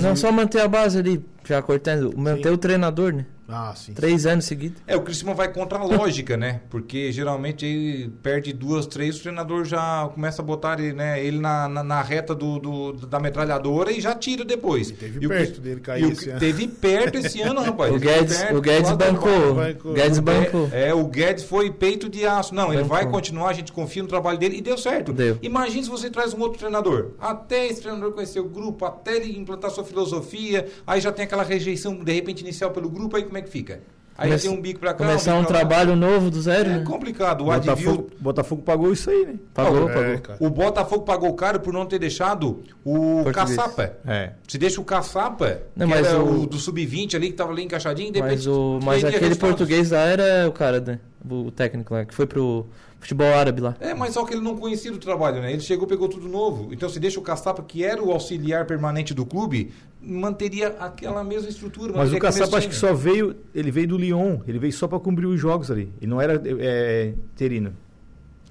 não 0.00 0.12
e- 0.12 0.16
só 0.16 0.30
manter 0.30 0.60
a 0.60 0.68
base 0.68 0.96
ali, 0.96 1.20
já 1.48 1.62
cortando, 1.62 2.12
manter 2.16 2.50
o 2.52 2.58
treinador, 2.58 3.12
né? 3.12 3.26
Ah, 3.50 3.72
sim. 3.74 3.94
Três 3.94 4.26
anos 4.26 4.44
seguidos. 4.44 4.82
É, 4.86 4.94
o 4.94 5.00
Criciúma 5.00 5.32
vai 5.32 5.50
contra 5.50 5.78
a 5.78 5.82
lógica, 5.82 6.36
né? 6.36 6.60
Porque 6.68 7.10
geralmente 7.10 7.64
ele 7.64 8.10
perde 8.22 8.52
duas, 8.52 8.86
três, 8.86 9.16
o 9.18 9.22
treinador 9.22 9.64
já 9.64 10.06
começa 10.12 10.42
a 10.42 10.44
botar 10.44 10.78
ele, 10.78 10.92
né, 10.92 11.24
ele 11.24 11.38
na, 11.38 11.66
na, 11.66 11.82
na 11.82 12.02
reta 12.02 12.34
do, 12.34 12.58
do- 12.58 12.92
da 13.06 13.18
metralhadora 13.18 13.90
e 13.90 14.02
já 14.02 14.14
tira 14.14 14.44
depois. 14.44 14.90
teve 14.90 15.24
o 15.24 15.28
perto 15.30 15.46
Cris- 15.52 15.58
dele 15.60 15.80
cair 15.80 16.02
e 16.02 16.06
o- 16.08 16.12
esse 16.12 16.28
ano. 16.28 16.38
Teve 16.40 16.68
perto 16.68 17.14
esse 17.16 17.40
ano, 17.40 17.62
rapaz. 17.62 17.90
O 17.90 17.94
Ele 17.96 18.04
Guedes, 18.04 18.36
perto, 18.36 18.56
o 18.58 18.60
Guedes 18.60 18.92
bancou. 18.92 19.54
bancou. 19.54 19.92
Guedes 19.94 20.18
bancou. 20.18 20.68
É, 20.70 20.92
o 20.92 21.04
Guedes 21.06 21.44
foi 21.44 21.70
peito 21.70 22.06
de 22.10 22.26
aço. 22.26 22.54
Não, 22.54 22.66
ele 22.70 22.82
Bancou. 22.82 22.96
vai 22.98 23.10
continuar, 23.10 23.48
a 23.48 23.52
gente 23.54 23.72
confia 23.72 24.02
no 24.02 24.08
trabalho 24.10 24.36
dele 24.38 24.58
e 24.58 24.60
deu 24.60 24.76
certo. 24.76 25.10
Deu. 25.10 25.38
Imagina 25.40 25.82
se 25.84 25.88
você 25.88 26.10
traz 26.10 26.34
um 26.34 26.40
outro 26.40 26.58
treinador. 26.58 27.12
Até 27.18 27.66
esse 27.66 27.80
treinador 27.80 28.12
conhecer 28.12 28.40
o 28.40 28.44
grupo, 28.48 28.84
até 28.84 29.16
ele 29.16 29.38
implantar 29.38 29.70
sua 29.70 29.84
filosofia, 29.84 30.66
aí 30.86 31.00
já 31.00 31.10
tem 31.10 31.24
aquela 31.24 31.37
rejeição, 31.42 31.94
de 32.02 32.12
repente, 32.12 32.40
inicial 32.42 32.70
pelo 32.70 32.88
grupo, 32.88 33.16
aí 33.16 33.22
como 33.24 33.38
é 33.38 33.42
que 33.42 33.50
fica? 33.50 33.80
Aí 34.20 34.30
Começa- 34.30 34.48
tem 34.48 34.58
um 34.58 34.60
bico 34.60 34.80
pra 34.80 34.92
cá. 34.94 35.04
Começar 35.06 35.34
um 35.36 35.40
lá. 35.42 35.44
trabalho 35.46 35.94
novo 35.94 36.28
do 36.28 36.42
zero, 36.42 36.68
É 36.68 36.78
né? 36.78 36.84
complicado. 36.84 37.44
O 37.44 37.52
Advil, 37.52 37.74
Botafogo, 37.76 38.10
Botafogo 38.18 38.62
pagou 38.62 38.92
isso 38.92 39.08
aí, 39.10 39.26
né? 39.26 39.34
Pagou, 39.54 39.88
É, 39.88 39.94
pagou. 39.94 40.18
cara. 40.18 40.38
o 40.40 40.50
Botafogo 40.50 41.02
pagou 41.04 41.32
caro 41.34 41.60
por 41.60 41.72
não 41.72 41.86
ter 41.86 42.00
deixado 42.00 42.60
o 42.84 43.22
Português. 43.22 43.56
Caçapa. 43.56 43.92
É. 44.04 44.32
Se 44.48 44.58
deixa 44.58 44.80
o 44.80 44.84
Caçapa, 44.84 45.62
Não, 45.76 45.86
que 45.86 45.94
mas 45.94 46.04
era 46.08 46.18
o- 46.20 46.42
o 46.42 46.46
do 46.48 46.58
sub-20 46.58 47.14
ali, 47.14 47.28
que 47.28 47.34
tava 47.34 47.52
ali 47.52 47.62
encaixadinho, 47.62 48.12
de 48.12 48.18
Mas, 48.20 48.44
o, 48.44 48.80
mas 48.82 49.04
aquele 49.04 49.20
resultados. 49.20 49.38
português 49.56 49.92
lá 49.92 50.00
era 50.00 50.48
o 50.48 50.52
cara, 50.52 50.80
né? 50.80 50.98
O 51.30 51.52
técnico 51.52 51.94
lá, 51.94 52.04
que 52.04 52.12
foi 52.14 52.26
pro 52.26 52.66
futebol 52.98 53.32
árabe 53.32 53.60
lá. 53.60 53.76
É, 53.78 53.94
mas 53.94 54.14
só 54.14 54.24
que 54.24 54.34
ele 54.34 54.40
não 54.42 54.56
conhecia 54.56 54.92
o 54.92 54.98
trabalho, 54.98 55.40
né? 55.40 55.52
Ele 55.52 55.60
chegou 55.60 55.86
pegou 55.86 56.08
tudo 56.08 56.26
novo. 56.26 56.70
Então, 56.72 56.88
se 56.88 56.98
deixa 56.98 57.20
o 57.20 57.22
Caçapa, 57.22 57.62
que 57.62 57.84
era 57.84 58.02
o 58.02 58.10
auxiliar 58.10 58.66
permanente 58.66 59.14
do 59.14 59.24
clube, 59.24 59.70
manteria 60.08 60.68
aquela 60.80 61.22
mesma 61.22 61.48
estrutura. 61.48 61.92
Mas 61.94 62.12
o 62.12 62.18
Caçapa 62.18 62.56
acho 62.56 62.68
que 62.68 62.74
só 62.74 62.94
veio, 62.94 63.36
ele 63.54 63.70
veio 63.70 63.88
do 63.88 63.98
Lyon, 63.98 64.40
ele 64.46 64.58
veio 64.58 64.72
só 64.72 64.88
para 64.88 64.98
cumprir 64.98 65.26
os 65.26 65.38
jogos 65.38 65.70
ali. 65.70 65.92
Ele 66.00 66.10
não 66.10 66.20
era 66.20 66.40
é, 66.44 67.14
terino. 67.36 67.74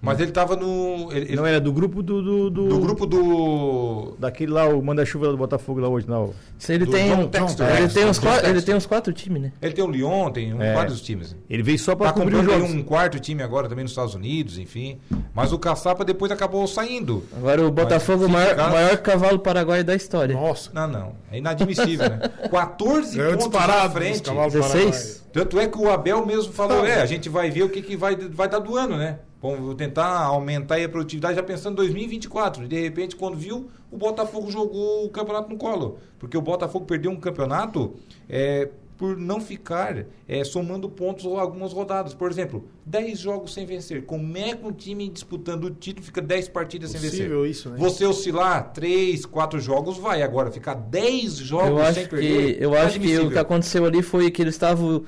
Mas 0.01 0.19
ele 0.19 0.31
tava 0.31 0.55
no... 0.55 1.11
Ele, 1.11 1.25
ele- 1.25 1.35
Não 1.35 1.45
era 1.45 1.59
do 1.59 1.71
grupo 1.73 2.03
do. 2.03 2.21
Do, 2.21 2.49
do, 2.49 2.67
do 2.69 2.79
grupo 2.79 3.05
do... 3.05 4.15
Daquele 4.19 4.51
lá, 4.51 4.67
o 4.67 4.81
manda-chuva 4.81 5.27
do 5.29 5.37
Botafogo 5.37 5.79
lá 5.79 5.87
hoje, 5.87 6.07
não. 6.07 6.33
Se 6.57 6.73
ele 6.73 6.85
Do 6.85 6.91
tem, 6.91 7.09
John 7.09 7.15
um- 7.15 7.19
ele, 7.21 7.83
É, 7.83 7.87
tem 7.87 8.05
uns 8.05 8.19
quatro, 8.19 8.47
ele 8.49 8.61
tem 8.61 8.75
uns 8.75 8.85
quatro 8.85 9.13
times, 9.13 9.41
né? 9.41 9.51
Ele 9.61 9.73
tem 9.73 9.83
o 9.83 9.89
Lyon, 9.89 10.31
tem 10.31 10.53
um- 10.53 10.61
É. 10.61 10.73
vários 10.73 11.01
times. 11.01 11.35
Ele 11.49 11.63
veio 11.63 11.79
só 11.79 11.95
para 11.95 12.11
Tá 12.11 12.23
os 12.23 12.31
jogos. 12.45 12.71
um 12.71 12.83
quarto 12.83 13.19
time 13.19 13.41
agora 13.43 13.67
também 13.67 13.83
nos 13.83 13.91
Estados 13.91 14.13
Unidos, 14.15 14.57
enfim. 14.57 14.99
Mas 15.33 15.51
o 15.51 15.59
Caçapa 15.59 16.05
depois 16.05 16.31
acabou 16.31 16.65
saindo. 16.67 17.23
Agora 17.35 17.65
o 17.65 17.71
Botafogo, 17.71 18.23
o 18.23 18.27
se 18.27 18.31
maior, 18.31 18.49
ficar- 18.49 18.69
maior 18.69 18.97
cavalo 18.97 19.39
paraguaio 19.39 19.83
da 19.83 19.95
história. 19.95 20.35
Nossa. 20.35 20.69
Não, 20.73 20.87
não. 20.87 21.11
É 21.31 21.37
inadmissível, 21.37 22.09
né? 22.09 22.19
14 22.49 23.17
Ganhou 23.17 23.37
pontos 23.37 23.59
na 23.67 23.89
frente. 23.89 24.11
nos 24.19 24.21
cavalos 24.21 24.53
16? 24.53 25.23
Tanto 25.33 25.59
é 25.59 25.67
que 25.67 25.77
o 25.77 25.91
Abel 25.91 26.25
mesmo 26.25 26.51
falou, 26.53 26.85
é, 26.85 27.01
a 27.01 27.05
gente 27.05 27.29
vai 27.29 27.49
ver 27.51 27.63
o 27.63 27.69
que, 27.69 27.81
que 27.81 27.95
vai, 27.95 28.15
vai 28.15 28.47
dar 28.49 28.59
do 28.59 28.75
ano, 28.75 28.97
né? 28.97 29.19
Vamos 29.41 29.75
tentar 29.75 30.23
aumentar 30.23 30.75
aí 30.75 30.83
a 30.83 30.89
produtividade 30.89 31.35
já 31.35 31.43
pensando 31.43 31.73
em 31.73 31.75
2024. 31.75 32.63
E 32.63 32.67
de 32.67 32.81
repente, 32.81 33.15
quando 33.15 33.37
viu, 33.37 33.67
o 33.91 33.97
Botafogo 33.97 34.49
jogou 34.49 35.05
o 35.05 35.09
campeonato 35.09 35.49
no 35.49 35.57
colo. 35.57 35.99
Porque 36.17 36.35
o 36.37 36.41
Botafogo 36.41 36.85
perdeu 36.85 37.11
um 37.11 37.19
campeonato 37.19 37.93
é, 38.27 38.69
por 38.97 39.15
não 39.15 39.39
ficar 39.39 40.05
é, 40.27 40.43
somando 40.43 40.89
pontos 40.89 41.23
ou 41.23 41.39
algumas 41.39 41.71
rodadas. 41.71 42.15
Por 42.15 42.31
exemplo, 42.31 42.67
10 42.83 43.19
jogos 43.19 43.53
sem 43.53 43.63
vencer. 43.63 44.05
Como 44.05 44.35
é 44.35 44.55
que 44.55 44.65
um 44.65 44.71
time 44.71 45.07
disputando 45.07 45.65
o 45.65 45.69
título 45.69 46.03
fica 46.03 46.19
10 46.21 46.49
partidas 46.49 46.89
sem 46.89 46.99
vencer? 46.99 47.19
Possível 47.19 47.45
isso, 47.45 47.69
né? 47.69 47.77
Você 47.77 48.05
oscilar 48.05 48.73
3, 48.73 49.23
4 49.23 49.59
jogos, 49.59 49.99
vai. 49.99 50.23
Agora, 50.23 50.51
ficar 50.51 50.73
10 50.73 51.35
jogos 51.37 51.69
Eu 51.69 51.77
acho 51.79 51.93
sem 51.93 52.03
que, 52.05 52.09
perder. 52.09 52.61
eu 52.61 52.73
acho 52.75 52.99
que 52.99 53.19
o 53.19 53.29
que 53.29 53.37
aconteceu 53.37 53.85
ali 53.85 54.01
foi 54.01 54.31
que 54.31 54.41
eles 54.41 54.55
estavam 54.55 55.03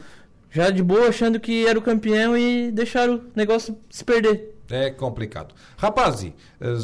já 0.52 0.70
de 0.70 0.84
boa 0.84 1.10
achando 1.10 1.40
que 1.40 1.66
era 1.66 1.78
o 1.78 1.82
campeão 1.82 2.38
e 2.38 2.72
deixaram 2.72 3.16
o 3.16 3.22
negócio 3.36 3.78
se 3.90 4.04
perder. 4.04 4.56
É 4.70 4.92
complicado. 4.92 5.56
Rapaz, 5.78 6.24
eh, 6.24 6.32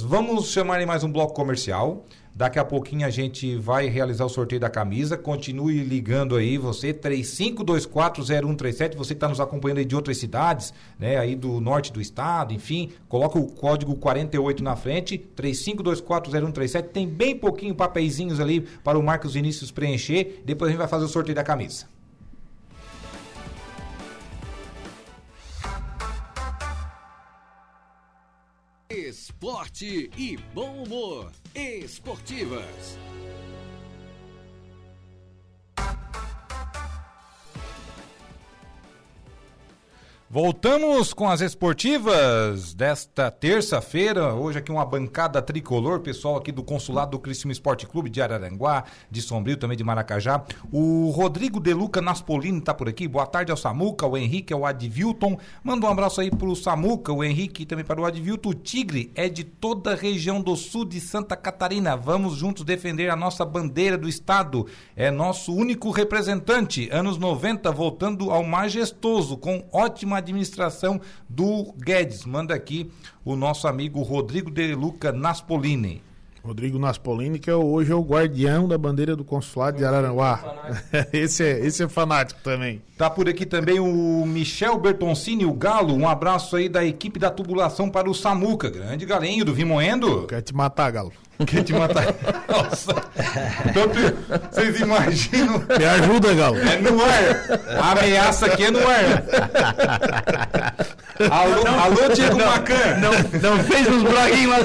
vamos 0.04 0.52
chamar 0.52 0.82
em 0.82 0.86
mais 0.86 1.04
um 1.04 1.12
bloco 1.12 1.34
comercial. 1.34 2.06
Daqui 2.38 2.60
a 2.60 2.66
pouquinho 2.66 3.08
a 3.08 3.10
gente 3.10 3.56
vai 3.56 3.88
realizar 3.88 4.26
o 4.26 4.30
sorteio 4.30 4.60
da 4.60 4.70
camisa. 4.70 5.18
Continue 5.18 5.82
ligando 5.84 6.36
aí, 6.36 6.58
você, 6.58 6.94
35240137. 6.94 8.98
Você 8.98 9.14
que 9.14 9.18
está 9.18 9.30
nos 9.30 9.40
acompanhando 9.40 9.78
aí 9.78 9.86
de 9.86 9.96
outras 9.96 10.18
cidades, 10.18 10.74
né? 11.00 11.18
Aí 11.18 11.34
do 11.34 11.62
norte 11.62 11.94
do 11.94 12.02
estado, 12.02 12.54
enfim. 12.54 12.92
Coloca 13.08 13.40
o 13.40 13.48
código 13.48 13.96
48 13.96 14.62
na 14.62 14.76
frente, 14.76 15.18
35240137. 15.34 16.90
Tem 16.90 17.08
bem 17.08 17.38
pouquinho 17.38 17.74
papeizinhos 17.74 18.42
ali 18.42 18.68
para 18.84 19.00
o 19.00 19.04
Marcos 19.04 19.36
Vinícius 19.36 19.72
preencher. 19.72 20.44
Depois 20.44 20.68
a 20.68 20.72
gente 20.72 20.80
vai 20.80 20.90
fazer 20.90 21.06
o 21.06 21.10
sorteio 21.10 21.36
da 21.36 21.44
camisa. 21.44 21.95
Esporte 29.46 30.10
e 30.18 30.38
bom 30.56 30.82
humor. 30.82 31.32
Esportivas. 31.54 32.98
Voltamos 40.28 41.14
com 41.14 41.30
as 41.30 41.40
esportivas 41.40 42.74
desta 42.74 43.30
terça-feira. 43.30 44.34
Hoje 44.34 44.58
aqui 44.58 44.72
uma 44.72 44.84
bancada 44.84 45.40
tricolor, 45.40 46.00
pessoal 46.00 46.38
aqui 46.38 46.52
do 46.52 46.64
consulado 46.64 47.12
do 47.12 47.20
Criciúma 47.20 47.52
Esporte 47.52 47.86
Clube 47.86 48.10
de 48.10 48.24
Araranguá, 48.24 48.86
de 49.10 49.22
Sombrio, 49.22 49.56
também 49.56 49.78
de 49.78 49.84
Maracajá. 49.84 50.44
O 50.72 51.12
Rodrigo 51.12 51.60
Deluca 51.60 52.02
Naspolini 52.02 52.60
tá 52.60 52.74
por 52.74 52.90
aqui. 52.90 53.08
Boa 53.08 53.28
tarde 53.28 53.52
ao 53.52 53.58
Samuca, 53.58 54.08
o 54.08 54.18
Henrique, 54.18 54.52
ao 54.52 54.66
Advilton. 54.66 55.38
Manda 55.64 55.86
um 55.86 55.92
abraço 55.92 56.20
aí 56.20 56.32
pro 56.32 56.56
Samuca, 56.56 57.14
o 57.14 57.24
Henrique 57.24 57.62
e 57.62 57.66
também 57.68 57.86
para 57.86 58.02
o 58.02 58.06
Advilton. 58.06 58.50
O 58.50 58.56
Tigre 58.56 59.12
é 59.14 59.30
de 59.30 59.44
toda 59.44 59.92
a 59.92 59.96
região 59.96 60.42
do 60.42 60.56
sul 60.56 60.86
de 60.86 61.00
Santa 61.00 61.36
Catarina. 61.36 61.96
Vamos 61.96 62.36
juntos 62.36 62.66
defender 62.66 63.12
a 63.12 63.16
nossa 63.16 63.46
bandeira 63.46 63.96
do 63.96 64.10
estado. 64.10 64.66
É 64.96 65.12
nosso 65.12 65.54
único 65.54 65.92
representante. 65.92 66.90
Anos 66.92 67.20
90, 67.20 67.72
voltando 67.72 68.32
ao 68.32 68.44
majestoso, 68.44 69.38
com 69.38 69.64
ótima 69.72 70.15
administração 70.18 71.00
do 71.30 71.74
Guedes. 71.78 72.26
Manda 72.26 72.54
aqui 72.54 72.92
o 73.24 73.36
nosso 73.36 73.68
amigo 73.68 74.02
Rodrigo 74.02 74.50
De 74.50 74.74
Luca 74.74 75.12
Naspolini. 75.12 76.02
Rodrigo 76.46 76.78
Naspolini, 76.78 77.40
que 77.40 77.50
é, 77.50 77.56
hoje 77.56 77.92
é 77.92 77.96
o 77.96 78.04
guardião 78.04 78.68
da 78.68 78.78
bandeira 78.78 79.16
do 79.16 79.26
consulado 79.26 79.78
de 79.78 79.84
Araranguá. 79.84 80.72
esse, 81.12 81.44
é, 81.44 81.66
esse 81.66 81.84
é 81.84 81.90
fanático 81.90 82.40
também. 82.44 82.82
Tá 82.98 83.10
por 83.10 83.28
aqui 83.28 83.46
também 83.46 83.80
o 83.80 84.24
Michel 84.26 84.78
Bertoncini, 84.78 85.46
o 85.46 85.54
Galo. 85.54 85.96
Um 85.96 86.08
abraço 86.08 86.56
aí 86.56 86.70
da 86.70 86.86
equipe 86.86 87.18
da 87.18 87.32
tubulação 87.32 87.90
para 87.90 88.10
o 88.10 88.14
Samuca. 88.14 88.70
Grande 88.70 89.06
galinho 89.06 89.44
do 89.44 89.54
Vimoendo. 89.54 90.28
Quer 90.28 90.42
te 90.42 90.54
matar, 90.54 90.92
Galo. 90.92 91.12
Quer 91.46 91.64
te 91.64 91.74
matar? 91.74 92.06
Nossa. 92.48 92.96
Então, 93.66 93.90
tu- 93.90 94.40
vocês 94.52 94.80
imaginam? 94.80 95.62
Me 95.78 95.86
ajuda, 95.86 96.34
Galo. 96.34 96.58
É 96.60 96.78
no 96.80 97.02
ar. 97.04 97.82
A 97.84 97.92
ameaça 97.92 98.46
aqui 98.46 98.64
é 98.66 98.72
no 98.72 98.80
ar. 98.88 99.24
Alô, 101.32 101.66
alô 101.82 102.14
Diego 102.14 102.38
Macan. 102.38 102.98
Não 103.42 103.60
fez 103.64 103.88
uns 103.88 104.04
braguinhos 104.04 104.52
lá. 104.52 104.58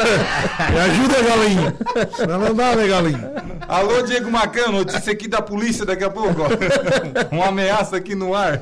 Me 0.71 0.79
ajuda, 0.81 1.23
Galinho. 1.23 1.77
Senão 2.17 2.39
não 2.39 2.55
dá, 2.55 2.77
né, 2.77 2.87
Galinho? 2.87 3.31
Alô, 3.69 4.03
Diego 4.03 4.31
Macan, 4.31 4.69
notícia 4.73 5.13
aqui 5.13 5.29
da 5.29 5.41
polícia 5.43 5.85
daqui 5.85 6.05
a 6.05 6.11
pouco. 6.11 6.43
ó. 6.43 7.35
Uma 7.35 7.49
ameaça 7.49 7.97
aqui 7.97 8.15
no 8.15 8.35
ar. 8.35 8.61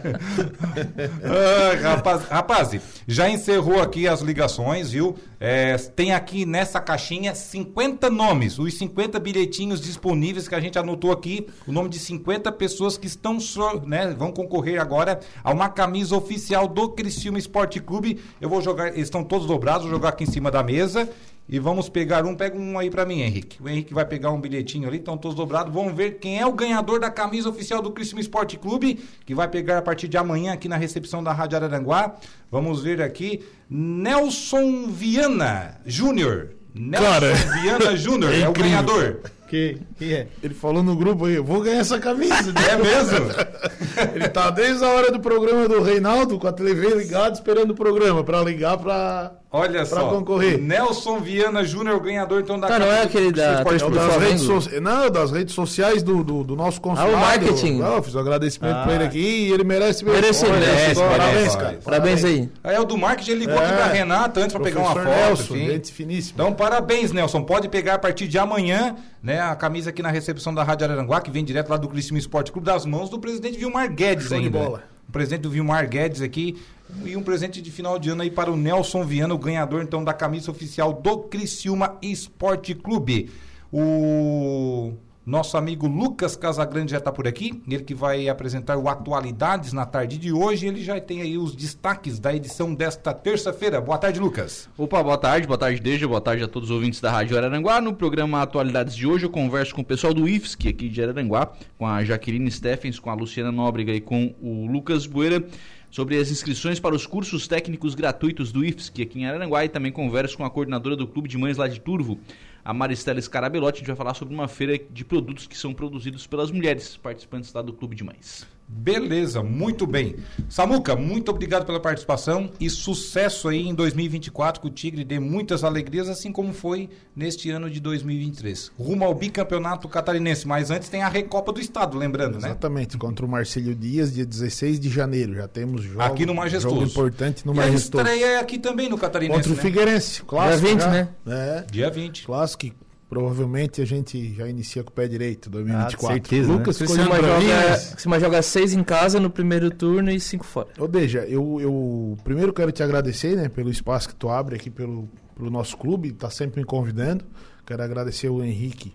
Ah, 1.24 1.88
rapaz, 1.94 2.22
rapaz, 2.30 2.70
já 3.06 3.28
encerrou 3.28 3.80
aqui 3.82 4.06
as 4.08 4.20
ligações, 4.20 4.90
viu? 4.92 5.16
É, 5.40 5.76
tem 5.76 6.12
aqui 6.12 6.44
nessa 6.44 6.80
caixinha 6.80 7.34
50 7.34 8.10
nomes, 8.10 8.58
os 8.58 8.74
50 8.74 9.20
bilhetinhos 9.20 9.80
disponíveis 9.80 10.48
que 10.48 10.54
a 10.54 10.60
gente 10.60 10.78
anotou 10.78 11.12
aqui, 11.12 11.46
o 11.66 11.72
nome 11.72 11.88
de 11.88 11.98
50 11.98 12.50
pessoas 12.52 12.98
que 12.98 13.06
estão 13.06 13.38
né, 13.86 14.14
vão 14.18 14.32
concorrer 14.32 14.80
agora 14.80 15.20
a 15.44 15.52
uma 15.52 15.68
camisa 15.68 16.16
oficial 16.16 16.66
do 16.66 16.88
Criciúma 16.88 17.38
Esporte 17.38 17.80
Clube. 17.80 18.20
Eu 18.40 18.48
vou 18.48 18.60
jogar, 18.60 18.88
eles 18.88 19.04
estão 19.04 19.22
todos 19.22 19.46
dobrados, 19.46 19.82
vou 19.82 19.92
jogar 19.92 20.10
aqui 20.10 20.24
em 20.24 20.30
cima 20.30 20.50
da 20.50 20.62
mesa. 20.62 21.08
E 21.48 21.58
vamos 21.58 21.88
pegar 21.88 22.26
um, 22.26 22.34
pega 22.34 22.58
um 22.58 22.78
aí 22.78 22.90
pra 22.90 23.06
mim, 23.06 23.22
Henrique. 23.22 23.62
O 23.62 23.68
Henrique 23.68 23.94
vai 23.94 24.04
pegar 24.04 24.30
um 24.30 24.40
bilhetinho 24.40 24.86
ali, 24.86 24.98
estão 24.98 25.16
todos 25.16 25.34
dobrados. 25.34 25.72
Vamos 25.72 25.94
ver 25.94 26.18
quem 26.18 26.38
é 26.38 26.46
o 26.46 26.52
ganhador 26.52 27.00
da 27.00 27.10
camisa 27.10 27.48
oficial 27.48 27.80
do 27.80 27.90
Criciúma 27.90 28.20
Esporte 28.20 28.58
Clube, 28.58 29.00
que 29.24 29.34
vai 29.34 29.48
pegar 29.48 29.78
a 29.78 29.82
partir 29.82 30.08
de 30.08 30.18
amanhã 30.18 30.52
aqui 30.52 30.68
na 30.68 30.76
recepção 30.76 31.24
da 31.24 31.32
Rádio 31.32 31.56
Araranguá. 31.56 32.16
Vamos 32.50 32.82
ver 32.82 33.00
aqui. 33.00 33.42
Nelson 33.70 34.88
Viana 34.88 35.80
Júnior. 35.86 36.50
Nelson 36.74 37.06
Cara, 37.06 37.34
Viana 37.62 37.96
Júnior 37.96 38.32
é 38.34 38.40
é, 38.40 38.48
o 38.48 38.52
ganhador. 38.52 39.20
Que, 39.48 39.78
que 39.96 40.12
é? 40.12 40.28
Ele 40.42 40.52
falou 40.52 40.82
no 40.82 40.94
grupo 40.94 41.24
aí, 41.24 41.36
eu 41.36 41.44
vou 41.44 41.62
ganhar 41.62 41.80
essa 41.80 41.98
camisa. 41.98 42.52
É 42.70 42.76
mesmo? 42.76 43.30
Ele 44.14 44.28
tá 44.28 44.50
desde 44.50 44.84
a 44.84 44.88
hora 44.88 45.10
do 45.10 45.18
programa 45.18 45.66
do 45.66 45.80
Reinaldo, 45.80 46.38
com 46.38 46.46
a 46.46 46.52
TV 46.52 46.94
ligada, 46.94 47.32
esperando 47.32 47.70
o 47.70 47.74
programa, 47.74 48.22
pra 48.22 48.42
ligar 48.42 48.76
pra... 48.76 49.37
Olha 49.50 49.86
Pra 49.86 49.86
só. 49.86 50.10
concorrer. 50.10 50.58
Nelson 50.60 51.20
Viana 51.20 51.64
Júnior, 51.64 51.98
ganhador 52.00 52.40
então 52.42 52.60
da 52.60 52.68
Tá, 52.68 52.78
não 52.78 52.86
é 52.92 53.02
aquele 53.04 53.32
da- 53.32 53.60
É 53.60 53.84
o 53.84 53.90
das 53.90 54.16
redes 54.18 54.42
sociais. 54.42 54.82
Não, 54.82 55.10
das 55.10 55.30
redes 55.30 55.54
sociais 55.54 56.02
do, 56.02 56.22
do, 56.22 56.44
do 56.44 56.54
nosso 56.54 56.78
consulado. 56.82 57.16
marketing. 57.16 57.78
Não, 57.78 57.94
eu 57.96 58.02
fiz 58.02 58.14
um 58.14 58.18
agradecimento 58.18 58.76
Ah. 58.76 58.82
pra 58.82 58.94
ele 58.96 59.04
aqui 59.04 59.18
e 59.18 59.50
ele 59.52 59.64
merece 59.64 60.04
mesmo. 60.04 60.20
Merece, 60.20 60.44
Olha, 60.44 60.58
merece, 60.60 60.94
só, 60.96 61.08
Parabéns, 61.08 61.56
cara. 61.56 61.78
Parabéns 61.82 62.24
aí. 62.24 62.48
Aí 62.62 62.76
é 62.76 62.80
o 62.80 62.84
do 62.84 62.98
marketing, 62.98 63.30
ele 63.30 63.40
ligou 63.46 63.54
É. 63.54 63.64
aqui 63.64 63.74
pra 63.74 63.86
Renata 63.86 64.40
antes 64.40 64.52
pra 64.52 64.62
pegar 64.62 64.80
uma 64.80 64.92
foto. 64.92 65.04
Nelson, 65.04 65.56
enfim. 65.56 65.66
gente 65.70 65.92
finíssima. 65.94 66.34
Então, 66.42 66.52
parabéns, 66.52 67.10
Nelson. 67.10 67.42
Pode 67.42 67.70
pegar 67.70 67.94
a 67.94 67.98
partir 67.98 68.28
de 68.28 68.38
amanhã, 68.38 68.96
né, 69.22 69.40
a 69.40 69.56
camisa 69.56 69.88
aqui 69.88 70.02
na 70.02 70.10
recepção 70.10 70.52
da 70.54 70.62
Rádio 70.62 70.84
Araranguá, 70.86 71.22
que 71.22 71.30
vem 71.30 71.42
direto 71.42 71.70
lá 71.70 71.78
do 71.78 71.88
Criciúma 71.88 72.18
Esporte 72.18 72.52
Clube, 72.52 72.66
das 72.66 72.84
mãos 72.84 73.08
do 73.08 73.18
presidente 73.18 73.56
Vilmar 73.58 73.90
Guedes 73.90 74.26
Show 74.28 74.38
de 74.38 74.44
ainda. 74.44 74.58
bola. 74.58 74.82
O 75.08 75.10
presidente 75.12 75.40
do 75.40 75.48
Vilmar 75.50 75.88
Guedes 75.88 76.20
aqui. 76.20 76.58
E 77.04 77.16
um 77.16 77.22
presente 77.22 77.60
de 77.60 77.70
final 77.70 77.98
de 77.98 78.10
ano 78.10 78.22
aí 78.22 78.30
para 78.30 78.50
o 78.50 78.56
Nelson 78.56 79.04
Viana, 79.04 79.34
o 79.34 79.38
ganhador 79.38 79.82
então 79.82 80.02
da 80.02 80.12
camisa 80.12 80.50
oficial 80.50 80.92
do 80.92 81.18
Criciúma 81.18 81.96
Esporte 82.02 82.74
Clube. 82.74 83.30
O 83.72 84.94
nosso 85.28 85.58
amigo 85.58 85.86
Lucas 85.86 86.34
Casagrande 86.34 86.92
já 86.92 86.96
está 86.96 87.12
por 87.12 87.28
aqui, 87.28 87.62
ele 87.68 87.84
que 87.84 87.94
vai 87.94 88.30
apresentar 88.30 88.78
o 88.78 88.88
Atualidades 88.88 89.74
na 89.74 89.84
tarde 89.84 90.16
de 90.16 90.32
hoje. 90.32 90.66
Ele 90.66 90.82
já 90.82 90.98
tem 90.98 91.20
aí 91.20 91.36
os 91.36 91.54
destaques 91.54 92.18
da 92.18 92.34
edição 92.34 92.74
desta 92.74 93.12
terça-feira. 93.12 93.78
Boa 93.78 93.98
tarde, 93.98 94.18
Lucas. 94.18 94.70
Opa, 94.78 95.02
boa 95.02 95.18
tarde, 95.18 95.46
boa 95.46 95.58
tarde, 95.58 95.82
Deja, 95.82 96.08
boa 96.08 96.22
tarde 96.22 96.44
a 96.44 96.48
todos 96.48 96.70
os 96.70 96.74
ouvintes 96.74 96.98
da 96.98 97.10
Rádio 97.10 97.36
Araranguá. 97.36 97.78
No 97.78 97.92
programa 97.92 98.40
Atualidades 98.40 98.96
de 98.96 99.06
hoje 99.06 99.26
eu 99.26 99.30
converso 99.30 99.74
com 99.74 99.82
o 99.82 99.84
pessoal 99.84 100.14
do 100.14 100.26
IFSC 100.26 100.68
aqui 100.68 100.88
de 100.88 101.02
Araranguá, 101.02 101.52
com 101.76 101.86
a 101.86 102.02
Jaqueline 102.02 102.50
Steffens, 102.50 102.98
com 102.98 103.10
a 103.10 103.14
Luciana 103.14 103.52
Nóbrega 103.52 103.92
e 103.92 104.00
com 104.00 104.34
o 104.40 104.66
Lucas 104.66 105.06
Bueira, 105.06 105.44
sobre 105.90 106.18
as 106.18 106.30
inscrições 106.30 106.78
para 106.78 106.94
os 106.94 107.06
cursos 107.06 107.48
técnicos 107.48 107.94
gratuitos 107.94 108.52
do 108.52 108.64
IFSC 108.64 109.02
aqui 109.02 109.20
em 109.20 109.26
Araranguá 109.26 109.64
e 109.64 109.68
também 109.68 109.92
converso 109.92 110.36
com 110.36 110.44
a 110.44 110.50
coordenadora 110.50 110.96
do 110.96 111.06
Clube 111.06 111.28
de 111.28 111.38
Mães 111.38 111.56
lá 111.56 111.68
de 111.68 111.80
Turvo, 111.80 112.18
a 112.64 112.74
Maristela 112.74 113.20
Scarabelotti. 113.20 113.76
A 113.76 113.78
gente 113.78 113.88
vai 113.88 113.96
falar 113.96 114.14
sobre 114.14 114.34
uma 114.34 114.48
feira 114.48 114.78
de 114.78 115.04
produtos 115.04 115.46
que 115.46 115.56
são 115.56 115.72
produzidos 115.72 116.26
pelas 116.26 116.50
mulheres 116.50 116.96
participantes 116.96 117.52
lá 117.52 117.62
do 117.62 117.72
Clube 117.72 117.96
de 117.96 118.04
Mães. 118.04 118.57
Beleza, 118.70 119.42
muito 119.42 119.86
bem. 119.86 120.16
Samuca, 120.48 120.94
muito 120.94 121.30
obrigado 121.30 121.64
pela 121.64 121.80
participação 121.80 122.50
e 122.60 122.68
sucesso 122.68 123.48
aí 123.48 123.66
em 123.66 123.74
2024, 123.74 124.60
que 124.60 124.66
o 124.66 124.70
Tigre 124.70 125.04
dê 125.04 125.18
muitas 125.18 125.64
alegrias, 125.64 126.08
assim 126.08 126.30
como 126.30 126.52
foi 126.52 126.90
neste 127.16 127.50
ano 127.50 127.70
de 127.70 127.80
2023. 127.80 128.70
Rumo 128.78 129.04
ao 129.04 129.14
bicampeonato 129.14 129.88
catarinense, 129.88 130.46
mas 130.46 130.70
antes 130.70 130.88
tem 130.90 131.02
a 131.02 131.08
Recopa 131.08 131.50
do 131.52 131.60
Estado, 131.60 131.96
lembrando, 131.96 132.38
né? 132.38 132.48
Exatamente, 132.48 132.98
contra 132.98 133.24
o 133.24 133.28
Marcílio 133.28 133.74
Dias, 133.74 134.12
dia 134.12 134.26
16 134.26 134.78
de 134.78 134.90
janeiro. 134.90 135.34
Já 135.34 135.48
temos 135.48 135.82
jogo, 135.82 136.02
Aqui 136.02 136.26
no 136.26 136.34
Majestoso. 136.34 136.74
jogo 136.74 136.86
importante 136.86 137.46
no 137.46 137.54
e 137.54 137.58
a 137.58 137.62
Majestoso. 137.62 138.04
estreia 138.04 138.26
é 138.26 138.38
aqui 138.38 138.58
também 138.58 138.88
no 138.88 138.98
catarinense, 138.98 139.34
Contra 139.38 139.52
o 139.52 139.56
né? 139.56 139.62
Figueirense, 139.62 140.22
clássico. 140.24 140.60
Dia 140.66 140.68
20, 140.74 140.80
já. 140.80 140.90
né? 140.90 141.08
É, 141.26 141.64
Dia 141.70 141.90
20. 141.90 142.26
clássico 142.26 142.66
provavelmente 143.08 143.80
a 143.80 143.84
gente 143.86 144.34
já 144.34 144.48
inicia 144.48 144.84
com 144.84 144.90
o 144.90 144.92
pé 144.92 145.08
direito, 145.08 145.48
2024. 145.48 146.06
Ah, 146.06 146.12
certeza, 146.12 146.52
Lucas 146.52 146.76
Se 146.76 146.84
escolheu 146.84 147.08
Criciúma 147.08 147.28
pra 147.28 147.40
mim, 147.40 147.46
joga, 147.46 147.78
Criciúma 147.90 148.20
joga 148.20 148.42
seis 148.42 148.72
em 148.74 148.84
casa 148.84 149.18
no 149.18 149.30
primeiro 149.30 149.70
turno 149.70 150.10
e 150.10 150.20
cinco 150.20 150.44
fora. 150.44 150.68
Ô, 150.78 150.86
Deja, 150.86 151.20
eu, 151.20 151.58
eu 151.60 152.16
primeiro 152.22 152.52
quero 152.52 152.70
te 152.70 152.82
agradecer, 152.82 153.34
né, 153.36 153.48
pelo 153.48 153.70
espaço 153.70 154.08
que 154.08 154.14
tu 154.14 154.28
abre 154.28 154.56
aqui 154.56 154.68
pelo, 154.68 155.08
pelo 155.34 155.50
nosso 155.50 155.76
clube, 155.76 156.12
tá 156.12 156.28
sempre 156.28 156.60
me 156.60 156.66
convidando. 156.66 157.24
Quero 157.64 157.82
agradecer 157.82 158.28
o 158.28 158.42
Henrique 158.42 158.94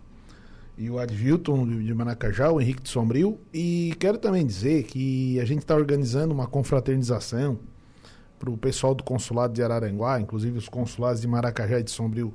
e 0.78 0.89
o 0.89 0.99
Advilton 0.99 1.68
de 1.68 1.93
Maracajá, 1.93 2.51
o 2.51 2.61
Henrique 2.61 2.84
de 2.84 2.89
Sombrio. 2.89 3.39
E 3.53 3.95
quero 3.99 4.18
também 4.18 4.45
dizer 4.45 4.84
que 4.84 5.39
a 5.39 5.45
gente 5.45 5.59
está 5.59 5.76
organizando 5.76 6.34
uma 6.34 6.47
confraternização 6.47 7.59
para 8.38 8.49
o 8.49 8.57
pessoal 8.57 8.93
do 8.93 9.03
consulado 9.03 9.53
de 9.53 9.64
Araranguá, 9.64 10.20
inclusive 10.20 10.57
os 10.57 10.68
consulados 10.68 11.22
de 11.22 11.28
Maracajá 11.28 11.80
e 11.80 11.84
de 11.84 11.91
Sombrio 11.91 12.34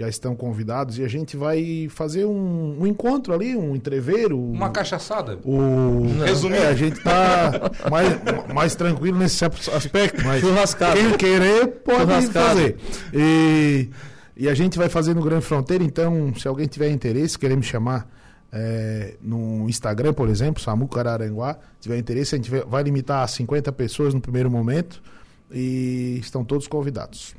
já 0.00 0.08
estão 0.08 0.34
convidados 0.34 0.98
e 0.98 1.04
a 1.04 1.08
gente 1.08 1.36
vai 1.36 1.86
fazer 1.90 2.24
um, 2.24 2.78
um 2.80 2.86
encontro 2.86 3.34
ali, 3.34 3.54
um 3.54 3.76
entreveiro. 3.76 4.38
Uma 4.40 4.70
cachaçada. 4.70 5.38
O... 5.44 6.06
Resumindo. 6.24 6.62
É, 6.62 6.68
a 6.68 6.74
gente 6.74 6.98
tá 7.00 7.70
mais, 7.90 8.54
mais 8.54 8.74
tranquilo 8.74 9.18
nesse 9.18 9.44
aspecto, 9.44 10.24
mas 10.24 10.40
Churrascada. 10.40 10.96
quem 10.96 11.12
querer 11.18 11.66
pode 11.84 12.28
fazer. 12.28 12.76
E, 13.12 13.90
e 14.34 14.48
a 14.48 14.54
gente 14.54 14.78
vai 14.78 14.88
fazer 14.88 15.12
no 15.14 15.22
Grande 15.22 15.44
Fronteira, 15.44 15.84
então, 15.84 16.34
se 16.34 16.48
alguém 16.48 16.66
tiver 16.66 16.88
interesse, 16.90 17.38
querer 17.38 17.56
me 17.56 17.62
chamar 17.62 18.08
é, 18.50 19.16
no 19.20 19.68
Instagram, 19.68 20.14
por 20.14 20.30
exemplo, 20.30 20.62
Samuca 20.62 20.98
Araranguá, 21.00 21.58
tiver 21.78 21.98
interesse, 21.98 22.34
a 22.34 22.38
gente 22.38 22.50
vai- 22.50 22.82
limitar 22.82 23.22
a 23.22 23.26
50 23.28 23.70
pessoas 23.72 24.14
no 24.14 24.20
primeiro 24.20 24.50
momento 24.50 25.02
e 25.50 26.16
estão 26.22 26.42
todos 26.42 26.66
convidados. 26.66 27.34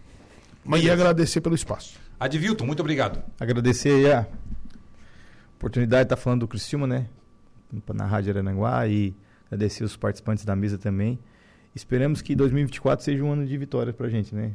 Mas 0.64 0.84
e 0.84 0.92
agradecer 0.92 1.42
pelo 1.42 1.56
espaço. 1.56 2.01
Advilton, 2.26 2.66
muito 2.68 2.82
obrigado. 2.82 3.20
Agradecer 3.40 3.90
aí 3.90 4.12
a 4.12 4.28
oportunidade 5.58 6.04
de 6.04 6.06
estar 6.06 6.18
falando 6.18 6.42
do 6.42 6.48
Criciúma, 6.48 6.86
né? 6.86 7.08
Na 7.94 8.06
Rádio 8.06 8.32
Arananguá 8.32 8.86
e 8.88 9.16
agradecer 9.48 9.84
os 9.84 9.96
participantes 9.98 10.46
da 10.46 10.56
mesa 10.56 10.78
também. 10.78 11.18
Esperamos 11.74 12.22
que 12.22 12.36
2024 12.36 13.04
seja 13.04 13.24
um 13.24 13.32
ano 13.32 13.46
de 13.48 13.58
vitória 13.58 13.92
pra 13.94 14.08
gente, 14.10 14.36
né? 14.36 14.52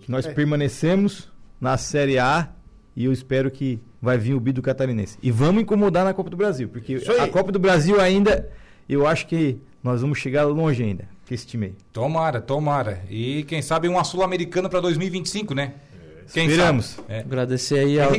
Que 0.00 0.10
nós 0.10 0.26
É. 0.26 0.32
permanecemos 0.34 1.32
na 1.60 1.76
Série 1.78 2.18
A 2.18 2.50
e 2.96 3.04
eu 3.04 3.12
espero 3.12 3.50
que 3.50 3.80
vai 4.02 4.18
vir 4.18 4.34
o 4.34 4.40
Bido 4.40 4.60
Catarinense. 4.60 5.16
E 5.22 5.30
vamos 5.30 5.62
incomodar 5.62 6.04
na 6.04 6.12
Copa 6.12 6.28
do 6.28 6.36
Brasil, 6.36 6.68
porque 6.68 7.00
a 7.20 7.28
Copa 7.28 7.50
do 7.52 7.58
Brasil 7.58 8.00
ainda, 8.00 8.50
eu 8.88 9.06
acho 9.06 9.26
que 9.26 9.58
nós 9.82 10.00
vamos 10.02 10.18
chegar 10.18 10.44
longe 10.44 10.82
ainda, 10.82 11.08
com 11.26 11.32
esse 11.34 11.46
time 11.46 11.66
aí. 11.66 11.74
Tomara, 11.92 12.40
tomara. 12.40 13.02
E 13.08 13.42
quem 13.44 13.62
sabe 13.62 13.88
uma 13.88 14.04
Sul-Americana 14.04 14.68
para 14.68 14.80
2025, 14.80 15.54
né? 15.54 15.74
Quem 16.32 16.46
Esperamos. 16.48 16.86
sabe? 16.86 17.04
É. 17.12 17.18
Agradecer 17.20 17.78
aí 17.78 18.00
ao, 18.00 18.10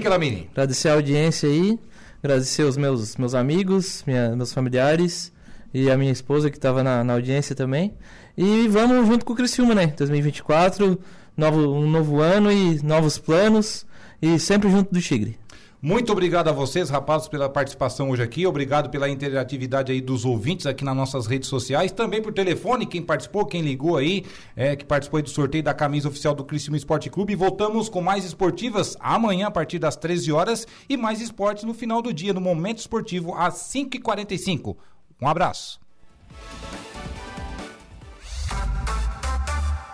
agradecer 0.51 0.89
a 0.89 0.93
audiência 0.93 1.47
aí, 1.49 1.79
agradecer 2.23 2.63
os 2.63 2.77
meus, 2.77 3.15
meus 3.15 3.33
amigos, 3.33 4.03
minha- 4.05 4.35
meus 4.35 4.51
familiares 4.53 5.31
e 5.73 5.89
a 5.89 5.97
minha 5.97 6.11
esposa 6.11 6.49
que 6.49 6.57
estava 6.57 6.83
na, 6.83 7.03
na 7.03 7.13
audiência 7.13 7.55
também. 7.55 7.93
E 8.37 8.67
vamos 8.67 9.07
junto 9.07 9.25
com 9.25 9.33
o 9.33 9.35
Criciúma, 9.35 9.73
né? 9.75 9.87
2024, 9.97 10.99
novo, 11.35 11.73
um 11.73 11.89
novo 11.89 12.19
ano 12.19 12.51
e 12.51 12.81
novos 12.83 13.17
planos 13.17 13.85
e 14.21 14.37
sempre 14.39 14.69
junto 14.69 14.93
do 14.93 15.01
Tigre. 15.01 15.37
Muito 15.83 16.11
obrigado 16.11 16.47
a 16.47 16.51
vocês, 16.51 16.91
rapazes, 16.91 17.27
pela 17.27 17.49
participação 17.49 18.11
hoje 18.11 18.21
aqui. 18.21 18.45
Obrigado 18.45 18.91
pela 18.91 19.09
interatividade 19.09 19.91
aí 19.91 19.99
dos 19.99 20.25
ouvintes 20.25 20.67
aqui 20.67 20.85
nas 20.85 20.95
nossas 20.95 21.25
redes 21.25 21.49
sociais. 21.49 21.91
Também 21.91 22.21
por 22.21 22.31
telefone, 22.31 22.85
quem 22.85 23.01
participou, 23.01 23.47
quem 23.47 23.63
ligou 23.63 23.97
aí, 23.97 24.23
é, 24.55 24.75
que 24.75 24.85
participou 24.85 25.17
aí 25.17 25.23
do 25.23 25.29
sorteio 25.31 25.63
da 25.63 25.73
camisa 25.73 26.07
oficial 26.07 26.35
do 26.35 26.45
Criciúma 26.45 26.77
Esporte 26.77 27.09
Clube. 27.09 27.33
Voltamos 27.33 27.89
com 27.89 27.99
mais 27.99 28.23
esportivas 28.23 28.95
amanhã 28.99 29.47
a 29.47 29.51
partir 29.51 29.79
das 29.79 29.95
13 29.95 30.31
horas 30.31 30.67
e 30.87 30.95
mais 30.95 31.19
esportes 31.19 31.63
no 31.63 31.73
final 31.73 31.99
do 31.99 32.13
dia, 32.13 32.31
no 32.31 32.41
Momento 32.41 32.77
Esportivo, 32.77 33.33
às 33.33 33.55
5h45. 33.55 34.77
Um 35.19 35.27
abraço. 35.27 35.81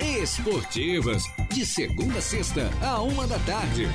Esportivas, 0.01 1.23
de 1.49 1.65
segunda 1.65 2.19
a 2.19 2.21
sexta, 2.21 2.69
a 2.81 3.01
uma 3.01 3.25
da 3.25 3.39
tarde. 3.39 3.87